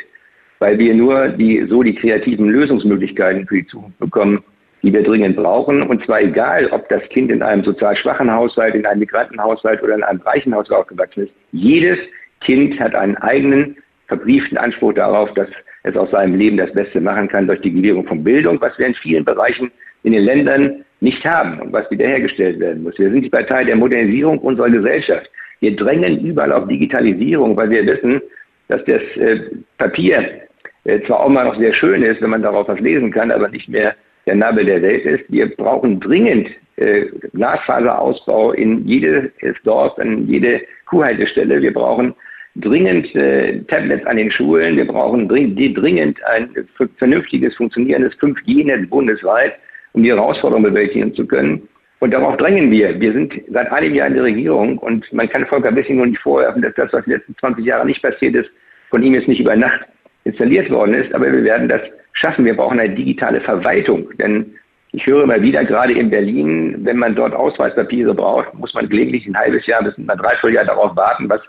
weil 0.61 0.79
wir 0.79 0.95
nur 0.95 1.29
die, 1.29 1.67
so 1.69 1.83
die 1.83 1.95
kreativen 1.95 2.49
Lösungsmöglichkeiten 2.49 3.47
für 3.47 3.57
die 3.57 3.67
Zukunft 3.67 3.99
bekommen, 3.99 4.45
die 4.83 4.93
wir 4.93 5.03
dringend 5.03 5.37
brauchen. 5.37 5.83
Und 5.83 6.05
zwar 6.05 6.21
egal, 6.21 6.69
ob 6.73 6.89
das 6.89 7.03
Kind 7.11 7.31
in 7.31 7.43
einem 7.43 7.65
sozial 7.65 7.97
schwachen 7.97 8.31
Haushalt, 8.31 8.75
in 8.75 8.87
einem 8.87 9.01
Migrantenhaushalt 9.01 9.83
oder 9.83 9.95
in 9.95 10.03
einem 10.03 10.21
reichen 10.23 10.55
Haushalt 10.55 10.81
aufgewachsen 10.81 11.25
ist. 11.25 11.33
Jedes 11.53 11.99
Kind 12.41 12.79
hat 12.81 12.95
einen 12.95 13.17
eigenen 13.19 13.77
verbrieften 14.09 14.59
Anspruch 14.59 14.95
darauf, 14.95 15.33
dass 15.35 15.49
es 15.85 15.97
aus 15.97 16.11
seinem 16.11 16.35
Leben 16.35 16.57
das 16.57 16.73
Beste 16.73 17.01
machen 17.01 17.29
kann 17.29 17.47
durch 17.47 17.61
die 17.61 17.73
Gewährung 17.73 18.07
von 18.07 18.23
Bildung, 18.23 18.61
was 18.61 18.79
wir 18.79 18.87
in 18.87 18.95
vielen 18.95 19.25
Bereichen 19.25 19.71
in 20.03 20.13
den 20.13 20.25
Ländern 20.25 20.85
nicht 21.01 21.25
haben 21.25 21.61
und 21.61 21.73
was 21.73 21.91
wiederhergestellt 21.91 22.61
werden 22.61 22.83
muss. 22.83 22.99
Wir 22.99 23.11
sind 23.11 23.23
die 23.23 23.31
Partei 23.31 23.65
der 23.65 23.77
Modernisierung 23.77 24.39
unserer 24.39 24.71
Gesellschaft. 24.71 25.31
Wir 25.61 25.75
drängen 25.75 26.25
überall 26.25 26.53
auf 26.53 26.69
Digitalisierung, 26.69 27.57
weil 27.57 27.71
wir 27.71 27.87
wissen, 27.87 28.21
dass 28.69 28.85
das 28.85 29.03
äh, 29.17 29.41
Papier 29.79 30.43
äh, 30.85 31.01
zwar 31.03 31.21
auch 31.21 31.29
mal 31.29 31.45
noch 31.45 31.59
sehr 31.59 31.73
schön 31.75 32.03
ist, 32.03 32.21
wenn 32.21 32.31
man 32.31 32.43
darauf 32.43 32.69
was 32.69 32.81
lesen 32.81 33.11
kann, 33.13 33.31
aber 33.31 33.49
nicht 33.49 33.69
mehr 33.69 33.95
der 34.27 34.37
Nabel 34.37 34.65
der 34.65 34.83
Welt 34.83 35.05
ist. 35.05 35.25
Wir 35.29 35.55
brauchen 35.57 36.01
dringend 36.01 36.49
äh, 36.77 37.07
Glasfaserausbau 37.35 38.53
in 38.53 38.87
jedes 38.87 39.31
Dorf, 39.65 39.99
in 39.99 40.29
jede 40.29 40.63
Kuhhaltestelle. 40.87 41.61
Wir 41.61 41.73
brauchen 41.73 42.15
dringend 42.57 43.15
äh, 43.15 43.61
Tablets 43.65 44.07
an 44.07 44.17
den 44.17 44.31
Schulen. 44.31 44.77
Wir 44.77 44.87
brauchen 44.87 45.29
dringend, 45.29 45.79
dringend 45.79 46.25
ein 46.25 46.51
vernünftiges, 46.99 47.55
funktionierendes 47.57 48.15
5G-Netz 48.15 48.89
bundesweit, 48.89 49.55
um 49.93 50.03
die 50.03 50.11
Herausforderungen 50.11 50.73
bewältigen 50.73 51.15
zu 51.15 51.27
können. 51.27 51.69
Und 52.01 52.13
darauf 52.13 52.37
drängen 52.37 52.71
wir. 52.71 53.01
Wir 53.01 53.13
sind 53.13 53.33
seit 53.49 53.71
einem 53.71 53.95
Jahr 53.95 54.09
in 54.09 54.15
der 54.15 54.25
Regierung 54.25 54.77
und 54.79 55.11
man 55.13 55.29
kann 55.29 55.47
Volker 55.47 55.75
Wissing 55.75 55.97
nur 55.97 56.07
nicht 56.07 56.21
vorwerfen, 56.21 56.61
dass 56.61 56.75
das, 56.75 56.93
was 56.93 57.05
die 57.05 57.13
letzten 57.13 57.37
20 57.37 57.65
Jahre 57.65 57.87
nicht 57.87 58.03
passiert 58.03 58.35
ist, 58.35 58.51
von 58.91 59.03
ihm 59.03 59.15
jetzt 59.15 59.29
nicht 59.29 59.41
über 59.41 59.55
Nacht 59.55 59.81
installiert 60.25 60.69
worden 60.69 60.95
ist. 60.95 61.15
Aber 61.15 61.31
wir 61.31 61.45
werden 61.45 61.69
das 61.69 61.81
schaffen. 62.13 62.45
Wir 62.45 62.57
brauchen 62.57 62.81
eine 62.81 62.95
digitale 62.95 63.41
Verwaltung. 63.41 64.09
Denn 64.19 64.55
ich 64.93 65.07
höre 65.07 65.25
immer 65.25 65.41
wieder, 65.41 65.65
gerade 65.65 65.95
in 65.95 66.11
Berlin, 66.11 66.77
wenn 66.85 66.99
man 66.99 67.15
dort 67.15 67.35
Ausweispapiere 67.35 68.15
braucht, 68.15 68.53
muss 68.55 68.75
man 68.75 68.89
gelegentlich 68.89 69.27
ein 69.27 69.37
halbes 69.37 69.67
Jahr 69.67 69.83
bis 69.83 69.97
ein 69.97 70.07
Dreivierteljahr 70.07 70.67
darauf 70.67 70.95
warten, 70.97 71.29
was 71.29 71.41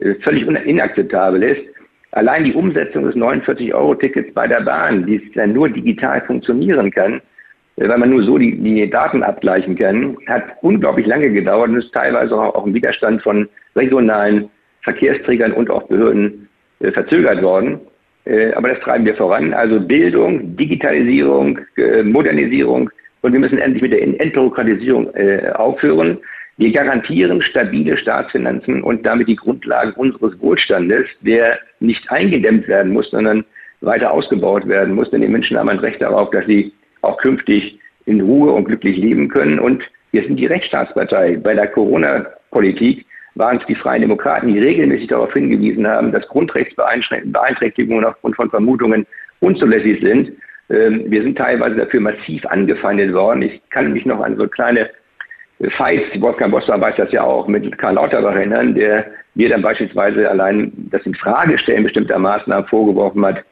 äh, 0.00 0.14
völlig 0.22 0.46
inakzeptabel 0.46 1.42
ist. 1.42 1.62
Allein 2.12 2.44
die 2.44 2.52
Umsetzung 2.52 3.04
des 3.04 3.14
49-Euro-Tickets 3.14 4.34
bei 4.34 4.46
der 4.46 4.60
Bahn, 4.60 5.06
die 5.06 5.30
dann 5.34 5.52
nur 5.52 5.68
digital 5.68 6.20
funktionieren 6.22 6.90
kann, 6.90 7.22
äh, 7.76 7.88
weil 7.88 7.98
man 7.98 8.10
nur 8.10 8.22
so 8.22 8.36
die, 8.36 8.56
die 8.58 8.90
Daten 8.90 9.22
abgleichen 9.22 9.78
kann, 9.78 10.16
hat 10.26 10.44
unglaublich 10.60 11.06
lange 11.06 11.30
gedauert 11.30 11.70
und 11.70 11.78
ist 11.78 11.92
teilweise 11.94 12.36
auch 12.36 12.66
im 12.66 12.74
Widerstand 12.74 13.22
von 13.22 13.48
regionalen 13.76 14.50
Verkehrsträgern 14.82 15.52
und 15.52 15.70
auch 15.70 15.84
Behörden 15.84 16.48
äh, 16.80 16.92
verzögert 16.92 17.42
worden. 17.42 17.80
Äh, 18.24 18.52
aber 18.52 18.68
das 18.68 18.80
treiben 18.80 19.04
wir 19.04 19.14
voran. 19.14 19.52
Also 19.54 19.80
Bildung, 19.80 20.56
Digitalisierung, 20.56 21.58
äh, 21.76 22.02
Modernisierung 22.02 22.90
und 23.22 23.32
wir 23.32 23.40
müssen 23.40 23.58
endlich 23.58 23.82
mit 23.82 23.92
der 23.92 24.02
Entbürokratisierung 24.02 25.14
äh, 25.14 25.50
aufhören. 25.54 26.18
Wir 26.56 26.72
garantieren 26.72 27.40
stabile 27.42 27.96
Staatsfinanzen 27.96 28.82
und 28.82 29.04
damit 29.06 29.28
die 29.28 29.36
Grundlagen 29.36 29.92
unseres 29.92 30.38
Wohlstandes, 30.40 31.06
der 31.20 31.58
nicht 31.80 32.10
eingedämmt 32.10 32.68
werden 32.68 32.92
muss, 32.92 33.10
sondern 33.10 33.44
weiter 33.80 34.12
ausgebaut 34.12 34.68
werden 34.68 34.94
muss. 34.94 35.10
Denn 35.10 35.22
die 35.22 35.28
Menschen 35.28 35.56
haben 35.56 35.70
ein 35.70 35.78
Recht 35.78 36.02
darauf, 36.02 36.30
dass 36.30 36.46
sie 36.46 36.72
auch 37.02 37.16
künftig 37.18 37.78
in 38.04 38.20
Ruhe 38.20 38.52
und 38.52 38.64
glücklich 38.64 38.96
leben 38.96 39.28
können. 39.28 39.58
Und 39.58 39.82
wir 40.12 40.22
sind 40.22 40.36
die 40.36 40.46
Rechtsstaatspartei. 40.46 41.38
Bei 41.38 41.54
der 41.54 41.68
Corona-Politik 41.68 43.06
waren 43.40 43.56
es 43.56 43.66
die 43.66 43.74
Freien 43.74 44.02
Demokraten, 44.02 44.54
die 44.54 44.60
regelmäßig 44.60 45.08
darauf 45.08 45.32
hingewiesen 45.32 45.86
haben, 45.88 46.12
dass 46.12 46.28
Grundrechtsbeeinträchtigungen 46.28 48.04
aufgrund 48.04 48.36
von 48.36 48.50
Vermutungen 48.50 49.04
unzulässig 49.40 50.00
sind. 50.00 50.30
Ähm, 50.70 51.06
wir 51.08 51.22
sind 51.22 51.36
teilweise 51.36 51.74
dafür 51.74 52.00
massiv 52.00 52.46
angefeindet 52.46 53.12
worden. 53.12 53.42
Ich 53.42 53.60
kann 53.70 53.92
mich 53.92 54.06
noch 54.06 54.20
an 54.20 54.36
so 54.36 54.46
kleine 54.46 54.88
Fights, 55.76 56.08
Wolfgang 56.20 56.52
Bosbach 56.52 56.80
weiß 56.80 56.96
das 56.96 57.12
ja 57.12 57.22
auch, 57.22 57.46
mit 57.46 57.76
Karl 57.76 57.94
Lauterbach 57.94 58.34
erinnern, 58.34 58.74
der 58.74 59.06
mir 59.34 59.50
dann 59.50 59.60
beispielsweise 59.60 60.28
allein 60.30 60.72
das 60.90 61.04
in 61.04 61.14
Frage 61.14 61.58
stellen 61.58 61.82
bestimmter 61.82 62.18
Maßnahmen 62.18 62.66
vorgeworfen 62.68 63.24
hat, 63.26 63.44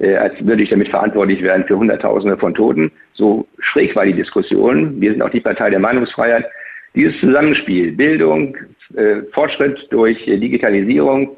äh, 0.00 0.16
als 0.16 0.34
würde 0.44 0.64
ich 0.64 0.70
damit 0.70 0.88
verantwortlich 0.88 1.42
werden 1.42 1.64
für 1.66 1.78
Hunderttausende 1.78 2.36
von 2.36 2.54
Toten. 2.54 2.90
So 3.12 3.46
schräg 3.60 3.94
war 3.94 4.04
die 4.04 4.12
Diskussion. 4.12 5.00
Wir 5.00 5.12
sind 5.12 5.22
auch 5.22 5.30
die 5.30 5.40
Partei 5.40 5.70
der 5.70 5.78
Meinungsfreiheit. 5.78 6.46
Dieses 6.94 7.18
Zusammenspiel, 7.20 7.92
Bildung, 7.92 8.56
äh, 8.96 9.22
Fortschritt 9.32 9.86
durch 9.90 10.26
äh, 10.28 10.36
Digitalisierung, 10.36 11.36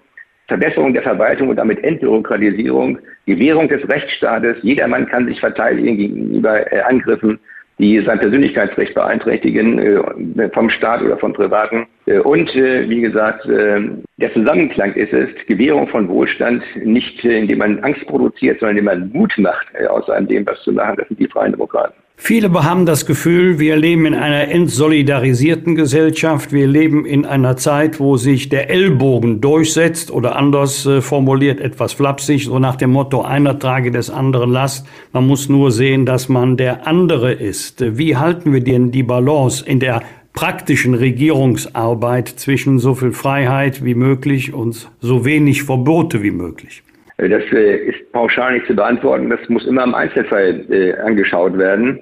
Verbesserung 0.48 0.92
der 0.92 1.02
Verwaltung 1.02 1.48
und 1.48 1.56
damit 1.56 1.82
Entbürokratisierung, 1.82 2.98
Gewährung 3.26 3.68
des 3.68 3.88
Rechtsstaates. 3.88 4.56
Jedermann 4.62 5.06
kann 5.06 5.26
sich 5.26 5.40
verteidigen 5.40 5.96
gegenüber 5.96 6.70
äh, 6.72 6.80
Angriffen, 6.80 7.38
die 7.78 8.00
sein 8.00 8.20
Persönlichkeitsrecht 8.20 8.94
beeinträchtigen, 8.94 9.78
äh, 9.78 10.50
vom 10.50 10.70
Staat 10.70 11.02
oder 11.02 11.18
von 11.18 11.32
Privaten. 11.32 11.86
Äh, 12.06 12.18
und 12.18 12.54
äh, 12.54 12.88
wie 12.88 13.00
gesagt, 13.00 13.46
der 13.46 14.32
Zusammenklang 14.32 14.92
ist 14.94 15.12
es, 15.12 15.28
Gewährung 15.46 15.88
von 15.88 16.08
Wohlstand, 16.08 16.62
nicht 16.76 17.24
indem 17.24 17.58
man 17.58 17.78
Angst 17.80 18.06
produziert, 18.06 18.60
sondern 18.60 18.76
indem 18.76 18.84
man 18.84 19.10
Mut 19.12 19.32
macht, 19.38 19.66
aus 19.88 20.08
einem 20.08 20.28
dem 20.28 20.46
was 20.46 20.62
zu 20.62 20.72
machen. 20.72 20.96
Das 20.98 21.08
sind 21.08 21.18
die 21.18 21.28
Freien 21.28 21.52
Demokraten. 21.52 21.94
Viele 22.16 22.50
haben 22.64 22.86
das 22.86 23.04
Gefühl, 23.06 23.58
wir 23.58 23.76
leben 23.76 24.06
in 24.06 24.14
einer 24.14 24.48
entsolidarisierten 24.48 25.74
Gesellschaft. 25.74 26.52
Wir 26.52 26.66
leben 26.66 27.04
in 27.04 27.26
einer 27.26 27.56
Zeit, 27.56 28.00
wo 28.00 28.16
sich 28.16 28.48
der 28.48 28.70
Ellbogen 28.70 29.40
durchsetzt 29.40 30.10
oder 30.10 30.36
anders 30.36 30.86
äh, 30.86 31.02
formuliert, 31.02 31.60
etwas 31.60 31.92
flapsig, 31.92 32.44
so 32.44 32.58
nach 32.58 32.76
dem 32.76 32.92
Motto, 32.92 33.22
einer 33.22 33.58
trage 33.58 33.90
des 33.90 34.08
anderen 34.10 34.52
Last. 34.52 34.86
Man 35.12 35.26
muss 35.26 35.48
nur 35.48 35.70
sehen, 35.70 36.06
dass 36.06 36.28
man 36.28 36.56
der 36.56 36.86
andere 36.86 37.32
ist. 37.32 37.84
Wie 37.98 38.16
halten 38.16 38.54
wir 38.54 38.62
denn 38.62 38.90
die 38.90 39.02
Balance 39.02 39.64
in 39.66 39.80
der 39.80 40.02
praktischen 40.32 40.94
Regierungsarbeit 40.94 42.28
zwischen 42.28 42.78
so 42.78 42.94
viel 42.94 43.12
Freiheit 43.12 43.84
wie 43.84 43.94
möglich 43.94 44.54
und 44.54 44.90
so 45.00 45.24
wenig 45.24 45.64
Verbote 45.64 46.22
wie 46.22 46.30
möglich? 46.30 46.82
Äh, 47.16 47.28
das 47.28 47.42
äh, 47.52 47.76
ist 47.88 48.12
pauschal 48.12 48.54
nicht 48.54 48.66
zu 48.66 48.74
beantworten. 48.74 49.30
Das 49.30 49.48
muss 49.48 49.66
immer 49.66 49.84
im 49.84 49.94
Einzelfall 49.94 50.64
äh, 50.70 50.94
angeschaut 50.94 51.56
werden. 51.58 52.00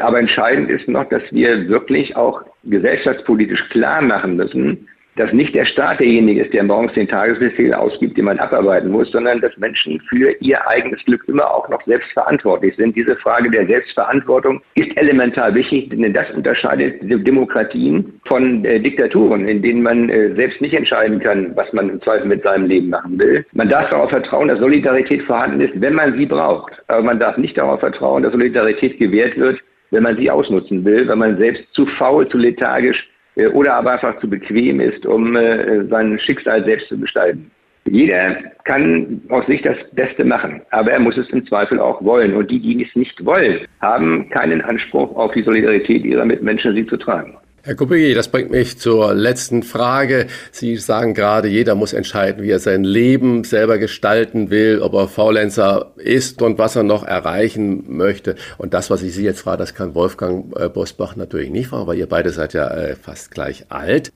Aber 0.00 0.18
entscheidend 0.18 0.68
ist 0.68 0.88
noch, 0.88 1.08
dass 1.10 1.22
wir 1.30 1.68
wirklich 1.68 2.16
auch 2.16 2.42
gesellschaftspolitisch 2.64 3.68
klar 3.68 4.02
machen 4.02 4.34
müssen, 4.34 4.88
dass 5.16 5.32
nicht 5.32 5.54
der 5.54 5.64
Staat 5.64 6.00
derjenige 6.00 6.44
ist, 6.44 6.52
der 6.52 6.62
morgens 6.62 6.92
den 6.92 7.08
Tagesbefehl 7.08 7.72
ausgibt, 7.74 8.16
den 8.16 8.26
man 8.26 8.38
abarbeiten 8.38 8.90
muss, 8.90 9.10
sondern 9.10 9.40
dass 9.40 9.56
Menschen 9.56 10.00
für 10.08 10.32
ihr 10.40 10.66
eigenes 10.68 11.02
Glück 11.04 11.24
immer 11.26 11.50
auch 11.50 11.68
noch 11.68 11.82
selbst 11.86 12.10
verantwortlich 12.12 12.76
sind. 12.76 12.94
Diese 12.94 13.16
Frage 13.16 13.50
der 13.50 13.66
Selbstverantwortung 13.66 14.60
ist 14.74 14.96
elementar 14.96 15.54
wichtig, 15.54 15.90
denn 15.90 16.12
das 16.12 16.30
unterscheidet 16.30 17.00
Demokratien 17.02 18.20
von 18.26 18.64
äh, 18.64 18.78
Diktaturen, 18.78 19.48
in 19.48 19.62
denen 19.62 19.82
man 19.82 20.08
äh, 20.10 20.34
selbst 20.34 20.60
nicht 20.60 20.74
entscheiden 20.74 21.18
kann, 21.20 21.56
was 21.56 21.72
man 21.72 21.88
im 21.88 22.02
Zweifel 22.02 22.26
mit 22.26 22.42
seinem 22.42 22.66
Leben 22.66 22.90
machen 22.90 23.18
will. 23.18 23.44
Man 23.52 23.68
darf 23.68 23.88
darauf 23.90 24.10
vertrauen, 24.10 24.48
dass 24.48 24.58
Solidarität 24.58 25.22
vorhanden 25.22 25.60
ist, 25.60 25.80
wenn 25.80 25.94
man 25.94 26.16
sie 26.16 26.26
braucht. 26.26 26.72
Aber 26.88 27.02
man 27.02 27.18
darf 27.18 27.38
nicht 27.38 27.56
darauf 27.56 27.80
vertrauen, 27.80 28.22
dass 28.22 28.32
Solidarität 28.32 28.98
gewährt 28.98 29.36
wird, 29.38 29.60
wenn 29.90 30.02
man 30.02 30.16
sie 30.16 30.30
ausnutzen 30.30 30.84
will, 30.84 31.08
wenn 31.08 31.18
man 31.18 31.38
selbst 31.38 31.64
zu 31.72 31.86
faul, 31.86 32.28
zu 32.28 32.38
lethargisch 32.38 33.08
oder 33.52 33.74
aber 33.74 33.92
einfach 33.92 34.18
zu 34.20 34.28
bequem 34.28 34.80
ist, 34.80 35.04
um 35.06 35.36
äh, 35.36 35.84
sein 35.86 36.18
Schicksal 36.18 36.64
selbst 36.64 36.88
zu 36.88 36.98
gestalten. 36.98 37.50
Jeder 37.88 38.36
kann 38.64 39.20
aus 39.28 39.46
sich 39.46 39.62
das 39.62 39.76
Beste 39.92 40.24
machen, 40.24 40.60
aber 40.70 40.90
er 40.90 40.98
muss 40.98 41.16
es 41.16 41.30
im 41.30 41.46
Zweifel 41.46 41.78
auch 41.78 42.02
wollen. 42.02 42.34
Und 42.34 42.50
die, 42.50 42.58
die 42.58 42.82
es 42.82 42.96
nicht 42.96 43.24
wollen, 43.24 43.60
haben 43.80 44.28
keinen 44.30 44.60
Anspruch 44.62 45.14
auf 45.14 45.32
die 45.32 45.42
Solidarität 45.42 46.04
ihrer 46.04 46.24
Mitmenschen, 46.24 46.74
sie 46.74 46.86
zu 46.86 46.96
tragen. 46.96 47.36
Herr 47.66 47.74
Kubicki, 47.74 48.14
das 48.14 48.28
bringt 48.28 48.52
mich 48.52 48.78
zur 48.78 49.12
letzten 49.12 49.64
Frage. 49.64 50.28
Sie 50.52 50.76
sagen 50.76 51.14
gerade, 51.14 51.48
jeder 51.48 51.74
muss 51.74 51.94
entscheiden, 51.94 52.44
wie 52.44 52.50
er 52.50 52.60
sein 52.60 52.84
Leben 52.84 53.42
selber 53.42 53.78
gestalten 53.78 54.50
will, 54.50 54.80
ob 54.80 54.94
er 54.94 55.08
Faulenzer 55.08 55.90
ist 55.96 56.42
und 56.42 56.58
was 56.58 56.76
er 56.76 56.84
noch 56.84 57.02
erreichen 57.02 57.82
möchte. 57.88 58.36
Und 58.56 58.72
das, 58.72 58.88
was 58.88 59.02
ich 59.02 59.16
Sie 59.16 59.24
jetzt 59.24 59.40
frage, 59.40 59.58
das 59.58 59.74
kann 59.74 59.96
Wolfgang 59.96 60.56
äh, 60.56 60.68
Bosbach 60.68 61.16
natürlich 61.16 61.50
nicht 61.50 61.66
fragen, 61.66 61.88
weil 61.88 61.98
ihr 61.98 62.08
beide 62.08 62.30
seid 62.30 62.52
ja 62.52 62.68
äh, 62.68 62.94
fast 62.94 63.32
gleich 63.32 63.64
alt. 63.68 64.12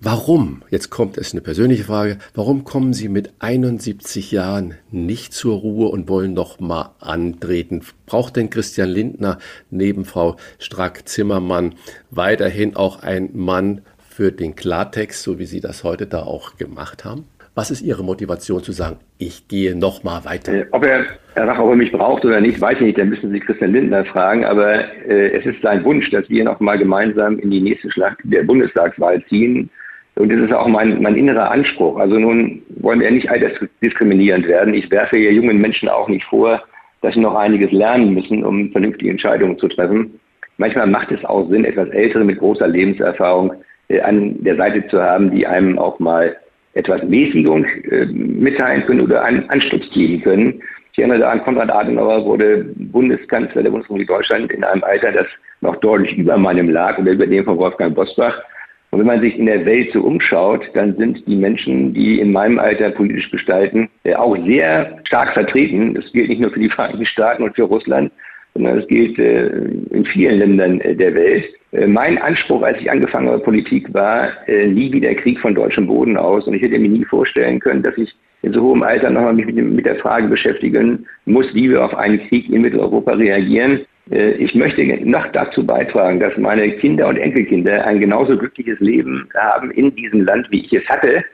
Warum, 0.00 0.62
jetzt 0.70 0.90
kommt 0.90 1.16
es 1.16 1.32
eine 1.32 1.40
persönliche 1.40 1.84
Frage, 1.84 2.18
warum 2.34 2.64
kommen 2.64 2.92
Sie 2.92 3.08
mit 3.08 3.32
71 3.38 4.30
Jahren 4.30 4.74
nicht 4.90 5.32
zur 5.32 5.58
Ruhe 5.58 5.88
und 5.88 6.08
wollen 6.08 6.34
noch 6.34 6.60
mal 6.60 6.94
antreten? 7.00 7.82
Braucht 8.04 8.36
denn 8.36 8.50
Christian 8.50 8.88
Lindner 8.88 9.38
neben 9.70 10.04
Frau 10.04 10.36
Strack-Zimmermann 10.58 11.74
weiterhin 12.10 12.76
auch 12.76 13.02
ein 13.02 13.30
Mann 13.32 13.82
für 14.08 14.32
den 14.32 14.54
Klartext, 14.56 15.22
so 15.22 15.38
wie 15.38 15.46
Sie 15.46 15.60
das 15.60 15.84
heute 15.84 16.06
da 16.06 16.22
auch 16.22 16.56
gemacht 16.56 17.04
haben? 17.04 17.24
Was 17.56 17.70
ist 17.70 17.80
Ihre 17.80 18.04
Motivation 18.04 18.62
zu 18.62 18.72
sagen, 18.72 18.98
ich 19.16 19.48
gehe 19.48 19.74
noch 19.74 20.04
mal 20.04 20.22
weiter? 20.26 20.52
Äh, 20.52 20.66
ob 20.72 20.84
er, 20.84 21.06
ob 21.36 21.70
er 21.70 21.74
mich 21.74 21.90
braucht 21.90 22.22
oder 22.26 22.38
nicht, 22.38 22.60
weiß 22.60 22.74
ich 22.74 22.82
nicht. 22.82 22.98
Dann 22.98 23.08
müssen 23.08 23.32
Sie 23.32 23.40
Christian 23.40 23.72
Lindner 23.72 24.04
fragen. 24.04 24.44
Aber 24.44 24.74
äh, 25.08 25.30
es 25.30 25.46
ist 25.46 25.62
sein 25.62 25.82
Wunsch, 25.82 26.10
dass 26.10 26.28
wir 26.28 26.44
noch 26.44 26.60
mal 26.60 26.76
gemeinsam 26.76 27.38
in 27.38 27.50
die 27.50 27.62
nächste 27.62 27.90
Schlacht 27.90 28.18
der 28.24 28.42
Bundestagswahl 28.42 29.24
ziehen. 29.30 29.70
Und 30.16 30.30
das 30.30 30.38
ist 30.38 30.52
auch 30.52 30.68
mein, 30.68 31.00
mein 31.00 31.16
innerer 31.16 31.50
Anspruch. 31.50 31.98
Also 31.98 32.18
nun 32.18 32.62
wollen 32.80 33.00
wir 33.00 33.10
nicht 33.10 33.30
altersdiskriminierend 33.30 34.46
werden. 34.46 34.74
Ich 34.74 34.90
werfe 34.90 35.16
hier 35.16 35.32
jungen 35.32 35.58
Menschen 35.58 35.88
auch 35.88 36.08
nicht 36.08 36.26
vor, 36.26 36.62
dass 37.00 37.14
sie 37.14 37.20
noch 37.20 37.36
einiges 37.36 37.72
lernen 37.72 38.12
müssen, 38.12 38.44
um 38.44 38.70
vernünftige 38.70 39.10
Entscheidungen 39.10 39.58
zu 39.58 39.68
treffen. 39.68 40.20
Manchmal 40.58 40.88
macht 40.88 41.10
es 41.10 41.24
auch 41.24 41.48
Sinn, 41.48 41.64
etwas 41.64 41.88
Ältere 41.88 42.22
mit 42.22 42.38
großer 42.38 42.68
Lebenserfahrung 42.68 43.54
äh, 43.88 44.02
an 44.02 44.44
der 44.44 44.56
Seite 44.56 44.86
zu 44.88 45.00
haben, 45.02 45.30
die 45.30 45.46
einem 45.46 45.78
auch 45.78 45.98
mal 45.98 46.36
etwas 46.76 47.02
Mäßigung 47.04 47.64
äh, 47.64 48.06
mitteilen 48.06 48.84
können 48.86 49.00
oder 49.00 49.24
einen 49.24 49.48
Anschluss 49.50 49.88
geben 49.92 50.22
können. 50.22 50.62
Ich 50.92 50.98
erinnere 50.98 51.20
da 51.20 51.30
an 51.30 51.42
Konrad 51.42 51.70
Adenauer 51.70 52.24
wurde 52.24 52.64
Bundeskanzler 52.76 53.62
der 53.62 53.70
Bundesrepublik 53.70 54.08
Deutschland 54.08 54.50
in 54.52 54.64
einem 54.64 54.84
Alter, 54.84 55.12
das 55.12 55.26
noch 55.60 55.76
deutlich 55.76 56.16
über 56.16 56.36
meinem 56.36 56.70
lag 56.70 56.98
oder 56.98 57.12
über 57.12 57.26
dem 57.26 57.44
von 57.44 57.58
Wolfgang 57.58 57.94
Bosbach. 57.94 58.42
Und 58.90 59.00
wenn 59.00 59.06
man 59.06 59.20
sich 59.20 59.38
in 59.38 59.46
der 59.46 59.66
Welt 59.66 59.92
so 59.92 60.00
umschaut, 60.00 60.62
dann 60.74 60.96
sind 60.96 61.26
die 61.26 61.36
Menschen, 61.36 61.92
die 61.92 62.20
in 62.20 62.32
meinem 62.32 62.58
Alter 62.58 62.90
politisch 62.90 63.30
gestalten, 63.30 63.88
äh, 64.04 64.14
auch 64.14 64.36
sehr 64.46 64.98
stark 65.04 65.34
vertreten. 65.34 65.94
Das 65.94 66.10
gilt 66.12 66.28
nicht 66.28 66.40
nur 66.40 66.50
für 66.50 66.60
die 66.60 66.70
Vereinigten 66.70 67.06
Staaten 67.06 67.42
und 67.42 67.54
für 67.56 67.64
Russland, 67.64 68.12
sondern 68.56 68.78
es 68.78 68.88
gilt 68.88 69.18
äh, 69.18 69.48
in 69.90 70.04
vielen 70.06 70.38
Ländern 70.38 70.80
äh, 70.80 70.94
der 70.94 71.14
Welt. 71.14 71.44
Mein 71.88 72.16
Anspruch, 72.16 72.62
als 72.62 72.80
ich 72.80 72.90
angefangen 72.90 73.28
habe 73.28 73.42
Politik, 73.42 73.92
war 73.92 74.30
nie 74.48 74.90
wieder 74.92 75.14
Krieg 75.14 75.38
von 75.40 75.54
deutschem 75.54 75.86
Boden 75.86 76.16
aus. 76.16 76.46
Und 76.46 76.54
ich 76.54 76.62
hätte 76.62 76.78
mir 76.78 76.88
nie 76.88 77.04
vorstellen 77.04 77.60
können, 77.60 77.82
dass 77.82 77.98
ich 77.98 78.14
in 78.42 78.52
so 78.52 78.62
hohem 78.62 78.82
Alter 78.82 79.10
nochmal 79.10 79.34
mich 79.34 79.46
mit 79.46 79.84
der 79.84 79.96
Frage 79.96 80.28
beschäftigen 80.28 81.06
muss, 81.26 81.52
wie 81.54 81.68
wir 81.68 81.84
auf 81.84 81.94
einen 81.94 82.20
Krieg 82.28 82.48
in 82.48 82.62
Mitteleuropa 82.62 83.12
reagieren. 83.12 83.80
Äh, 84.10 84.32
ich 84.32 84.54
möchte 84.54 84.84
noch 85.04 85.26
dazu 85.32 85.66
beitragen, 85.66 86.20
dass 86.20 86.36
meine 86.36 86.70
Kinder 86.72 87.08
und 87.08 87.18
Enkelkinder 87.18 87.84
ein 87.84 88.00
genauso 88.00 88.38
glückliches 88.38 88.78
Leben 88.80 89.28
haben 89.34 89.70
in 89.72 89.94
diesem 89.94 90.24
Land, 90.24 90.50
wie 90.50 90.60
ich 90.60 90.72
es 90.72 90.86
hatte. 90.88 91.24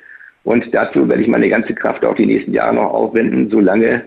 Und 0.44 0.74
dazu 0.74 1.08
werde 1.08 1.22
ich 1.22 1.28
meine 1.28 1.48
ganze 1.48 1.74
Kraft 1.74 2.04
auch 2.04 2.16
die 2.16 2.26
nächsten 2.26 2.52
Jahre 2.52 2.74
noch 2.74 2.92
aufwenden, 2.92 3.48
solange 3.50 4.02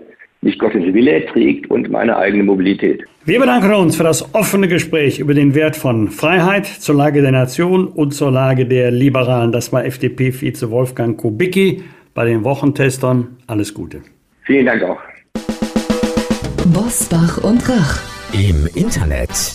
mich 0.46 0.58
Gottes 0.58 0.82
Wille 0.94 1.26
trägt 1.26 1.70
und 1.70 1.90
meine 1.90 2.16
eigene 2.16 2.44
Mobilität. 2.44 3.04
Wir 3.24 3.40
bedanken 3.40 3.74
uns 3.74 3.96
für 3.96 4.04
das 4.04 4.34
offene 4.34 4.68
Gespräch 4.68 5.18
über 5.18 5.34
den 5.34 5.54
Wert 5.54 5.76
von 5.76 6.08
Freiheit 6.08 6.66
zur 6.66 6.94
Lage 6.94 7.20
der 7.20 7.32
Nation 7.32 7.88
und 7.88 8.12
zur 8.12 8.30
Lage 8.30 8.64
der 8.64 8.90
Liberalen. 8.90 9.52
Das 9.52 9.72
war 9.72 9.84
FDP-Vize 9.84 10.70
Wolfgang 10.70 11.16
Kubicki 11.18 11.82
bei 12.14 12.24
den 12.24 12.44
Wochentestern. 12.44 13.36
Alles 13.46 13.74
Gute. 13.74 14.02
Vielen 14.44 14.66
Dank 14.66 14.82
auch. 14.84 15.00
Bosbach 16.72 17.42
und 17.42 17.68
Rach 17.68 18.00
im 18.32 18.68
Internet 18.74 19.54